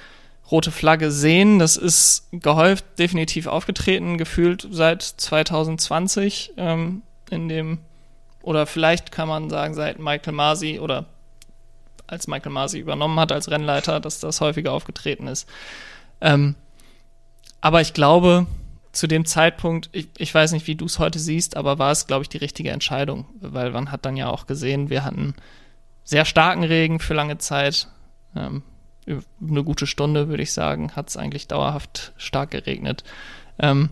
rote 0.52 0.72
Flagge 0.72 1.12
sehen. 1.12 1.58
Das 1.58 1.76
ist 1.76 2.28
gehäuft 2.32 3.00
definitiv 3.00 3.48
aufgetreten, 3.48 4.18
gefühlt 4.18 4.68
seit 4.70 5.02
2020 5.02 6.54
ähm, 6.58 7.02
in 7.32 7.50
dem, 7.50 7.80
oder 8.44 8.68
vielleicht 8.68 9.12
kann 9.12 9.28
man 9.28 9.50
sagen, 9.50 9.74
seit 9.74 9.98
Michael 9.98 10.34
Masi 10.34 10.80
oder 10.80 11.06
als 12.08 12.28
Michael 12.28 12.52
Masi 12.52 12.80
übernommen 12.80 13.20
hat 13.20 13.32
als 13.32 13.50
Rennleiter, 13.50 14.00
dass 14.00 14.20
das 14.20 14.42
häufiger 14.42 14.72
aufgetreten 14.72 15.28
ist. 15.28 15.48
Ähm, 16.22 16.56
aber 17.62 17.82
ich 17.82 17.94
glaube, 17.94 18.48
zu 18.92 19.08
dem 19.08 19.26
Zeitpunkt, 19.26 19.90
ich, 19.92 20.10
ich 20.18 20.34
weiß 20.34 20.52
nicht, 20.54 20.68
wie 20.68 20.76
du 20.76 20.86
es 20.86 21.00
heute 21.00 21.20
siehst, 21.20 21.58
aber 21.58 21.80
war 21.80 21.92
es, 21.92 22.08
glaube 22.08 22.24
ich, 22.24 22.30
die 22.30 22.38
richtige 22.38 22.72
Entscheidung, 22.72 23.26
weil 23.40 23.72
man 23.72 23.92
hat 23.92 24.06
dann 24.06 24.18
ja 24.18 24.30
auch 24.30 24.48
gesehen, 24.48 24.90
wir 24.90 25.04
hatten 25.04 25.36
sehr 26.04 26.26
starken 26.26 26.64
Regen 26.64 27.00
für 27.00 27.14
lange 27.14 27.38
Zeit. 27.38 27.88
Ähm, 28.36 28.64
eine 29.08 29.64
gute 29.64 29.86
Stunde, 29.86 30.30
würde 30.30 30.44
ich 30.44 30.54
sagen, 30.54 30.96
hat 30.96 31.10
es 31.10 31.18
eigentlich 31.18 31.48
dauerhaft 31.48 32.14
stark 32.18 32.52
geregnet. 32.52 33.04
Ähm, 33.60 33.90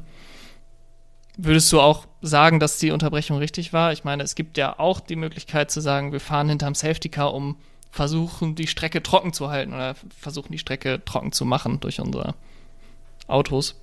würdest 1.37 1.71
du 1.71 1.81
auch 1.81 2.05
sagen, 2.21 2.59
dass 2.59 2.77
die 2.77 2.91
Unterbrechung 2.91 3.37
richtig 3.37 3.73
war? 3.73 3.91
Ich 3.91 4.03
meine, 4.03 4.23
es 4.23 4.35
gibt 4.35 4.57
ja 4.57 4.79
auch 4.79 4.99
die 4.99 5.15
Möglichkeit 5.15 5.71
zu 5.71 5.81
sagen, 5.81 6.11
wir 6.11 6.19
fahren 6.19 6.49
hinterm 6.49 6.75
Safety 6.75 7.09
Car, 7.09 7.33
um 7.33 7.57
versuchen, 7.93 8.55
die 8.55 8.65
Strecke 8.65 9.03
trocken 9.03 9.33
zu 9.33 9.51
halten 9.51 9.71
oder 9.71 9.93
versuchen, 10.19 10.51
die 10.51 10.57
Strecke 10.57 11.05
trocken 11.05 11.31
zu 11.31 11.45
machen 11.45 11.79
durch 11.79 12.01
unsere 12.01 12.33
Autos. 13.27 13.79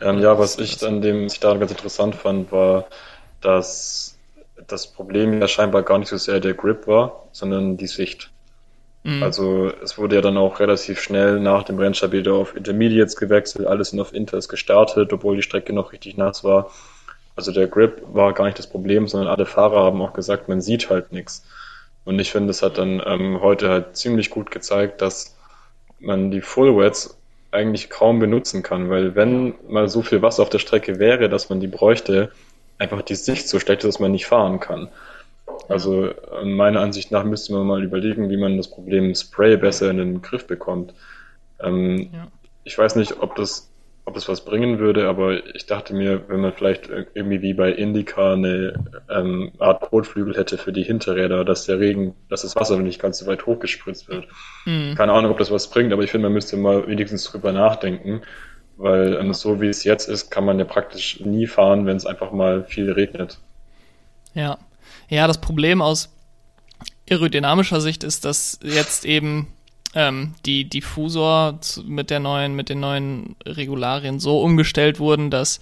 Ähm, 0.00 0.20
ja, 0.20 0.38
was 0.38 0.56
ich 0.60 0.86
an 0.86 1.02
dem 1.02 1.26
ich 1.26 1.40
daran 1.40 1.58
ganz 1.58 1.72
interessant 1.72 2.14
fand, 2.14 2.52
war, 2.52 2.86
dass 3.40 4.16
das 4.68 4.86
Problem 4.86 5.40
ja 5.40 5.48
scheinbar 5.48 5.82
gar 5.82 5.98
nicht 5.98 6.08
so 6.08 6.16
sehr 6.16 6.38
der 6.38 6.54
Grip 6.54 6.86
war, 6.86 7.24
sondern 7.32 7.76
die 7.76 7.88
Sicht. 7.88 8.30
Mhm. 9.02 9.20
Also 9.20 9.72
es 9.82 9.98
wurde 9.98 10.14
ja 10.14 10.22
dann 10.22 10.36
auch 10.36 10.60
relativ 10.60 11.00
schnell 11.00 11.40
nach 11.40 11.64
dem 11.64 11.80
Rennstart 11.80 12.12
wieder 12.12 12.34
auf 12.34 12.54
Intermediates 12.54 13.16
gewechselt, 13.16 13.66
alles 13.66 13.90
sind 13.90 14.00
auf 14.00 14.14
Inters 14.14 14.48
gestartet, 14.48 15.12
obwohl 15.12 15.34
die 15.34 15.42
Strecke 15.42 15.72
noch 15.72 15.92
richtig 15.92 16.16
nass 16.16 16.44
war. 16.44 16.70
Also 17.34 17.50
der 17.50 17.66
Grip 17.66 18.00
war 18.12 18.32
gar 18.32 18.44
nicht 18.44 18.60
das 18.60 18.68
Problem, 18.68 19.08
sondern 19.08 19.28
alle 19.28 19.44
Fahrer 19.44 19.82
haben 19.82 20.00
auch 20.00 20.12
gesagt, 20.12 20.48
man 20.48 20.60
sieht 20.60 20.88
halt 20.88 21.10
nichts. 21.10 21.42
Und 22.06 22.18
ich 22.20 22.32
finde, 22.32 22.50
es 22.50 22.62
hat 22.62 22.78
dann 22.78 23.02
ähm, 23.04 23.40
heute 23.42 23.68
halt 23.68 23.96
ziemlich 23.96 24.30
gut 24.30 24.50
gezeigt, 24.50 25.02
dass 25.02 25.36
man 25.98 26.30
die 26.30 26.40
Full 26.40 26.76
Wets 26.76 27.18
eigentlich 27.50 27.90
kaum 27.90 28.20
benutzen 28.20 28.62
kann, 28.62 28.88
weil 28.88 29.14
wenn 29.14 29.54
mal 29.68 29.88
so 29.88 30.02
viel 30.02 30.22
Wasser 30.22 30.42
auf 30.42 30.50
der 30.50 30.60
Strecke 30.60 30.98
wäre, 30.98 31.28
dass 31.28 31.50
man 31.50 31.60
die 31.60 31.66
bräuchte, 31.66 32.30
einfach 32.78 33.02
die 33.02 33.16
Sicht 33.16 33.48
so 33.48 33.58
schlecht 33.58 33.82
ist, 33.82 33.94
dass 33.94 34.00
man 34.00 34.12
nicht 34.12 34.26
fahren 34.26 34.60
kann. 34.60 34.88
Also 35.68 36.10
meiner 36.44 36.80
Ansicht 36.80 37.10
nach 37.10 37.24
müsste 37.24 37.52
man 37.54 37.66
mal 37.66 37.82
überlegen, 37.82 38.30
wie 38.30 38.36
man 38.36 38.56
das 38.56 38.68
Problem 38.68 39.14
Spray 39.14 39.56
besser 39.56 39.90
in 39.90 39.96
den 39.96 40.22
Griff 40.22 40.46
bekommt. 40.46 40.94
Ähm, 41.60 42.10
ja. 42.12 42.28
Ich 42.64 42.78
weiß 42.78 42.96
nicht, 42.96 43.20
ob 43.20 43.34
das, 43.34 43.68
ob 44.06 44.14
das 44.14 44.28
was 44.28 44.44
bringen 44.44 44.78
würde, 44.78 45.08
aber 45.08 45.44
ich 45.54 45.66
dachte 45.66 45.92
mir, 45.92 46.28
wenn 46.28 46.40
man 46.40 46.52
vielleicht 46.52 46.88
irgendwie 46.88 47.42
wie 47.42 47.54
bei 47.54 47.72
Indica 47.72 48.34
eine 48.34 48.84
ähm, 49.10 49.50
Art 49.58 49.80
Kotflügel 49.80 50.36
hätte 50.36 50.58
für 50.58 50.72
die 50.72 50.84
Hinterräder, 50.84 51.44
dass 51.44 51.66
der 51.66 51.80
Regen, 51.80 52.14
dass 52.28 52.42
das 52.42 52.54
Wasser 52.54 52.78
nicht 52.78 53.02
ganz 53.02 53.18
so 53.18 53.26
weit 53.26 53.46
hochgespritzt 53.46 54.08
wird. 54.08 54.28
Mhm. 54.64 54.94
Keine 54.94 55.12
Ahnung, 55.12 55.32
ob 55.32 55.38
das 55.38 55.50
was 55.50 55.68
bringt, 55.68 55.92
aber 55.92 56.04
ich 56.04 56.12
finde, 56.12 56.28
man 56.28 56.34
müsste 56.34 56.56
mal 56.56 56.86
wenigstens 56.86 57.24
drüber 57.24 57.50
nachdenken, 57.50 58.22
weil 58.76 59.16
ähm, 59.16 59.34
so 59.34 59.60
wie 59.60 59.66
es 59.66 59.82
jetzt 59.82 60.08
ist, 60.08 60.30
kann 60.30 60.44
man 60.44 60.60
ja 60.60 60.64
praktisch 60.64 61.18
nie 61.20 61.48
fahren, 61.48 61.84
wenn 61.84 61.96
es 61.96 62.06
einfach 62.06 62.30
mal 62.30 62.62
viel 62.62 62.92
regnet. 62.92 63.38
Ja, 64.34 64.56
ja, 65.08 65.26
das 65.26 65.40
Problem 65.40 65.82
aus 65.82 66.10
aerodynamischer 67.10 67.80
Sicht 67.80 68.04
ist, 68.04 68.24
dass 68.24 68.60
jetzt 68.62 69.04
eben 69.04 69.48
ähm, 69.96 70.34
die 70.44 70.68
Diffusor 70.68 71.58
mit 71.86 72.10
der 72.10 72.20
neuen, 72.20 72.54
mit 72.54 72.68
den 72.68 72.80
neuen 72.80 73.34
Regularien 73.46 74.20
so 74.20 74.40
umgestellt 74.42 75.00
wurden, 75.00 75.30
dass 75.30 75.58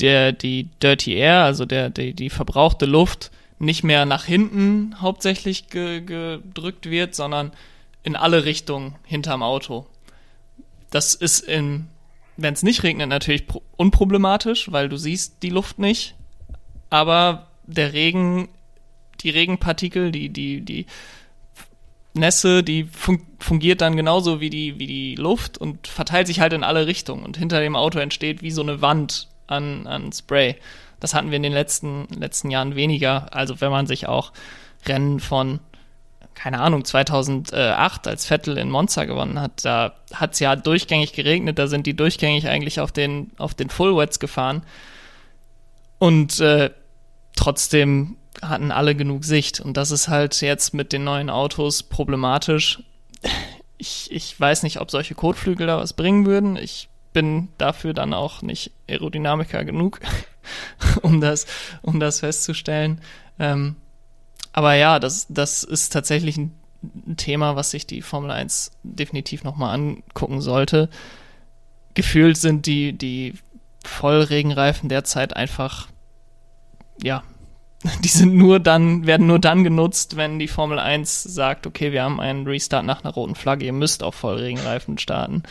der, 0.00 0.32
die 0.32 0.68
Dirty 0.82 1.14
Air, 1.14 1.44
also 1.44 1.64
der, 1.64 1.90
die, 1.90 2.12
die 2.12 2.28
verbrauchte 2.28 2.86
Luft, 2.86 3.30
nicht 3.60 3.84
mehr 3.84 4.04
nach 4.04 4.24
hinten 4.24 5.00
hauptsächlich 5.00 5.68
ge, 5.68 6.00
gedrückt 6.00 6.90
wird, 6.90 7.14
sondern 7.14 7.52
in 8.02 8.16
alle 8.16 8.44
Richtungen 8.44 8.96
hinterm 9.04 9.44
Auto. 9.44 9.86
Das 10.90 11.14
ist 11.14 11.38
in, 11.38 11.86
wenn 12.36 12.54
es 12.54 12.64
nicht 12.64 12.82
regnet, 12.82 13.08
natürlich 13.08 13.44
unproblematisch, 13.76 14.72
weil 14.72 14.88
du 14.88 14.96
siehst 14.96 15.40
die 15.44 15.50
Luft 15.50 15.78
nicht. 15.78 16.16
Aber 16.90 17.46
der 17.62 17.92
Regen, 17.92 18.48
die 19.20 19.30
Regenpartikel, 19.30 20.10
die, 20.10 20.30
die, 20.30 20.62
die 20.62 20.86
Nässe, 22.14 22.62
die 22.62 22.84
fun 22.84 23.20
fungiert 23.40 23.82
dann 23.82 23.96
genauso 23.96 24.40
wie 24.40 24.48
die, 24.48 24.78
wie 24.78 24.86
die 24.86 25.14
Luft 25.16 25.58
und 25.58 25.86
verteilt 25.86 26.26
sich 26.26 26.40
halt 26.40 26.54
in 26.54 26.64
alle 26.64 26.86
Richtungen. 26.86 27.24
Und 27.24 27.36
hinter 27.36 27.60
dem 27.60 27.76
Auto 27.76 27.98
entsteht 27.98 28.40
wie 28.40 28.50
so 28.50 28.62
eine 28.62 28.80
Wand 28.80 29.28
an, 29.46 29.86
an 29.86 30.12
Spray. 30.12 30.56
Das 30.98 31.12
hatten 31.12 31.30
wir 31.30 31.36
in 31.36 31.42
den 31.42 31.52
letzten, 31.52 32.06
letzten 32.18 32.50
Jahren 32.50 32.74
weniger. 32.74 33.34
Also 33.34 33.60
wenn 33.60 33.70
man 33.70 33.86
sich 33.86 34.08
auch 34.08 34.32
Rennen 34.86 35.20
von, 35.20 35.60
keine 36.34 36.60
Ahnung, 36.60 36.86
2008, 36.86 38.06
als 38.06 38.24
Vettel 38.24 38.56
in 38.56 38.70
Monza 38.70 39.04
gewonnen 39.04 39.38
hat, 39.38 39.64
da 39.66 39.92
hat 40.14 40.32
es 40.32 40.40
ja 40.40 40.56
durchgängig 40.56 41.12
geregnet, 41.12 41.58
da 41.58 41.66
sind 41.66 41.86
die 41.86 41.94
durchgängig 41.94 42.48
eigentlich 42.48 42.80
auf 42.80 42.92
den, 42.92 43.32
auf 43.36 43.52
den 43.52 43.68
Full 43.68 43.94
Wets 43.94 44.20
gefahren. 44.20 44.62
Und 45.98 46.40
äh, 46.40 46.70
trotzdem 47.36 48.16
hatten 48.42 48.70
alle 48.70 48.94
genug 48.94 49.24
Sicht. 49.24 49.60
Und 49.60 49.76
das 49.76 49.90
ist 49.90 50.08
halt 50.08 50.40
jetzt 50.40 50.74
mit 50.74 50.92
den 50.92 51.04
neuen 51.04 51.30
Autos 51.30 51.82
problematisch. 51.82 52.82
Ich, 53.78 54.10
ich 54.10 54.38
weiß 54.38 54.62
nicht, 54.62 54.80
ob 54.80 54.90
solche 54.90 55.14
Kotflügel 55.14 55.66
da 55.66 55.78
was 55.78 55.92
bringen 55.92 56.26
würden. 56.26 56.56
Ich 56.56 56.88
bin 57.12 57.48
dafür 57.58 57.94
dann 57.94 58.14
auch 58.14 58.42
nicht 58.42 58.72
Aerodynamiker 58.88 59.64
genug, 59.64 60.00
um 61.02 61.20
das, 61.20 61.46
um 61.82 62.00
das 62.00 62.20
festzustellen. 62.20 63.00
Ähm, 63.38 63.76
aber 64.52 64.74
ja, 64.74 64.98
das, 64.98 65.26
das 65.28 65.64
ist 65.64 65.92
tatsächlich 65.92 66.36
ein, 66.36 66.52
Thema, 67.16 67.56
was 67.56 67.70
sich 67.70 67.86
die 67.86 68.02
Formel 68.02 68.30
1 68.30 68.72
definitiv 68.82 69.44
nochmal 69.44 69.74
angucken 69.74 70.42
sollte. 70.42 70.88
Gefühlt 71.94 72.36
sind 72.36 72.66
die, 72.66 72.92
die 72.92 73.34
Vollregenreifen 73.84 74.88
derzeit 74.88 75.34
einfach 75.34 75.88
ja, 77.02 77.22
die 78.04 78.08
sind 78.08 78.34
nur 78.34 78.60
dann, 78.60 79.06
werden 79.06 79.26
nur 79.26 79.38
dann 79.38 79.62
genutzt, 79.62 80.16
wenn 80.16 80.38
die 80.38 80.48
Formel 80.48 80.78
1 80.78 81.22
sagt, 81.22 81.66
okay, 81.66 81.92
wir 81.92 82.02
haben 82.02 82.18
einen 82.18 82.46
Restart 82.46 82.86
nach 82.86 83.04
einer 83.04 83.12
roten 83.12 83.34
Flagge, 83.34 83.66
ihr 83.66 83.72
müsst 83.72 84.02
auf 84.02 84.14
Vollregenreifen 84.14 84.96
starten. 84.96 85.42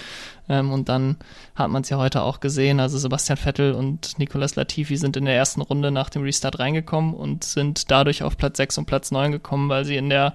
Ähm, 0.50 0.72
und 0.72 0.90
dann 0.90 1.18
hat 1.56 1.70
man 1.70 1.84
es 1.84 1.90
ja 1.90 1.98
heute 1.98 2.24
auch 2.24 2.40
gesehen. 2.40 2.80
Also 2.80 2.98
Sebastian 2.98 3.38
Vettel 3.38 3.74
und 3.74 4.18
Nicolas 4.18 4.56
Latifi 4.56 4.98
sind 4.98 5.16
in 5.16 5.26
der 5.26 5.36
ersten 5.36 5.62
Runde 5.62 5.92
nach 5.92 6.10
dem 6.10 6.24
Restart 6.24 6.60
reingekommen 6.60 7.14
und 7.14 7.44
sind 7.44 7.92
dadurch 7.92 8.24
auf 8.24 8.36
Platz 8.36 8.58
6 8.58 8.80
und 8.80 8.86
Platz 8.86 9.12
9 9.12 9.32
gekommen, 9.32 9.70
weil 9.70 9.86
sie 9.86 9.96
in 9.96 10.10
der 10.10 10.34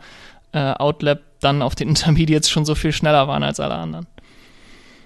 äh, 0.53 0.73
Outlap 0.75 1.21
dann 1.41 1.63
auf 1.63 1.75
den 1.75 1.89
Intermediates 1.91 2.49
schon 2.49 2.65
so 2.65 2.75
viel 2.75 2.93
schneller 2.93 3.27
waren 3.27 3.43
als 3.43 3.59
alle 3.59 3.75
anderen. 3.75 4.07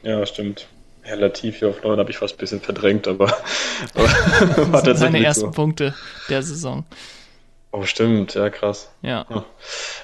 Ja, 0.03 0.25
stimmt. 0.27 0.67
Herr 1.03 1.17
Latifi 1.17 1.67
auf 1.67 1.83
9 1.83 1.99
habe 1.99 2.11
ich 2.11 2.19
fast 2.19 2.35
ein 2.35 2.39
bisschen 2.39 2.61
verdrängt, 2.61 3.09
aber, 3.09 3.27
aber 3.95 4.05
war 4.73 4.83
tatsächlich 4.83 4.99
seine 4.99 5.25
ersten 5.25 5.47
so. 5.47 5.51
Punkte 5.51 5.95
der 6.29 6.43
Saison. 6.43 6.85
Oh, 7.73 7.85
stimmt, 7.85 8.35
ja, 8.35 8.51
krass. 8.51 8.93
Ja. 9.01 9.25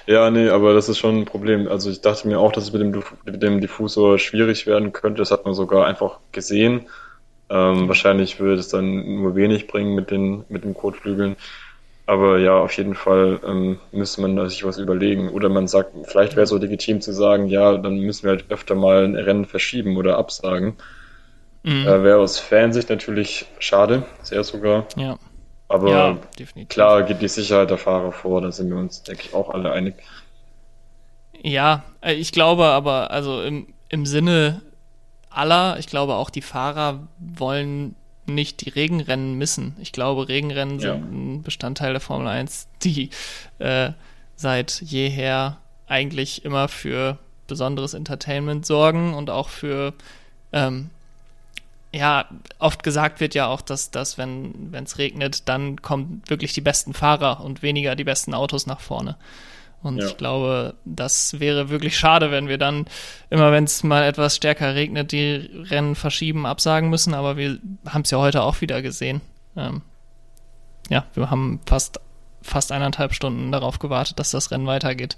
Ja, 0.07 0.31
nee, 0.31 0.49
aber 0.49 0.73
das 0.73 0.89
ist 0.89 0.97
schon 0.97 1.19
ein 1.19 1.25
Problem. 1.25 1.67
Also 1.67 1.91
ich 1.91 2.01
dachte 2.01 2.27
mir 2.27 2.39
auch, 2.39 2.51
dass 2.51 2.63
es 2.63 2.73
mit 2.73 2.81
dem, 2.81 3.03
mit 3.25 3.43
dem 3.43 3.61
Diffusor 3.61 4.17
schwierig 4.17 4.65
werden 4.65 4.91
könnte. 4.91 5.19
Das 5.19 5.29
hat 5.29 5.45
man 5.45 5.53
sogar 5.53 5.85
einfach 5.85 6.17
gesehen. 6.31 6.87
Ähm, 7.51 7.87
wahrscheinlich 7.87 8.39
würde 8.39 8.59
es 8.59 8.69
dann 8.69 9.21
nur 9.21 9.35
wenig 9.35 9.67
bringen 9.67 9.93
mit 9.93 10.09
den, 10.09 10.45
mit 10.49 10.63
den 10.63 10.73
Kotflügeln. 10.73 11.35
Aber 12.09 12.39
ja, 12.39 12.57
auf 12.57 12.75
jeden 12.75 12.95
Fall 12.95 13.39
ähm, 13.45 13.77
müsste 13.91 14.21
man 14.21 14.49
sich 14.49 14.65
was 14.65 14.79
überlegen. 14.79 15.29
Oder 15.29 15.47
man 15.47 15.67
sagt, 15.67 15.91
vielleicht 16.05 16.31
wäre 16.31 16.45
es 16.45 16.49
so 16.49 16.57
legitim 16.57 17.01
zu 17.01 17.13
sagen, 17.13 17.45
ja, 17.45 17.77
dann 17.77 17.99
müssen 17.99 18.23
wir 18.23 18.31
halt 18.31 18.45
öfter 18.49 18.73
mal 18.73 19.03
ein 19.03 19.15
Rennen 19.15 19.45
verschieben 19.45 19.95
oder 19.95 20.17
absagen. 20.17 20.73
Mhm. 21.61 21.85
Äh, 21.85 22.03
wäre 22.03 22.17
aus 22.17 22.39
Fansicht 22.39 22.89
natürlich 22.89 23.45
schade, 23.59 24.07
sehr 24.23 24.43
sogar. 24.43 24.87
Ja. 24.95 25.19
Aber 25.67 25.91
ja, 25.91 26.17
klar 26.67 27.03
geht 27.03 27.21
die 27.21 27.27
Sicherheit 27.27 27.69
der 27.69 27.77
Fahrer 27.77 28.11
vor, 28.11 28.41
da 28.41 28.51
sind 28.51 28.71
wir 28.71 28.77
uns, 28.77 29.03
denke 29.03 29.25
ich, 29.27 29.35
auch 29.35 29.51
alle 29.51 29.71
einig. 29.71 29.93
Ja, 31.43 31.83
äh, 32.01 32.13
ich 32.13 32.31
glaube 32.31 32.65
aber, 32.65 33.11
also 33.11 33.43
im, 33.43 33.67
im 33.87 34.07
Sinne 34.07 34.63
aller, 35.29 35.77
ich 35.77 35.85
glaube 35.85 36.15
auch 36.15 36.31
die 36.31 36.41
Fahrer 36.41 37.07
wollen 37.19 37.93
nicht 38.29 38.65
die 38.65 38.69
Regenrennen 38.69 39.35
missen. 39.35 39.75
Ich 39.79 39.91
glaube, 39.91 40.27
Regenrennen 40.27 40.79
ja. 40.79 40.93
sind 40.93 41.11
ein 41.11 41.43
Bestandteil 41.43 41.93
der 41.93 42.01
Formel 42.01 42.27
1, 42.27 42.67
die 42.83 43.09
äh, 43.59 43.91
seit 44.35 44.81
jeher 44.81 45.57
eigentlich 45.87 46.45
immer 46.45 46.67
für 46.67 47.17
besonderes 47.47 47.93
Entertainment 47.93 48.65
sorgen 48.65 49.13
und 49.13 49.29
auch 49.29 49.49
für 49.49 49.93
ähm, 50.53 50.89
ja, 51.91 52.25
oft 52.59 52.83
gesagt 52.83 53.19
wird 53.19 53.33
ja 53.33 53.47
auch, 53.47 53.61
dass, 53.61 53.89
dass 53.89 54.17
wenn 54.17 54.71
es 54.73 54.97
regnet, 54.99 55.49
dann 55.49 55.81
kommen 55.81 56.21
wirklich 56.27 56.53
die 56.53 56.61
besten 56.61 56.93
Fahrer 56.93 57.43
und 57.43 57.63
weniger 57.63 57.95
die 57.95 58.03
besten 58.03 58.33
Autos 58.33 58.67
nach 58.67 58.79
vorne. 58.79 59.17
Und 59.81 59.97
ja. 59.97 60.07
ich 60.07 60.17
glaube, 60.17 60.75
das 60.83 61.39
wäre 61.39 61.69
wirklich 61.69 61.97
schade, 61.97 62.31
wenn 62.31 62.47
wir 62.47 62.57
dann 62.57 62.85
immer, 63.29 63.51
wenn 63.51 63.63
es 63.63 63.83
mal 63.83 64.03
etwas 64.03 64.35
stärker 64.35 64.75
regnet, 64.75 65.11
die 65.11 65.49
Rennen 65.69 65.95
verschieben, 65.95 66.45
absagen 66.45 66.89
müssen. 66.89 67.13
Aber 67.13 67.37
wir 67.37 67.59
haben 67.87 68.01
es 68.01 68.11
ja 68.11 68.17
heute 68.17 68.43
auch 68.43 68.59
wieder 68.61 68.81
gesehen. 68.81 69.21
Ähm, 69.55 69.81
ja, 70.89 71.05
wir 71.13 71.29
haben 71.31 71.61
fast, 71.65 72.01
fast 72.41 72.71
eineinhalb 72.71 73.13
Stunden 73.13 73.51
darauf 73.51 73.79
gewartet, 73.79 74.19
dass 74.19 74.31
das 74.31 74.51
Rennen 74.51 74.67
weitergeht. 74.67 75.15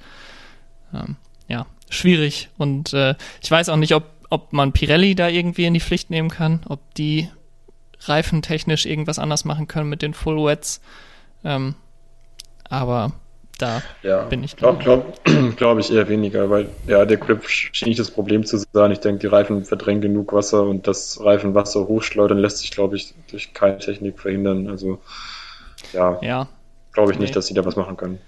Ähm, 0.94 1.16
ja, 1.48 1.66
schwierig. 1.90 2.50
Und 2.58 2.94
äh, 2.94 3.16
ich 3.42 3.50
weiß 3.50 3.70
auch 3.70 3.78
nicht, 3.78 3.96
ob 3.96 4.04
ob 4.32 4.54
man 4.54 4.72
Pirelli 4.72 5.14
da 5.14 5.28
irgendwie 5.28 5.66
in 5.66 5.74
die 5.74 5.82
Pflicht 5.82 6.10
nehmen 6.10 6.30
kann, 6.30 6.62
ob 6.68 6.96
die 6.96 7.30
reifentechnisch 8.00 8.86
irgendwas 8.86 9.20
anders 9.20 9.44
machen 9.46 9.68
können 9.68 9.90
mit 9.90 10.02
den 10.02 10.14
Full 10.14 10.38
Wets. 10.38 10.82
Ähm, 11.44 11.76
aber 12.64 13.12
da 13.62 13.82
ja, 14.04 14.24
bin 14.24 14.44
ich 14.44 14.56
glaube 14.56 14.84
glaub, 14.84 15.20
glaub 15.56 15.80
ich 15.80 15.92
eher 15.92 16.10
weniger, 16.10 16.50
weil 16.50 16.70
ja, 16.88 17.06
der 17.06 17.18
Grip 17.18 17.48
schien 17.48 17.88
nicht 17.88 18.00
das 18.00 18.12
Problem 18.12 18.46
zu 18.46 18.58
sein. 18.74 18.92
Ich 18.92 19.00
denke, 19.00 19.20
die 19.20 19.28
Reifen 19.28 19.66
verdrängen 19.66 20.02
genug 20.02 20.34
Wasser 20.34 20.64
und 20.64 20.88
das 20.88 21.24
Reifenwasser 21.24 21.88
hochschleudern 21.88 22.38
lässt 22.38 22.60
sich, 22.60 22.72
glaube 22.72 22.96
ich, 22.96 23.14
durch 23.30 23.54
keine 23.54 23.78
Technik 23.78 24.20
verhindern. 24.20 24.68
Also 24.68 25.00
ja, 25.94 26.20
ja 26.22 26.48
glaube 26.92 27.12
ich 27.12 27.18
nee. 27.18 27.24
nicht, 27.24 27.36
dass 27.36 27.48
sie 27.48 27.54
da 27.54 27.66
was 27.66 27.76
machen 27.76 27.98
können. 27.98 28.20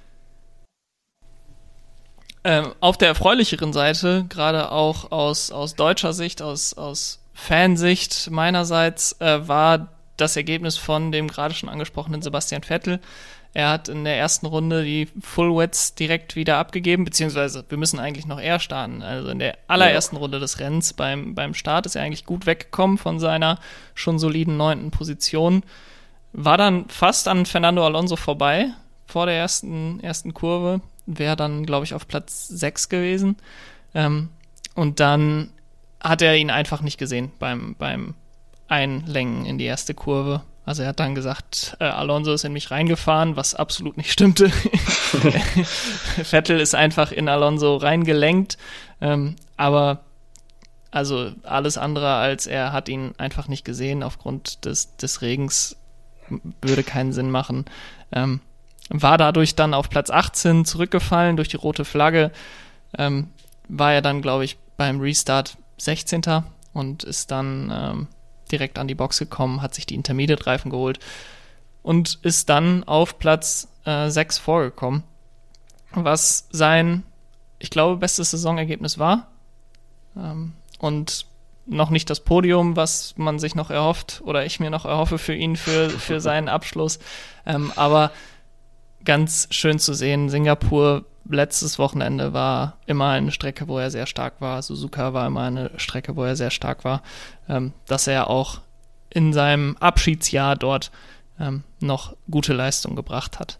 Ähm, 2.45 2.73
auf 2.81 2.97
der 2.97 3.07
erfreulicheren 3.07 3.71
Seite, 3.71 4.25
gerade 4.27 4.71
auch 4.71 5.11
aus, 5.11 5.51
aus 5.51 5.75
deutscher 5.75 6.11
Sicht, 6.11 6.41
aus, 6.41 6.73
aus 6.73 7.19
Fansicht 7.33 8.29
meinerseits, 8.31 9.15
äh, 9.21 9.47
war 9.47 9.89
das 10.17 10.35
Ergebnis 10.35 10.77
von 10.77 11.11
dem 11.11 11.27
gerade 11.27 11.53
schon 11.53 11.69
angesprochenen 11.69 12.21
Sebastian 12.21 12.63
Vettel. 12.63 12.99
Er 13.53 13.69
hat 13.69 13.87
in 13.87 14.03
der 14.03 14.17
ersten 14.17 14.47
Runde 14.47 14.83
die 14.83 15.07
Full 15.21 15.55
Wets 15.55 15.93
direkt 15.93 16.35
wieder 16.35 16.57
abgegeben, 16.57 17.05
beziehungsweise 17.05 17.63
wir 17.69 17.77
müssen 17.77 17.99
eigentlich 17.99 18.25
noch 18.25 18.39
eher 18.39 18.59
starten. 18.59 19.03
Also 19.03 19.29
in 19.29 19.39
der 19.39 19.57
allerersten 19.67 20.15
ja. 20.15 20.21
Runde 20.21 20.39
des 20.39 20.59
Rennens 20.59 20.93
beim, 20.93 21.35
beim 21.35 21.53
Start 21.53 21.85
ist 21.85 21.95
er 21.95 22.03
eigentlich 22.03 22.25
gut 22.25 22.45
weggekommen 22.45 22.97
von 22.97 23.19
seiner 23.19 23.59
schon 23.93 24.17
soliden 24.17 24.57
neunten 24.57 24.89
Position. 24.89 25.63
War 26.31 26.57
dann 26.57 26.89
fast 26.89 27.27
an 27.27 27.45
Fernando 27.45 27.85
Alonso 27.85 28.15
vorbei 28.15 28.71
vor 29.05 29.27
der 29.27 29.35
ersten, 29.35 29.99
ersten 29.99 30.33
Kurve 30.33 30.81
wäre 31.05 31.35
dann, 31.35 31.65
glaube 31.65 31.85
ich, 31.85 31.93
auf 31.93 32.07
Platz 32.07 32.47
6 32.47 32.89
gewesen. 32.89 33.37
Ähm, 33.93 34.29
und 34.75 34.99
dann 34.99 35.51
hat 35.99 36.21
er 36.21 36.35
ihn 36.35 36.49
einfach 36.49 36.81
nicht 36.81 36.97
gesehen 36.97 37.31
beim, 37.39 37.75
beim 37.77 38.15
Einlenken 38.67 39.45
in 39.45 39.57
die 39.57 39.65
erste 39.65 39.93
Kurve. 39.93 40.41
Also 40.65 40.83
er 40.83 40.89
hat 40.89 40.99
dann 40.99 41.15
gesagt, 41.15 41.75
äh, 41.79 41.85
Alonso 41.85 42.33
ist 42.33 42.45
in 42.45 42.53
mich 42.53 42.71
reingefahren, 42.71 43.35
was 43.35 43.53
absolut 43.53 43.97
nicht 43.97 44.11
stimmte. 44.11 44.49
Vettel 46.23 46.59
ist 46.59 46.73
einfach 46.73 47.11
in 47.11 47.27
Alonso 47.27 47.75
reingelenkt, 47.75 48.57
ähm, 49.01 49.35
aber 49.57 49.99
also 50.91 51.31
alles 51.43 51.77
andere 51.77 52.15
als 52.15 52.47
er 52.47 52.71
hat 52.71 52.87
ihn 52.87 53.13
einfach 53.17 53.47
nicht 53.47 53.65
gesehen 53.65 54.03
aufgrund 54.03 54.63
des, 54.65 54.95
des 54.95 55.21
Regens 55.21 55.75
würde 56.61 56.83
keinen 56.83 57.13
Sinn 57.13 57.29
machen. 57.29 57.65
Ähm, 58.11 58.39
war 58.89 59.17
dadurch 59.17 59.55
dann 59.55 59.73
auf 59.73 59.89
Platz 59.89 60.09
18 60.09 60.65
zurückgefallen 60.65 61.35
durch 61.35 61.49
die 61.49 61.57
rote 61.57 61.85
Flagge. 61.85 62.31
Ähm, 62.97 63.29
war 63.67 63.93
er 63.93 64.01
dann, 64.01 64.21
glaube 64.21 64.45
ich, 64.45 64.57
beim 64.77 64.99
Restart 64.99 65.57
16. 65.77 66.21
und 66.73 67.03
ist 67.03 67.31
dann 67.31 67.71
ähm, 67.73 68.07
direkt 68.53 68.79
an 68.79 68.87
die 68.87 68.95
Box 68.95 69.19
gekommen, 69.19 69.61
hat 69.61 69.73
sich 69.73 69.85
die 69.85 69.95
Intermediate-Reifen 69.95 70.71
geholt 70.71 70.99
und 71.81 72.19
ist 72.21 72.49
dann 72.49 72.83
auf 72.85 73.19
Platz 73.19 73.67
äh, 73.85 74.09
6 74.09 74.37
vorgekommen, 74.37 75.03
was 75.91 76.47
sein, 76.51 77.03
ich 77.59 77.69
glaube, 77.69 77.97
bestes 77.97 78.31
Saisonergebnis 78.31 78.97
war. 78.97 79.27
Ähm, 80.15 80.53
und 80.79 81.25
noch 81.65 81.89
nicht 81.89 82.09
das 82.09 82.19
Podium, 82.19 82.75
was 82.75 83.15
man 83.17 83.39
sich 83.39 83.55
noch 83.55 83.69
erhofft 83.69 84.21
oder 84.25 84.45
ich 84.45 84.59
mir 84.59 84.69
noch 84.69 84.85
erhoffe 84.85 85.17
für 85.17 85.33
ihn 85.33 85.55
für, 85.55 85.89
für 85.89 86.19
seinen 86.21 86.49
Abschluss. 86.49 86.99
Ähm, 87.45 87.71
aber 87.75 88.11
ganz 89.03 89.47
schön 89.51 89.79
zu 89.79 89.93
sehen. 89.93 90.29
Singapur 90.29 91.05
letztes 91.29 91.79
Wochenende 91.79 92.33
war 92.33 92.77
immer 92.85 93.09
eine 93.09 93.31
Strecke, 93.31 93.67
wo 93.67 93.77
er 93.77 93.91
sehr 93.91 94.05
stark 94.05 94.41
war. 94.41 94.61
Suzuka 94.61 95.13
war 95.13 95.27
immer 95.27 95.43
eine 95.43 95.71
Strecke, 95.77 96.15
wo 96.15 96.23
er 96.23 96.35
sehr 96.35 96.51
stark 96.51 96.83
war. 96.83 97.01
Ähm, 97.47 97.73
dass 97.87 98.07
er 98.07 98.29
auch 98.29 98.61
in 99.09 99.33
seinem 99.33 99.77
Abschiedsjahr 99.77 100.55
dort 100.55 100.91
ähm, 101.39 101.63
noch 101.79 102.15
gute 102.29 102.53
Leistung 102.53 102.95
gebracht 102.95 103.39
hat. 103.39 103.59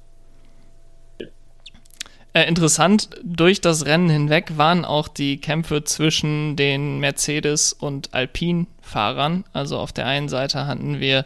Äh, 2.34 2.48
interessant, 2.48 3.10
durch 3.24 3.62
das 3.62 3.86
Rennen 3.86 4.10
hinweg 4.10 4.58
waren 4.58 4.86
auch 4.86 5.08
die 5.08 5.40
Kämpfe 5.40 5.84
zwischen 5.84 6.56
den 6.56 7.00
Mercedes- 7.00 7.74
und 7.74 8.14
Alpine-Fahrern. 8.14 9.46
Also 9.54 9.78
auf 9.78 9.94
der 9.94 10.08
einen 10.08 10.30
Seite 10.30 10.66
hatten 10.66 11.00
wir 11.00 11.26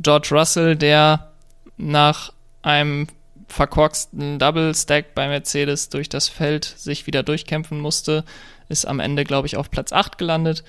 George 0.00 0.28
Russell, 0.32 0.74
der 0.74 1.30
nach 1.76 2.32
einem 2.62 3.06
verkorksten 3.48 4.38
Double 4.38 4.74
Stack 4.74 5.14
bei 5.14 5.26
Mercedes 5.28 5.88
durch 5.88 6.08
das 6.08 6.28
Feld 6.28 6.64
sich 6.64 7.06
wieder 7.06 7.22
durchkämpfen 7.22 7.80
musste, 7.80 8.24
ist 8.68 8.86
am 8.86 9.00
Ende, 9.00 9.24
glaube 9.24 9.46
ich, 9.46 9.56
auf 9.56 9.70
Platz 9.70 9.92
8 9.92 10.18
gelandet. 10.18 10.62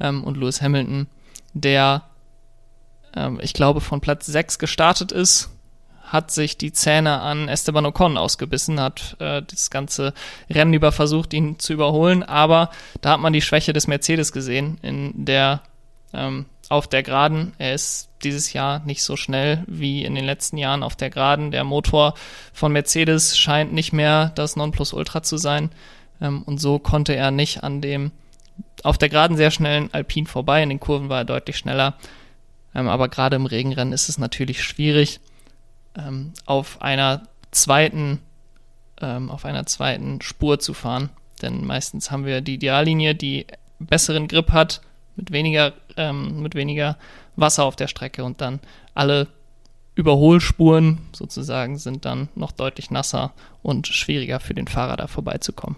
Ähm, 0.00 0.24
und 0.24 0.36
Lewis 0.36 0.60
Hamilton, 0.60 1.06
der, 1.52 2.02
ähm, 3.16 3.38
ich 3.40 3.54
glaube, 3.54 3.80
von 3.80 4.00
Platz 4.00 4.26
6 4.26 4.58
gestartet 4.58 5.12
ist, 5.12 5.50
hat 6.02 6.30
sich 6.30 6.58
die 6.58 6.72
Zähne 6.72 7.20
an 7.20 7.48
Esteban 7.48 7.86
Ocon 7.86 8.18
ausgebissen, 8.18 8.80
hat 8.80 9.16
äh, 9.20 9.42
das 9.42 9.70
ganze 9.70 10.12
Rennen 10.50 10.74
über 10.74 10.92
versucht, 10.92 11.32
ihn 11.32 11.58
zu 11.58 11.72
überholen, 11.72 12.22
aber 12.22 12.70
da 13.00 13.12
hat 13.12 13.20
man 13.20 13.32
die 13.32 13.40
Schwäche 13.40 13.72
des 13.72 13.86
Mercedes 13.86 14.30
gesehen 14.30 14.78
in 14.82 15.24
der 15.24 15.62
ähm, 16.12 16.46
auf 16.70 16.88
der 16.88 17.02
Geraden. 17.02 17.52
Er 17.58 17.74
ist 17.74 18.08
dieses 18.22 18.52
Jahr 18.52 18.80
nicht 18.84 19.02
so 19.02 19.16
schnell 19.16 19.64
wie 19.66 20.04
in 20.04 20.14
den 20.14 20.24
letzten 20.24 20.56
Jahren 20.56 20.82
auf 20.82 20.96
der 20.96 21.10
Geraden. 21.10 21.50
Der 21.50 21.64
Motor 21.64 22.14
von 22.52 22.72
Mercedes 22.72 23.36
scheint 23.38 23.72
nicht 23.72 23.92
mehr 23.92 24.32
das 24.34 24.56
Nonplusultra 24.56 25.22
zu 25.22 25.36
sein. 25.36 25.70
Ähm, 26.20 26.42
und 26.42 26.58
so 26.58 26.78
konnte 26.78 27.14
er 27.14 27.30
nicht 27.30 27.62
an 27.62 27.80
dem 27.80 28.12
auf 28.82 28.98
der 28.98 29.08
Geraden 29.08 29.36
sehr 29.36 29.50
schnellen 29.50 29.92
Alpin 29.92 30.26
vorbei. 30.26 30.62
In 30.62 30.68
den 30.68 30.80
Kurven 30.80 31.08
war 31.08 31.18
er 31.18 31.24
deutlich 31.24 31.56
schneller. 31.56 31.94
Ähm, 32.74 32.88
aber 32.88 33.08
gerade 33.08 33.36
im 33.36 33.46
Regenrennen 33.46 33.92
ist 33.92 34.08
es 34.08 34.18
natürlich 34.18 34.62
schwierig, 34.62 35.20
ähm, 35.96 36.32
auf 36.46 36.82
einer 36.82 37.22
zweiten, 37.50 38.20
auf 39.00 39.44
einer 39.44 39.66
zweiten 39.66 40.20
Spur 40.22 40.60
zu 40.60 40.72
fahren. 40.72 41.10
Denn 41.42 41.64
meistens 41.66 42.10
haben 42.10 42.24
wir 42.24 42.40
die 42.40 42.54
Ideallinie, 42.54 43.14
die 43.14 43.46
besseren 43.78 44.28
Grip 44.28 44.52
hat, 44.52 44.80
mit 45.16 45.32
weniger, 45.32 45.72
ähm, 45.96 46.42
mit 46.42 46.54
weniger 46.54 46.96
Wasser 47.36 47.64
auf 47.64 47.76
der 47.76 47.88
Strecke 47.88 48.24
und 48.24 48.40
dann 48.40 48.60
alle 48.94 49.26
Überholspuren 49.94 50.98
sozusagen 51.12 51.78
sind 51.78 52.04
dann 52.04 52.28
noch 52.34 52.52
deutlich 52.52 52.90
nasser 52.90 53.32
und 53.62 53.86
schwieriger 53.86 54.40
für 54.40 54.54
den 54.54 54.66
Fahrer 54.66 54.96
da 54.96 55.06
vorbeizukommen. 55.06 55.76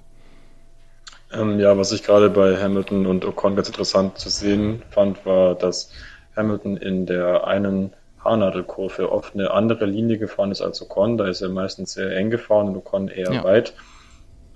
Ähm, 1.32 1.58
ja, 1.58 1.76
was 1.76 1.92
ich 1.92 2.02
gerade 2.02 2.30
bei 2.30 2.56
Hamilton 2.56 3.06
und 3.06 3.24
Ocon 3.24 3.56
ganz 3.56 3.68
interessant 3.68 4.18
zu 4.18 4.30
sehen 4.30 4.82
fand, 4.90 5.26
war, 5.26 5.54
dass 5.54 5.90
Hamilton 6.36 6.76
in 6.76 7.06
der 7.06 7.46
einen 7.46 7.92
Haarnadelkurve 8.24 9.10
oft 9.12 9.34
eine 9.34 9.50
andere 9.50 9.86
Linie 9.86 10.18
gefahren 10.18 10.50
ist 10.50 10.62
als 10.62 10.80
Ocon. 10.80 11.18
Da 11.18 11.26
ist 11.26 11.42
er 11.42 11.48
meistens 11.48 11.92
sehr 11.92 12.16
eng 12.16 12.30
gefahren 12.30 12.68
und 12.68 12.76
Ocon 12.76 13.08
eher 13.08 13.32
ja. 13.32 13.44
weit. 13.44 13.74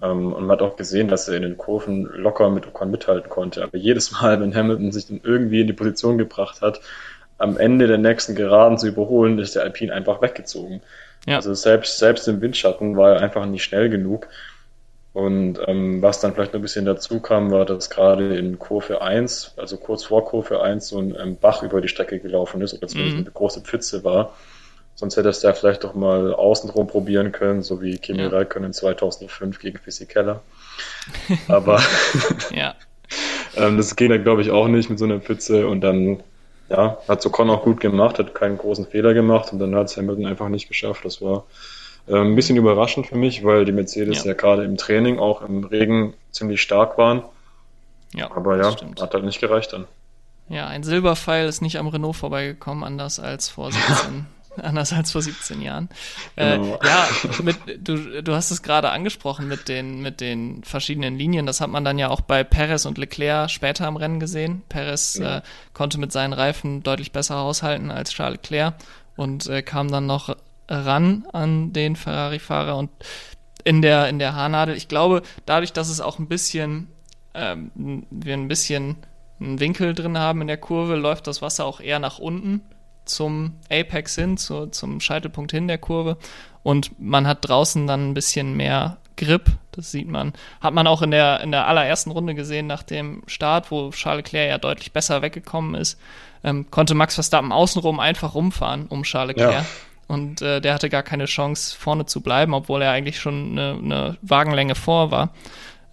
Ähm, 0.02 0.32
und 0.32 0.46
man 0.46 0.50
hat 0.50 0.62
auch 0.62 0.76
gesehen, 0.76 1.08
dass 1.08 1.28
er 1.28 1.36
in 1.36 1.42
den 1.42 1.56
Kurven 1.56 2.04
locker 2.04 2.50
mit 2.50 2.66
Ocon 2.66 2.90
mithalten 2.90 3.30
konnte. 3.30 3.62
Aber 3.62 3.76
jedes 3.76 4.12
Mal, 4.12 4.40
wenn 4.40 4.54
Hamilton 4.54 4.92
sich 4.92 5.06
dann 5.06 5.20
irgendwie 5.22 5.60
in 5.60 5.66
die 5.66 5.72
Position 5.72 6.18
gebracht 6.18 6.62
hat, 6.62 6.80
am 7.38 7.56
Ende 7.56 7.86
der 7.86 7.98
nächsten 7.98 8.34
Geraden 8.34 8.76
zu 8.76 8.88
überholen, 8.88 9.38
ist 9.38 9.56
der 9.56 9.62
Alpine 9.62 9.94
einfach 9.94 10.20
weggezogen. 10.20 10.82
Ja. 11.26 11.36
Also 11.36 11.54
selbst, 11.54 11.98
selbst 11.98 12.28
im 12.28 12.40
Windschatten 12.40 12.96
war 12.96 13.14
er 13.14 13.20
einfach 13.20 13.46
nicht 13.46 13.64
schnell 13.64 13.88
genug. 13.88 14.28
Und 15.12 15.58
ähm, 15.66 16.02
was 16.02 16.20
dann 16.20 16.34
vielleicht 16.34 16.52
noch 16.52 16.60
ein 16.60 16.62
bisschen 16.62 16.84
dazu 16.84 17.18
kam, 17.20 17.50
war, 17.50 17.64
dass 17.64 17.90
gerade 17.90 18.36
in 18.36 18.58
Kurve 18.58 19.02
1, 19.02 19.54
also 19.56 19.76
kurz 19.76 20.04
vor 20.04 20.24
Kurve 20.24 20.62
1, 20.62 20.86
so 20.86 20.98
ein 20.98 21.16
ähm, 21.18 21.36
Bach 21.36 21.62
über 21.62 21.80
die 21.80 21.88
Strecke 21.88 22.20
gelaufen 22.20 22.60
ist 22.60 22.74
oder 22.74 22.86
zumindest 22.86 23.16
mhm. 23.16 23.24
eine 23.24 23.32
große 23.32 23.62
Pfütze 23.62 24.04
war. 24.04 24.34
Sonst 25.00 25.16
hätte 25.16 25.30
es 25.30 25.40
da 25.40 25.54
vielleicht 25.54 25.82
doch 25.82 25.94
mal 25.94 26.34
außenrum 26.34 26.86
probieren 26.86 27.32
können, 27.32 27.62
so 27.62 27.80
wie 27.80 27.96
Kimi 27.96 28.20
ja. 28.20 28.28
Räikkönen 28.28 28.74
2005 28.74 29.58
gegen 29.58 29.78
Fisichella. 29.78 30.42
Aber 31.48 31.80
ja. 32.54 32.74
ähm, 33.56 33.78
das 33.78 33.96
ging 33.96 34.10
dann, 34.10 34.22
glaube 34.22 34.42
ich, 34.42 34.50
auch 34.50 34.68
nicht 34.68 34.90
mit 34.90 34.98
so 34.98 35.06
einer 35.06 35.18
Pfütze. 35.18 35.66
Und 35.66 35.80
dann 35.80 36.22
ja, 36.68 36.98
hat 37.08 37.22
Socon 37.22 37.48
auch 37.48 37.62
gut 37.62 37.80
gemacht, 37.80 38.18
hat 38.18 38.34
keinen 38.34 38.58
großen 38.58 38.88
Fehler 38.88 39.14
gemacht 39.14 39.54
und 39.54 39.58
dann 39.58 39.74
hat 39.74 39.86
es 39.86 39.96
Hamilton 39.96 40.26
einfach 40.26 40.50
nicht 40.50 40.68
geschafft. 40.68 41.02
Das 41.06 41.22
war 41.22 41.46
äh, 42.06 42.18
ein 42.18 42.36
bisschen 42.36 42.58
überraschend 42.58 43.06
für 43.06 43.16
mich, 43.16 43.42
weil 43.42 43.64
die 43.64 43.72
Mercedes 43.72 44.24
ja. 44.24 44.32
ja 44.32 44.34
gerade 44.34 44.64
im 44.64 44.76
Training 44.76 45.18
auch 45.18 45.40
im 45.40 45.64
Regen 45.64 46.12
ziemlich 46.30 46.60
stark 46.60 46.98
waren. 46.98 47.22
Ja, 48.12 48.30
aber 48.36 48.58
ja, 48.58 48.76
hat 49.00 49.14
halt 49.14 49.24
nicht 49.24 49.40
gereicht 49.40 49.72
dann. 49.72 49.86
Ja, 50.50 50.66
ein 50.66 50.82
Silberpfeil 50.82 51.48
ist 51.48 51.62
nicht 51.62 51.78
am 51.78 51.86
Renault 51.86 52.16
vorbeigekommen, 52.16 52.84
anders 52.84 53.18
als 53.18 53.48
vor 53.48 53.72
17, 53.72 54.26
anders 54.56 54.92
als 54.92 55.12
vor 55.12 55.22
17 55.22 55.60
Jahren. 55.60 55.88
Äh, 56.36 56.58
genau. 56.58 56.74
Äh, 56.76 56.86
ja, 56.86 57.08
mit, 57.42 57.56
du, 57.78 58.22
du 58.22 58.34
hast 58.34 58.50
es 58.50 58.62
gerade 58.62 58.90
angesprochen 58.90 59.48
mit 59.48 59.68
den, 59.68 60.00
mit 60.00 60.20
den 60.20 60.62
verschiedenen 60.64 61.16
Linien. 61.16 61.46
Das 61.46 61.60
hat 61.60 61.70
man 61.70 61.84
dann 61.84 61.98
ja 61.98 62.08
auch 62.08 62.20
bei 62.20 62.44
Perez 62.44 62.84
und 62.86 62.98
Leclerc 62.98 63.50
später 63.50 63.86
im 63.86 63.96
Rennen 63.96 64.20
gesehen. 64.20 64.62
Perez 64.68 65.16
ja. 65.16 65.38
äh, 65.38 65.42
konnte 65.72 65.98
mit 65.98 66.12
seinen 66.12 66.32
Reifen 66.32 66.82
deutlich 66.82 67.12
besser 67.12 67.36
haushalten 67.36 67.90
als 67.90 68.10
Charles 68.10 68.38
Leclerc 68.42 68.74
und 69.16 69.46
äh, 69.46 69.62
kam 69.62 69.90
dann 69.90 70.06
noch 70.06 70.34
ran 70.68 71.26
an 71.32 71.72
den 71.72 71.96
Ferrari-Fahrer 71.96 72.76
und 72.76 72.90
in 73.64 73.82
der, 73.82 74.08
in 74.08 74.18
der 74.18 74.34
Haarnadel. 74.34 74.76
Ich 74.76 74.88
glaube, 74.88 75.22
dadurch, 75.46 75.72
dass 75.72 75.88
es 75.88 76.00
auch 76.00 76.18
ein 76.18 76.28
bisschen, 76.28 76.88
ähm, 77.34 78.06
wir 78.10 78.34
ein 78.34 78.48
bisschen 78.48 78.96
einen 79.40 79.60
Winkel 79.60 79.94
drin 79.94 80.18
haben 80.18 80.40
in 80.40 80.46
der 80.46 80.56
Kurve, 80.56 80.96
läuft 80.96 81.26
das 81.26 81.42
Wasser 81.42 81.64
auch 81.64 81.80
eher 81.80 81.98
nach 81.98 82.18
unten 82.18 82.62
zum 83.04 83.54
Apex 83.70 84.14
hin, 84.14 84.36
zu, 84.36 84.66
zum 84.66 85.00
Scheitelpunkt 85.00 85.50
hin 85.52 85.68
der 85.68 85.78
Kurve. 85.78 86.16
Und 86.62 86.98
man 87.00 87.26
hat 87.26 87.48
draußen 87.48 87.86
dann 87.86 88.10
ein 88.10 88.14
bisschen 88.14 88.56
mehr 88.56 88.98
Grip. 89.16 89.50
Das 89.72 89.90
sieht 89.90 90.08
man. 90.08 90.32
Hat 90.60 90.74
man 90.74 90.86
auch 90.86 91.02
in 91.02 91.10
der, 91.10 91.40
in 91.40 91.52
der 91.52 91.66
allerersten 91.66 92.10
Runde 92.10 92.34
gesehen 92.34 92.66
nach 92.66 92.82
dem 92.82 93.22
Start, 93.26 93.70
wo 93.70 93.90
Charles 93.90 94.24
Leclerc 94.24 94.48
ja 94.48 94.58
deutlich 94.58 94.92
besser 94.92 95.22
weggekommen 95.22 95.74
ist, 95.74 95.98
ähm, 96.42 96.70
konnte 96.70 96.94
Max 96.94 97.14
Verstappen 97.14 97.52
außenrum 97.52 98.00
einfach 98.00 98.34
rumfahren 98.34 98.86
um 98.86 99.02
Charles 99.02 99.36
Leclerc. 99.36 99.52
Ja. 99.52 99.66
Und 100.08 100.42
äh, 100.42 100.60
der 100.60 100.74
hatte 100.74 100.88
gar 100.88 101.04
keine 101.04 101.26
Chance, 101.26 101.76
vorne 101.78 102.04
zu 102.04 102.20
bleiben, 102.20 102.52
obwohl 102.52 102.82
er 102.82 102.90
eigentlich 102.90 103.20
schon 103.20 103.52
eine, 103.52 103.78
eine 103.80 104.18
Wagenlänge 104.22 104.74
vor 104.74 105.12
war. 105.12 105.30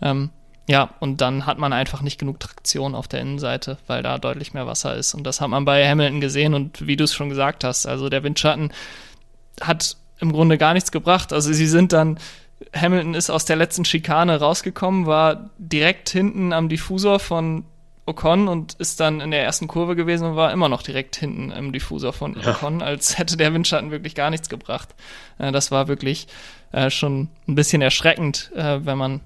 Ähm, 0.02 0.32
ja, 0.68 0.90
und 1.00 1.22
dann 1.22 1.46
hat 1.46 1.58
man 1.58 1.72
einfach 1.72 2.02
nicht 2.02 2.20
genug 2.20 2.42
Traktion 2.42 2.94
auf 2.94 3.08
der 3.08 3.22
Innenseite, 3.22 3.78
weil 3.88 4.04
da 4.04 4.18
deutlich 4.18 4.54
mehr 4.54 4.68
Wasser 4.68 4.96
ist. 4.96 5.14
Und 5.14 5.24
das 5.24 5.40
hat 5.40 5.50
man 5.50 5.64
bei 5.64 5.88
Hamilton 5.88 6.20
gesehen 6.20 6.54
und 6.54 6.86
wie 6.86 6.98
du 6.98 7.06
es 7.06 7.14
schon 7.14 7.30
gesagt 7.30 7.64
hast, 7.64 7.86
also 7.86 8.10
der 8.10 8.24
Windschatten 8.24 8.74
hat 9.62 9.96
im 10.20 10.34
Grunde 10.34 10.58
gar 10.58 10.74
nichts 10.74 10.92
gebracht. 10.92 11.32
Also 11.32 11.54
sie 11.54 11.68
sind 11.68 11.94
dann, 11.94 12.20
Hamilton 12.76 13.14
ist 13.14 13.30
aus 13.30 13.46
der 13.46 13.56
letzten 13.56 13.86
Schikane 13.86 14.40
rausgekommen, 14.40 15.06
war 15.06 15.50
direkt 15.58 16.10
hinten 16.10 16.52
am 16.52 16.68
Diffusor 16.68 17.20
von 17.20 17.64
Ocon 18.06 18.50
und 18.50 18.74
ist 18.74 19.00
dann 19.00 19.22
in 19.22 19.32
der 19.32 19.44
ersten 19.44 19.68
Kurve 19.68 19.96
gewesen 19.96 20.28
und 20.28 20.36
war 20.36 20.52
immer 20.52 20.68
noch 20.68 20.82
direkt 20.82 21.16
hinten 21.16 21.52
im 21.52 21.72
Diffusor 21.72 22.12
von 22.12 22.38
ja. 22.38 22.52
Ocon, 22.52 22.82
als 22.82 23.18
hätte 23.18 23.38
der 23.38 23.54
Windschatten 23.54 23.92
wirklich 23.92 24.16
gar 24.16 24.32
nichts 24.32 24.50
gebracht. 24.50 24.96
Äh, 25.38 25.54
das 25.54 25.72
war 25.72 25.88
wirklich 25.88 26.28
äh, 26.74 26.90
schon 26.90 27.30
ein 27.48 27.56
bisschen 27.56 27.82
erschreckend, 27.82 28.52
äh, 28.54 28.86
wenn 28.86 28.98
man 28.98 29.22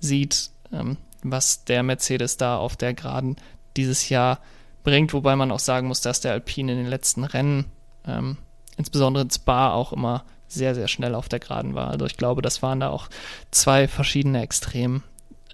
sieht, 0.00 0.50
ähm, 0.72 0.96
was 1.22 1.64
der 1.64 1.82
Mercedes 1.82 2.36
da 2.36 2.56
auf 2.56 2.76
der 2.76 2.94
Geraden 2.94 3.36
dieses 3.76 4.08
Jahr 4.08 4.40
bringt, 4.82 5.12
wobei 5.12 5.36
man 5.36 5.52
auch 5.52 5.58
sagen 5.58 5.88
muss, 5.88 6.00
dass 6.00 6.20
der 6.20 6.32
Alpine 6.32 6.72
in 6.72 6.78
den 6.78 6.86
letzten 6.86 7.24
Rennen, 7.24 7.66
ähm, 8.06 8.38
insbesondere 8.76 9.24
in 9.24 9.30
Spa, 9.30 9.72
auch 9.72 9.92
immer 9.92 10.24
sehr, 10.48 10.74
sehr 10.74 10.88
schnell 10.88 11.14
auf 11.14 11.28
der 11.28 11.38
Geraden 11.38 11.74
war. 11.74 11.88
Also 11.88 12.06
ich 12.06 12.16
glaube, 12.16 12.42
das 12.42 12.62
waren 12.62 12.80
da 12.80 12.88
auch 12.88 13.08
zwei 13.50 13.86
verschiedene 13.86 14.42
Extrem, 14.42 15.02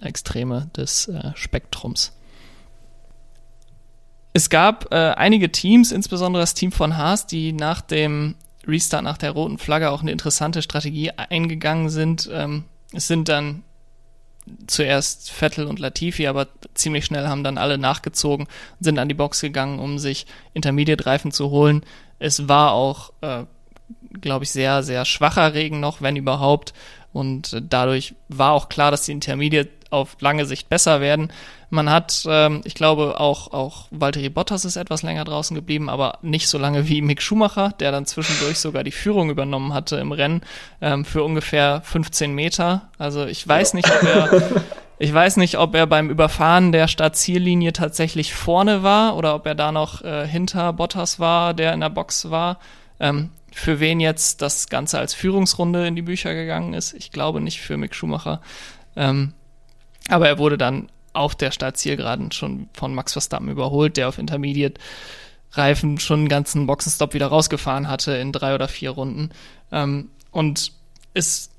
Extreme 0.01 0.69
des 0.75 1.07
äh, 1.07 1.31
Spektrums. 1.35 2.13
Es 4.33 4.49
gab 4.49 4.91
äh, 4.91 4.95
einige 4.95 5.51
Teams, 5.51 5.91
insbesondere 5.91 6.41
das 6.41 6.53
Team 6.53 6.71
von 6.71 6.97
Haas, 6.97 7.27
die 7.27 7.53
nach 7.53 7.81
dem 7.81 8.35
Restart, 8.67 9.03
nach 9.03 9.17
der 9.17 9.31
roten 9.31 9.57
Flagge 9.57 9.89
auch 9.91 10.01
eine 10.01 10.11
interessante 10.11 10.61
Strategie 10.61 11.11
eingegangen 11.11 11.89
sind. 11.89 12.29
Ähm, 12.31 12.65
es 12.93 13.07
sind 13.07 13.29
dann 13.29 13.63
zuerst 14.67 15.31
Vettel 15.31 15.65
und 15.65 15.79
Latifi, 15.79 16.27
aber 16.27 16.47
ziemlich 16.73 17.05
schnell 17.05 17.27
haben 17.27 17.43
dann 17.43 17.57
alle 17.57 17.77
nachgezogen, 17.77 18.47
sind 18.79 18.99
an 18.99 19.07
die 19.07 19.13
Box 19.13 19.41
gegangen, 19.41 19.79
um 19.79 19.99
sich 19.99 20.25
Intermediate-Reifen 20.53 21.31
zu 21.31 21.49
holen. 21.49 21.83
Es 22.19 22.47
war 22.47 22.71
auch, 22.71 23.11
äh, 23.21 23.43
glaube 24.19 24.43
ich, 24.43 24.51
sehr, 24.51 24.83
sehr 24.83 25.05
schwacher 25.05 25.53
Regen 25.53 25.79
noch, 25.79 26.01
wenn 26.01 26.15
überhaupt. 26.15 26.73
Und 27.13 27.61
dadurch 27.69 28.15
war 28.27 28.51
auch 28.51 28.69
klar, 28.69 28.91
dass 28.91 29.05
die 29.05 29.11
Intermediate 29.11 29.69
auf 29.89 30.17
lange 30.19 30.45
Sicht 30.45 30.69
besser 30.69 31.01
werden. 31.01 31.31
Man 31.69 31.89
hat, 31.89 32.23
ähm, 32.27 32.61
ich 32.63 32.75
glaube, 32.75 33.19
auch, 33.19 33.51
auch 33.51 33.87
Valtteri 33.91 34.29
Bottas 34.29 34.63
ist 34.63 34.77
etwas 34.77 35.03
länger 35.03 35.25
draußen 35.25 35.53
geblieben, 35.53 35.89
aber 35.89 36.19
nicht 36.21 36.47
so 36.47 36.57
lange 36.57 36.87
wie 36.87 37.01
Mick 37.01 37.21
Schumacher, 37.21 37.73
der 37.79 37.91
dann 37.91 38.05
zwischendurch 38.05 38.59
sogar 38.59 38.83
die 38.83 38.91
Führung 38.91 39.29
übernommen 39.29 39.73
hatte 39.73 39.97
im 39.97 40.11
Rennen 40.11 40.41
ähm, 40.81 41.03
für 41.03 41.23
ungefähr 41.23 41.81
15 41.83 42.33
Meter. 42.33 42.89
Also 42.97 43.25
ich 43.25 43.45
weiß 43.45 43.73
nicht, 43.73 43.89
ob 43.89 44.03
er, 44.03 44.41
ich 44.99 45.13
weiß 45.13 45.37
nicht, 45.37 45.57
ob 45.57 45.75
er 45.75 45.87
beim 45.87 46.09
Überfahren 46.09 46.71
der 46.71 46.87
Startziellinie 46.87 47.73
tatsächlich 47.73 48.33
vorne 48.33 48.83
war 48.83 49.17
oder 49.17 49.35
ob 49.35 49.45
er 49.45 49.55
da 49.55 49.73
noch 49.73 50.01
äh, 50.03 50.25
hinter 50.25 50.71
Bottas 50.71 51.19
war, 51.19 51.53
der 51.53 51.73
in 51.73 51.81
der 51.81 51.89
Box 51.89 52.31
war. 52.31 52.59
Ähm, 52.99 53.31
für 53.57 53.79
wen 53.79 53.99
jetzt 53.99 54.41
das 54.41 54.69
Ganze 54.69 54.99
als 54.99 55.15
Führungsrunde 55.15 55.87
in 55.87 55.95
die 55.95 56.03
Bücher 56.03 56.33
gegangen 56.33 56.73
ist. 56.73 56.93
Ich 56.93 57.11
glaube 57.11 57.41
nicht 57.41 57.59
für 57.59 57.75
Mick 57.75 57.95
Schumacher. 57.95 58.39
Ähm, 58.95 59.33
aber 60.09 60.27
er 60.27 60.37
wurde 60.37 60.57
dann 60.57 60.89
auf 61.13 61.35
der 61.35 61.51
Startzielgeraden 61.51 62.31
schon 62.31 62.69
von 62.73 62.93
Max 62.93 63.13
Verstappen 63.13 63.49
überholt, 63.49 63.97
der 63.97 64.07
auf 64.07 64.17
Intermediate 64.17 64.79
Reifen 65.53 65.99
schon 65.99 66.19
einen 66.19 66.29
ganzen 66.29 66.67
Boxenstopp 66.67 67.13
wieder 67.13 67.27
rausgefahren 67.27 67.87
hatte 67.87 68.11
in 68.13 68.31
drei 68.31 68.53
oder 68.53 68.67
vier 68.67 68.91
Runden. 68.91 69.31
Ähm, 69.71 70.09
und 70.31 70.71
es 71.13 71.49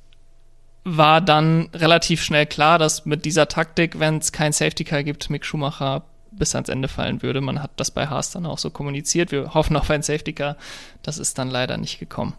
war 0.85 1.21
dann 1.21 1.69
relativ 1.75 2.23
schnell 2.23 2.47
klar, 2.47 2.79
dass 2.79 3.07
mit 3.07 3.25
dieser 3.25 3.49
Taktik, 3.49 3.99
wenn 3.99 4.19
es 4.19 4.33
kein 4.33 4.53
Safety 4.53 4.85
Car 4.85 5.03
gibt, 5.03 5.31
Mick 5.31 5.45
Schumacher 5.45 6.05
bis 6.31 6.55
ans 6.55 6.69
Ende 6.69 6.89
fallen 6.89 7.23
würde. 7.23 7.41
Man 7.41 7.63
hat 7.63 7.73
das 7.77 7.91
bei 7.91 8.07
Haas 8.07 8.31
dann 8.31 8.47
auch 8.47 8.59
so 8.59 8.71
kommuniziert. 8.71 9.33
Wir 9.33 9.55
hoffen 9.55 9.77
auf 9.77 9.91
ein 9.91 10.03
Safety 10.03 10.33
Car. 10.33 10.57
Das 11.03 11.19
ist 11.19 11.39
dann 11.39 11.51
leider 11.51 11.77
nicht 11.77 11.99
gekommen. 11.99 12.35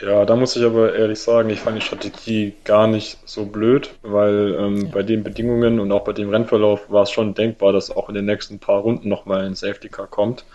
Ja, 0.00 0.24
da 0.24 0.34
muss 0.34 0.56
ich 0.56 0.64
aber 0.64 0.94
ehrlich 0.94 1.20
sagen, 1.20 1.50
ich 1.50 1.60
fand 1.60 1.76
die 1.76 1.84
Strategie 1.84 2.54
gar 2.64 2.86
nicht 2.86 3.18
so 3.26 3.44
blöd, 3.44 3.90
weil 4.02 4.56
ähm, 4.58 4.86
ja. 4.86 4.88
bei 4.92 5.02
den 5.02 5.22
Bedingungen 5.22 5.78
und 5.78 5.92
auch 5.92 6.04
bei 6.04 6.14
dem 6.14 6.30
Rennverlauf 6.30 6.90
war 6.90 7.02
es 7.02 7.10
schon 7.10 7.34
denkbar, 7.34 7.72
dass 7.72 7.90
auch 7.90 8.08
in 8.08 8.14
den 8.14 8.24
nächsten 8.24 8.58
paar 8.58 8.80
Runden 8.80 9.08
nochmal 9.08 9.44
ein 9.44 9.54
Safety 9.54 9.90
Car 9.90 10.06
kommt. 10.06 10.46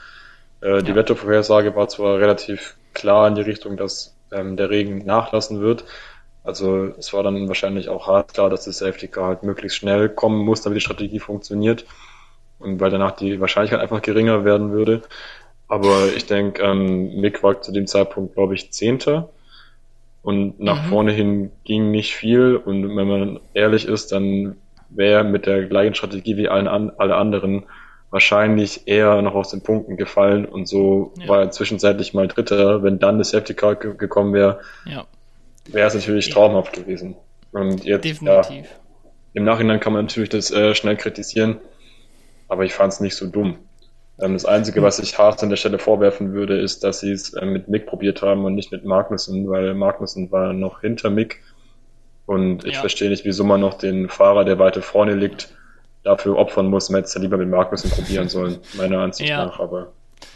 Äh, 0.62 0.82
die 0.82 0.90
ja. 0.90 0.96
Wettervorhersage 0.96 1.76
war 1.76 1.88
zwar 1.90 2.20
relativ 2.20 2.76
klar 2.94 3.28
in 3.28 3.36
die 3.36 3.42
Richtung, 3.42 3.78
dass 3.78 4.16
ähm, 4.32 4.58
der 4.58 4.72
Regen 4.72 5.06
nachlassen 5.06 5.62
wird. 5.62 5.86
Also 6.44 6.94
es 6.98 7.14
war 7.14 7.22
dann 7.22 7.48
wahrscheinlich 7.48 7.90
auch 7.90 8.08
hart 8.08 8.34
klar, 8.34 8.50
dass 8.50 8.66
das 8.66 8.80
Safety 8.80 9.08
Car 9.08 9.28
halt 9.28 9.44
möglichst 9.44 9.78
schnell 9.78 10.10
kommen 10.10 10.44
muss, 10.44 10.62
damit 10.62 10.78
die 10.78 10.82
Strategie 10.82 11.20
funktioniert. 11.20 11.86
Und 12.58 12.80
weil 12.80 12.90
danach 12.90 13.12
die 13.12 13.40
Wahrscheinlichkeit 13.40 13.82
einfach 13.82 14.02
geringer 14.02 14.44
werden 14.44 14.72
würde. 14.72 15.04
Aber 15.68 16.08
ich 16.16 16.26
denke, 16.26 16.64
ähm, 16.64 17.20
Mick 17.20 17.44
war 17.44 17.62
zu 17.62 17.72
dem 17.72 17.88
Zeitpunkt, 17.88 18.36
glaube 18.36 18.56
ich, 18.56 18.72
Zehnter. 18.72 19.30
Und 20.26 20.60
nach 20.60 20.86
mhm. 20.86 20.90
vorne 20.90 21.12
hin 21.12 21.52
ging 21.66 21.92
nicht 21.92 22.16
viel. 22.16 22.56
Und 22.56 22.98
wenn 22.98 23.08
man 23.08 23.40
ehrlich 23.54 23.88
ist, 23.88 24.12
dann 24.12 24.56
wäre 24.90 25.24
mit 25.24 25.46
der 25.46 25.66
gleichen 25.66 25.94
Strategie 25.94 26.36
wie 26.36 26.50
allen, 26.50 26.68
alle 26.68 27.16
anderen 27.16 27.66
wahrscheinlich 28.10 28.88
eher 28.88 29.22
noch 29.22 29.36
aus 29.36 29.52
den 29.52 29.62
Punkten 29.62 29.98
gefallen. 29.98 30.46
Und 30.46 30.68
so 30.68 31.14
ja. 31.20 31.28
war 31.28 31.42
er 31.42 31.52
zwischenzeitlich 31.52 32.16
mal 32.16 32.28
Dritter. 32.28 32.82
Wenn 32.82 32.98
dann 32.98 33.20
das 33.20 33.30
Safety 33.30 33.54
Car 33.54 33.76
gekommen 33.76 34.34
wäre, 34.34 34.62
ja. 34.86 35.06
wäre 35.68 35.88
es 35.88 35.94
natürlich 35.94 36.30
ja. 36.30 36.34
traumhaft 36.34 36.74
gewesen. 36.74 37.16
Und 37.52 37.86
jetzt, 37.86 38.06
Definitiv. 38.06 38.66
Ja, 38.66 39.04
im 39.34 39.44
Nachhinein 39.44 39.80
kann 39.80 39.94
man 39.94 40.06
natürlich 40.06 40.30
das 40.30 40.50
äh, 40.50 40.74
schnell 40.74 40.98
kritisieren. 40.98 41.58
Aber 42.48 42.66
ich 42.66 42.74
fand 42.74 42.94
es 42.94 43.00
nicht 43.00 43.16
so 43.16 43.28
dumm. 43.28 43.60
Ähm, 44.20 44.34
das 44.34 44.46
Einzige, 44.46 44.82
was 44.82 45.00
ich 45.00 45.18
Haas 45.18 45.44
an 45.44 45.50
der 45.50 45.58
Stelle 45.58 45.80
vorwerfen 45.80 46.34
würde, 46.34 46.60
ist, 46.60 46.84
dass 46.84 47.02
sie 47.02 47.12
es 47.12 47.34
äh, 47.34 47.46
mit 47.46 47.68
Mick 47.68 47.86
probiert 47.86 48.22
haben 48.22 48.46
und 48.46 48.56
nicht 48.56 48.72
mit 48.72 48.86
Magnussen, 48.86 49.50
weil 49.50 49.74
Magnussen 49.74 50.32
war 50.32 50.54
noch 50.54 50.82
hinter 50.82 51.10
Mick. 51.10 51.42
Und 52.26 52.66
ich 52.66 52.76
ja. 52.76 52.80
verstehe 52.80 53.10
nicht, 53.10 53.26
wieso 53.26 53.44
man 53.44 53.62
noch 53.62 53.76
den 53.76 54.10
Fahrer, 54.10 54.46
der 54.46 54.58
weiter 54.58 54.82
vorne 54.82 55.14
liegt, 55.14 55.54
dafür 56.04 56.38
opfern 56.38 56.68
muss. 56.68 56.90
Man 56.90 57.00
hätte 57.00 57.10
es 57.10 57.16
lieber 57.16 57.38
mit 57.38 57.50
Magnussen 57.50 57.92
probieren 57.92 58.30
sollen, 58.30 58.60
meiner 58.78 59.00
Ansicht 59.00 59.30
ja. 59.30 59.46
nach, 59.46 59.60
aber 59.60 59.92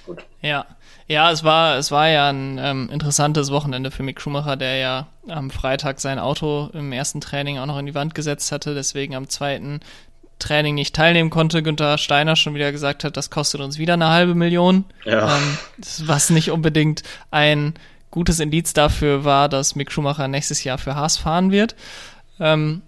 gut. 0.05 0.25
Ja. 0.41 0.65
Ja, 1.07 1.31
es 1.31 1.43
war, 1.43 1.77
es 1.77 1.89
war 1.89 2.07
ja 2.07 2.29
ein 2.29 2.59
ähm, 2.61 2.87
interessantes 2.93 3.49
Wochenende 3.49 3.89
für 3.89 4.03
Mick 4.03 4.21
Schumacher, 4.21 4.55
der 4.55 4.75
ja 4.75 5.07
am 5.27 5.49
Freitag 5.49 5.99
sein 5.99 6.19
Auto 6.19 6.69
im 6.73 6.91
ersten 6.91 7.19
Training 7.19 7.57
auch 7.57 7.65
noch 7.65 7.79
in 7.79 7.87
die 7.87 7.95
Wand 7.95 8.13
gesetzt 8.13 8.51
hatte, 8.51 8.75
deswegen 8.75 9.15
am 9.15 9.27
zweiten 9.27 9.79
Training 10.39 10.75
nicht 10.75 10.95
teilnehmen 10.95 11.29
konnte. 11.29 11.61
Günther 11.61 11.97
Steiner 11.97 12.35
schon 12.35 12.55
wieder 12.55 12.71
gesagt 12.71 13.03
hat, 13.03 13.17
das 13.17 13.29
kostet 13.29 13.61
uns 13.61 13.77
wieder 13.77 13.93
eine 13.93 14.09
halbe 14.09 14.35
Million. 14.35 14.85
Ja. 15.05 15.37
Ähm, 15.37 15.57
was 16.05 16.29
nicht 16.29 16.51
unbedingt 16.51 17.03
ein 17.31 17.73
gutes 18.11 18.39
Indiz 18.39 18.73
dafür 18.73 19.23
war, 19.23 19.49
dass 19.49 19.75
Mick 19.75 19.91
Schumacher 19.91 20.27
nächstes 20.27 20.63
Jahr 20.63 20.77
für 20.77 20.95
Haas 20.95 21.17
fahren 21.17 21.51
wird. 21.51 21.75
Ähm, 22.39 22.81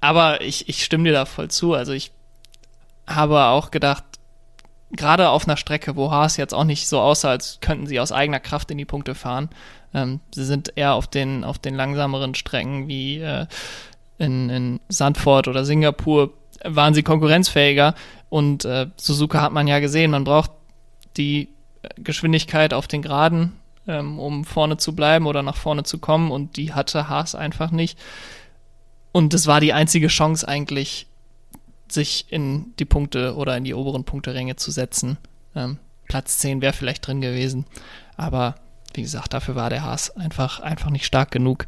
aber 0.00 0.40
ich, 0.40 0.68
ich 0.68 0.84
stimme 0.84 1.04
dir 1.04 1.12
da 1.12 1.24
voll 1.24 1.48
zu. 1.48 1.74
Also 1.74 1.92
ich 1.92 2.10
habe 3.06 3.44
auch 3.44 3.70
gedacht, 3.70 4.04
gerade 4.92 5.28
auf 5.28 5.46
einer 5.46 5.56
Strecke, 5.56 5.96
wo 5.96 6.10
Haas 6.10 6.36
jetzt 6.36 6.54
auch 6.54 6.64
nicht 6.64 6.88
so 6.88 7.00
aussah, 7.00 7.30
als 7.30 7.58
könnten 7.60 7.86
sie 7.86 8.00
aus 8.00 8.12
eigener 8.12 8.40
Kraft 8.40 8.70
in 8.70 8.78
die 8.78 8.84
Punkte 8.84 9.14
fahren. 9.14 9.50
Ähm, 9.94 10.20
sie 10.34 10.44
sind 10.44 10.72
eher 10.76 10.94
auf 10.94 11.06
den, 11.06 11.44
auf 11.44 11.58
den 11.58 11.74
langsameren 11.74 12.34
Strecken 12.34 12.88
wie 12.88 13.20
äh, 13.20 13.46
in, 14.18 14.50
in 14.50 14.80
Sandford 14.88 15.48
oder 15.48 15.64
Singapur 15.64 16.32
waren 16.64 16.94
sie 16.94 17.02
konkurrenzfähiger 17.02 17.94
und 18.28 18.64
äh, 18.64 18.86
Suzuka 18.96 19.40
hat 19.42 19.52
man 19.52 19.66
ja 19.66 19.80
gesehen, 19.80 20.10
man 20.10 20.24
braucht 20.24 20.50
die 21.16 21.48
Geschwindigkeit 21.96 22.74
auf 22.74 22.86
den 22.86 23.02
Geraden, 23.02 23.52
ähm, 23.86 24.18
um 24.18 24.44
vorne 24.44 24.76
zu 24.76 24.94
bleiben 24.94 25.26
oder 25.26 25.42
nach 25.42 25.56
vorne 25.56 25.82
zu 25.82 25.98
kommen 25.98 26.30
und 26.30 26.56
die 26.56 26.72
hatte 26.72 27.08
Haas 27.08 27.34
einfach 27.34 27.70
nicht. 27.70 27.98
Und 29.12 29.34
es 29.34 29.46
war 29.46 29.60
die 29.60 29.72
einzige 29.72 30.08
Chance 30.08 30.46
eigentlich, 30.46 31.06
sich 31.88 32.26
in 32.30 32.72
die 32.78 32.84
Punkte 32.84 33.34
oder 33.34 33.56
in 33.56 33.64
die 33.64 33.74
oberen 33.74 34.04
Punkteränge 34.04 34.54
zu 34.54 34.70
setzen. 34.70 35.18
Ähm, 35.56 35.78
Platz 36.06 36.38
10 36.38 36.62
wäre 36.62 36.72
vielleicht 36.72 37.06
drin 37.06 37.20
gewesen, 37.20 37.66
aber 38.16 38.54
wie 38.94 39.02
gesagt, 39.02 39.32
dafür 39.32 39.56
war 39.56 39.70
der 39.70 39.82
Haas 39.82 40.16
einfach, 40.16 40.60
einfach 40.60 40.90
nicht 40.90 41.06
stark 41.06 41.30
genug. 41.30 41.66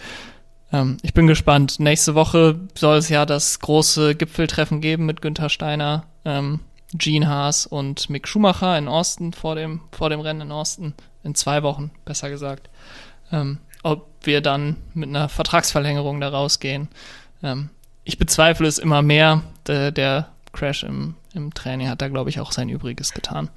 Ähm, 0.73 0.97
ich 1.03 1.15
bin 1.15 1.27
gespannt. 1.27 1.79
Nächste 1.79 2.15
Woche 2.15 2.59
soll 2.75 2.99
es 2.99 3.09
ja 3.09 3.27
das 3.27 3.61
große 3.61 4.15
Gipfeltreffen 4.15 4.81
geben 4.81 5.07
mit 5.07 5.23
Günther 5.23 5.49
Steiner, 5.49 6.05
ähm, 6.25 6.61
Gene 6.95 7.29
Haas 7.29 7.67
und 7.67 8.11
Mick 8.11 8.29
Schumacher 8.29 8.77
in 8.77 8.89
Austin 8.89 9.33
vor 9.33 9.55
dem, 9.55 9.81
vor 9.93 10.11
dem 10.11 10.21
Rennen 10.21 10.43
in 10.43 10.53
Austin. 10.53 10.95
In 11.23 11.35
zwei 11.35 11.63
Wochen, 11.63 11.91
besser 12.05 12.31
gesagt. 12.31 12.69
Ähm, 13.31 13.59
ob 13.83 14.09
wir 14.25 14.41
dann 14.41 14.77
mit 14.95 15.09
einer 15.09 15.29
Vertragsverlängerung 15.29 16.21
da 16.21 16.29
rausgehen. 16.29 16.89
Ähm, 17.43 17.71
ich 18.05 18.19
bezweifle 18.19 18.67
es 18.67 18.79
immer 18.79 19.03
mehr. 19.03 19.43
Der, 19.67 19.91
der 19.91 20.29
Crash 20.53 20.83
im, 20.83 21.15
im 21.35 21.55
Training 21.55 21.89
hat 21.89 22.03
da, 22.03 22.09
glaube 22.09 22.31
ich, 22.31 22.41
auch 22.41 22.53
sein 22.53 22.69
Übriges 22.69 23.13
getan. 23.13 23.49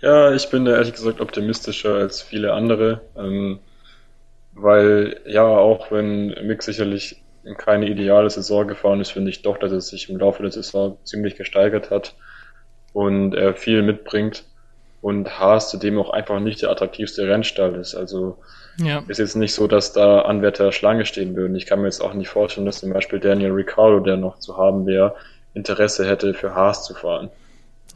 Ja, 0.00 0.32
ich 0.32 0.48
bin 0.48 0.64
da 0.64 0.72
ehrlich 0.72 0.94
gesagt 0.94 1.20
optimistischer 1.20 1.94
als 1.94 2.22
viele 2.22 2.54
andere. 2.54 3.02
Ähm, 3.16 3.58
weil 4.62 5.20
ja, 5.26 5.44
auch 5.44 5.90
wenn 5.90 6.28
Mick 6.46 6.62
sicherlich 6.62 7.22
keine 7.56 7.88
ideale 7.88 8.28
Saison 8.28 8.68
gefahren 8.68 9.00
ist, 9.00 9.12
finde 9.12 9.30
ich 9.30 9.42
doch, 9.42 9.58
dass 9.58 9.72
er 9.72 9.80
sich 9.80 10.10
im 10.10 10.18
Laufe 10.18 10.42
der 10.42 10.52
Saison 10.52 10.98
ziemlich 11.04 11.36
gesteigert 11.36 11.90
hat 11.90 12.14
und 12.92 13.34
er 13.34 13.54
viel 13.54 13.82
mitbringt 13.82 14.44
und 15.00 15.38
Haas 15.38 15.70
zudem 15.70 15.98
auch 15.98 16.10
einfach 16.10 16.40
nicht 16.40 16.62
der 16.62 16.70
attraktivste 16.70 17.26
Rennstall 17.26 17.76
ist. 17.76 17.94
Also 17.94 18.38
ja. 18.78 19.02
ist 19.08 19.18
jetzt 19.18 19.36
nicht 19.36 19.54
so, 19.54 19.66
dass 19.66 19.92
da 19.92 20.22
Anwärter 20.22 20.72
Schlange 20.72 21.06
stehen 21.06 21.34
würden. 21.36 21.56
Ich 21.56 21.66
kann 21.66 21.80
mir 21.80 21.86
jetzt 21.86 22.02
auch 22.02 22.12
nicht 22.12 22.28
vorstellen, 22.28 22.66
dass 22.66 22.80
zum 22.80 22.92
Beispiel 22.92 23.20
Daniel 23.20 23.52
Ricciardo, 23.52 24.00
der 24.00 24.16
noch 24.16 24.38
zu 24.38 24.56
haben 24.56 24.86
wäre, 24.86 25.14
Interesse 25.54 26.06
hätte, 26.06 26.34
für 26.34 26.54
Haas 26.54 26.84
zu 26.84 26.94
fahren. 26.94 27.30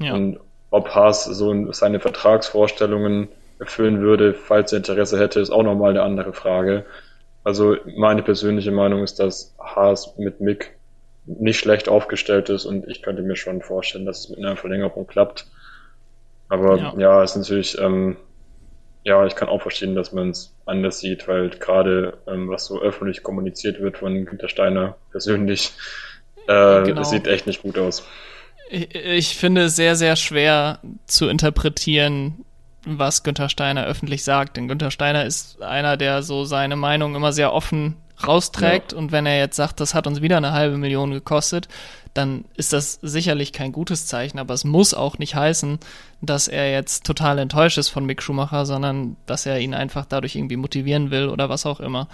Ja. 0.00 0.14
Und 0.14 0.40
ob 0.70 0.88
Haas 0.88 1.24
so 1.24 1.72
seine 1.72 2.00
Vertragsvorstellungen 2.00 3.28
erfüllen 3.58 4.00
würde, 4.00 4.34
falls 4.34 4.72
er 4.72 4.78
Interesse 4.78 5.18
hätte, 5.18 5.40
ist 5.40 5.50
auch 5.50 5.62
nochmal 5.62 5.90
eine 5.90 6.02
andere 6.02 6.32
Frage. 6.32 6.84
Also 7.44 7.76
meine 7.96 8.22
persönliche 8.22 8.72
Meinung 8.72 9.02
ist, 9.02 9.20
dass 9.20 9.54
Haas 9.58 10.16
mit 10.16 10.40
Mick 10.40 10.76
nicht 11.26 11.58
schlecht 11.58 11.88
aufgestellt 11.88 12.48
ist 12.48 12.64
und 12.64 12.88
ich 12.88 13.02
könnte 13.02 13.22
mir 13.22 13.36
schon 13.36 13.62
vorstellen, 13.62 14.06
dass 14.06 14.20
es 14.20 14.28
mit 14.30 14.38
einer 14.38 14.56
Verlängerung 14.56 15.06
klappt. 15.06 15.46
Aber 16.48 16.76
ja, 16.76 16.94
ja 16.98 17.22
ist 17.22 17.36
natürlich, 17.36 17.78
ähm, 17.78 18.16
ja, 19.04 19.24
ich 19.26 19.34
kann 19.34 19.48
auch 19.48 19.62
verstehen, 19.62 19.94
dass 19.94 20.12
man 20.12 20.30
es 20.30 20.54
anders 20.66 21.00
sieht, 21.00 21.28
weil 21.28 21.50
gerade 21.50 22.18
ähm, 22.26 22.48
was 22.48 22.66
so 22.66 22.80
öffentlich 22.80 23.22
kommuniziert 23.22 23.80
wird 23.80 23.98
von 23.98 24.24
Günter 24.24 24.48
Steiner 24.48 24.96
persönlich, 25.10 25.72
äh, 26.46 26.82
genau. 26.82 27.02
sieht 27.02 27.26
echt 27.26 27.46
nicht 27.46 27.62
gut 27.62 27.78
aus. 27.78 28.06
Ich, 28.70 28.94
ich 28.94 29.36
finde 29.36 29.64
es 29.64 29.76
sehr, 29.76 29.96
sehr 29.96 30.16
schwer 30.16 30.80
zu 31.06 31.28
interpretieren, 31.28 32.44
was 32.84 33.22
Günther 33.22 33.48
Steiner 33.48 33.84
öffentlich 33.84 34.24
sagt. 34.24 34.56
Denn 34.56 34.68
Günther 34.68 34.90
Steiner 34.90 35.24
ist 35.24 35.62
einer, 35.62 35.96
der 35.96 36.22
so 36.22 36.44
seine 36.44 36.76
Meinung 36.76 37.14
immer 37.14 37.32
sehr 37.32 37.52
offen 37.52 37.96
rausträgt. 38.26 38.92
Ja. 38.92 38.98
Und 38.98 39.12
wenn 39.12 39.26
er 39.26 39.38
jetzt 39.38 39.56
sagt, 39.56 39.80
das 39.80 39.94
hat 39.94 40.06
uns 40.06 40.20
wieder 40.20 40.36
eine 40.36 40.52
halbe 40.52 40.78
Million 40.78 41.10
gekostet, 41.10 41.68
dann 42.12 42.44
ist 42.54 42.72
das 42.72 43.00
sicherlich 43.02 43.52
kein 43.52 43.72
gutes 43.72 44.06
Zeichen. 44.06 44.38
Aber 44.38 44.54
es 44.54 44.64
muss 44.64 44.94
auch 44.94 45.18
nicht 45.18 45.34
heißen, 45.34 45.78
dass 46.20 46.48
er 46.48 46.70
jetzt 46.70 47.04
total 47.04 47.38
enttäuscht 47.38 47.78
ist 47.78 47.88
von 47.88 48.06
Mick 48.06 48.22
Schumacher, 48.22 48.66
sondern 48.66 49.16
dass 49.26 49.46
er 49.46 49.58
ihn 49.60 49.74
einfach 49.74 50.04
dadurch 50.06 50.36
irgendwie 50.36 50.56
motivieren 50.56 51.10
will 51.10 51.28
oder 51.28 51.48
was 51.48 51.66
auch 51.66 51.80
immer. 51.80 52.08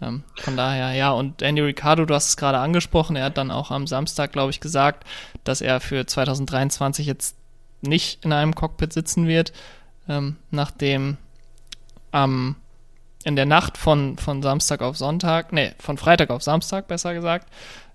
Ähm, 0.00 0.22
von 0.36 0.56
daher, 0.56 0.92
ja, 0.92 1.10
und 1.10 1.42
Andy 1.42 1.62
Ricciardo, 1.62 2.04
du 2.04 2.14
hast 2.14 2.28
es 2.28 2.36
gerade 2.36 2.58
angesprochen, 2.58 3.16
er 3.16 3.24
hat 3.24 3.38
dann 3.38 3.50
auch 3.50 3.70
am 3.70 3.86
Samstag, 3.86 4.32
glaube 4.32 4.50
ich, 4.50 4.60
gesagt, 4.60 5.04
dass 5.44 5.60
er 5.60 5.80
für 5.80 6.06
2023 6.06 7.06
jetzt 7.06 7.36
nicht 7.80 8.24
in 8.24 8.32
einem 8.32 8.54
Cockpit 8.54 8.92
sitzen 8.92 9.26
wird 9.26 9.52
ähm, 10.08 10.36
nachdem 10.50 11.16
am 12.10 12.56
in 13.24 13.36
der 13.36 13.46
Nacht 13.46 13.76
von, 13.76 14.16
von 14.16 14.42
Samstag 14.42 14.80
auf 14.80 14.96
Sonntag, 14.96 15.52
nee, 15.52 15.72
von 15.78 15.98
Freitag 15.98 16.30
auf 16.30 16.42
Samstag 16.42 16.88
besser 16.88 17.14
gesagt, 17.14 17.48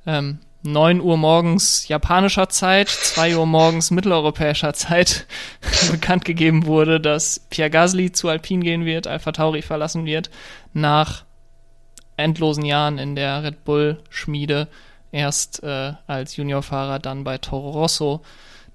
ähm, 0.06 0.40
9 0.64 1.02
Uhr 1.02 1.18
morgens 1.18 1.88
japanischer 1.88 2.48
Zeit, 2.50 2.88
2 2.88 3.38
Uhr 3.38 3.46
morgens 3.46 3.92
mitteleuropäischer 3.92 4.74
Zeit 4.74 5.26
bekannt 5.92 6.24
gegeben 6.24 6.66
wurde, 6.66 7.02
dass 7.02 7.40
Pierre 7.50 7.70
Gasly 7.70 8.12
zu 8.12 8.30
Alpine 8.30 8.64
gehen 8.64 8.86
wird, 8.86 9.08
Alpha 9.08 9.32
Tauri 9.34 9.62
verlassen 9.62 10.06
wird, 10.06 10.30
nach 10.74 11.26
endlosen 12.16 12.64
Jahren 12.64 12.98
in 12.98 13.16
der 13.16 13.44
Red 13.44 13.66
Bull 13.66 14.02
Schmiede, 14.10 14.68
erst 15.12 15.64
äh, 15.64 15.94
als 16.08 16.38
Juniorfahrer, 16.38 17.00
dann 17.00 17.24
bei 17.24 17.38
Toro 17.40 17.72
Rosso 17.72 18.22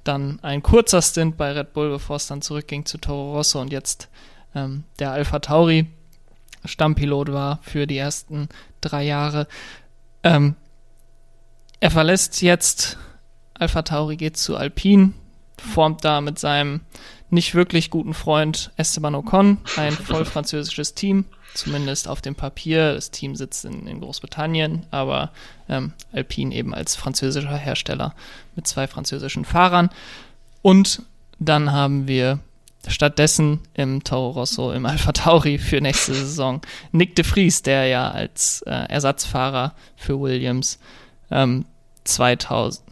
dann 0.08 0.40
ein 0.42 0.62
kurzer 0.62 1.02
Stint 1.02 1.36
bei 1.36 1.52
Red 1.52 1.72
Bull, 1.72 1.90
bevor 1.90 2.16
es 2.16 2.26
dann 2.26 2.42
zurückging 2.42 2.84
zu 2.86 2.98
Toro 2.98 3.34
Rosso 3.34 3.60
und 3.60 3.72
jetzt 3.72 4.08
ähm, 4.54 4.84
der 4.98 5.12
Alpha 5.12 5.38
Tauri 5.38 5.86
Stammpilot 6.64 7.32
war 7.32 7.60
für 7.62 7.86
die 7.86 7.98
ersten 7.98 8.48
drei 8.80 9.04
Jahre. 9.04 9.46
Ähm, 10.22 10.56
er 11.80 11.90
verlässt 11.90 12.42
jetzt 12.42 12.98
Alpha 13.54 13.82
Tauri, 13.82 14.16
geht 14.16 14.36
zu 14.36 14.56
Alpine, 14.56 15.12
formt 15.56 16.04
da 16.04 16.20
mit 16.20 16.38
seinem 16.38 16.80
nicht 17.30 17.54
wirklich 17.54 17.90
guten 17.90 18.14
Freund 18.14 18.72
Esteban 18.76 19.14
Ocon 19.14 19.58
ein 19.76 19.92
voll 19.92 20.24
französisches 20.24 20.94
Team 20.94 21.26
zumindest 21.58 22.08
auf 22.08 22.20
dem 22.20 22.34
Papier. 22.34 22.94
Das 22.94 23.10
Team 23.10 23.36
sitzt 23.36 23.64
in, 23.64 23.86
in 23.86 24.00
Großbritannien, 24.00 24.86
aber 24.90 25.32
ähm, 25.68 25.92
Alpine 26.12 26.54
eben 26.54 26.74
als 26.74 26.96
französischer 26.96 27.56
Hersteller 27.56 28.14
mit 28.56 28.66
zwei 28.66 28.86
französischen 28.86 29.44
Fahrern. 29.44 29.90
Und 30.62 31.02
dann 31.38 31.72
haben 31.72 32.08
wir 32.08 32.40
stattdessen 32.86 33.60
im 33.74 34.04
Toro 34.04 34.30
Rosso, 34.30 34.72
im 34.72 34.86
Alpha 34.86 35.12
Tauri 35.12 35.58
für 35.58 35.80
nächste 35.80 36.14
Saison 36.14 36.60
Nick 36.92 37.16
de 37.16 37.24
Vries, 37.24 37.62
der 37.62 37.86
ja 37.86 38.10
als 38.10 38.62
äh, 38.62 38.70
Ersatzfahrer 38.70 39.74
für 39.96 40.20
Williams 40.20 40.78
ähm, 41.30 41.64
2000, 42.04 42.82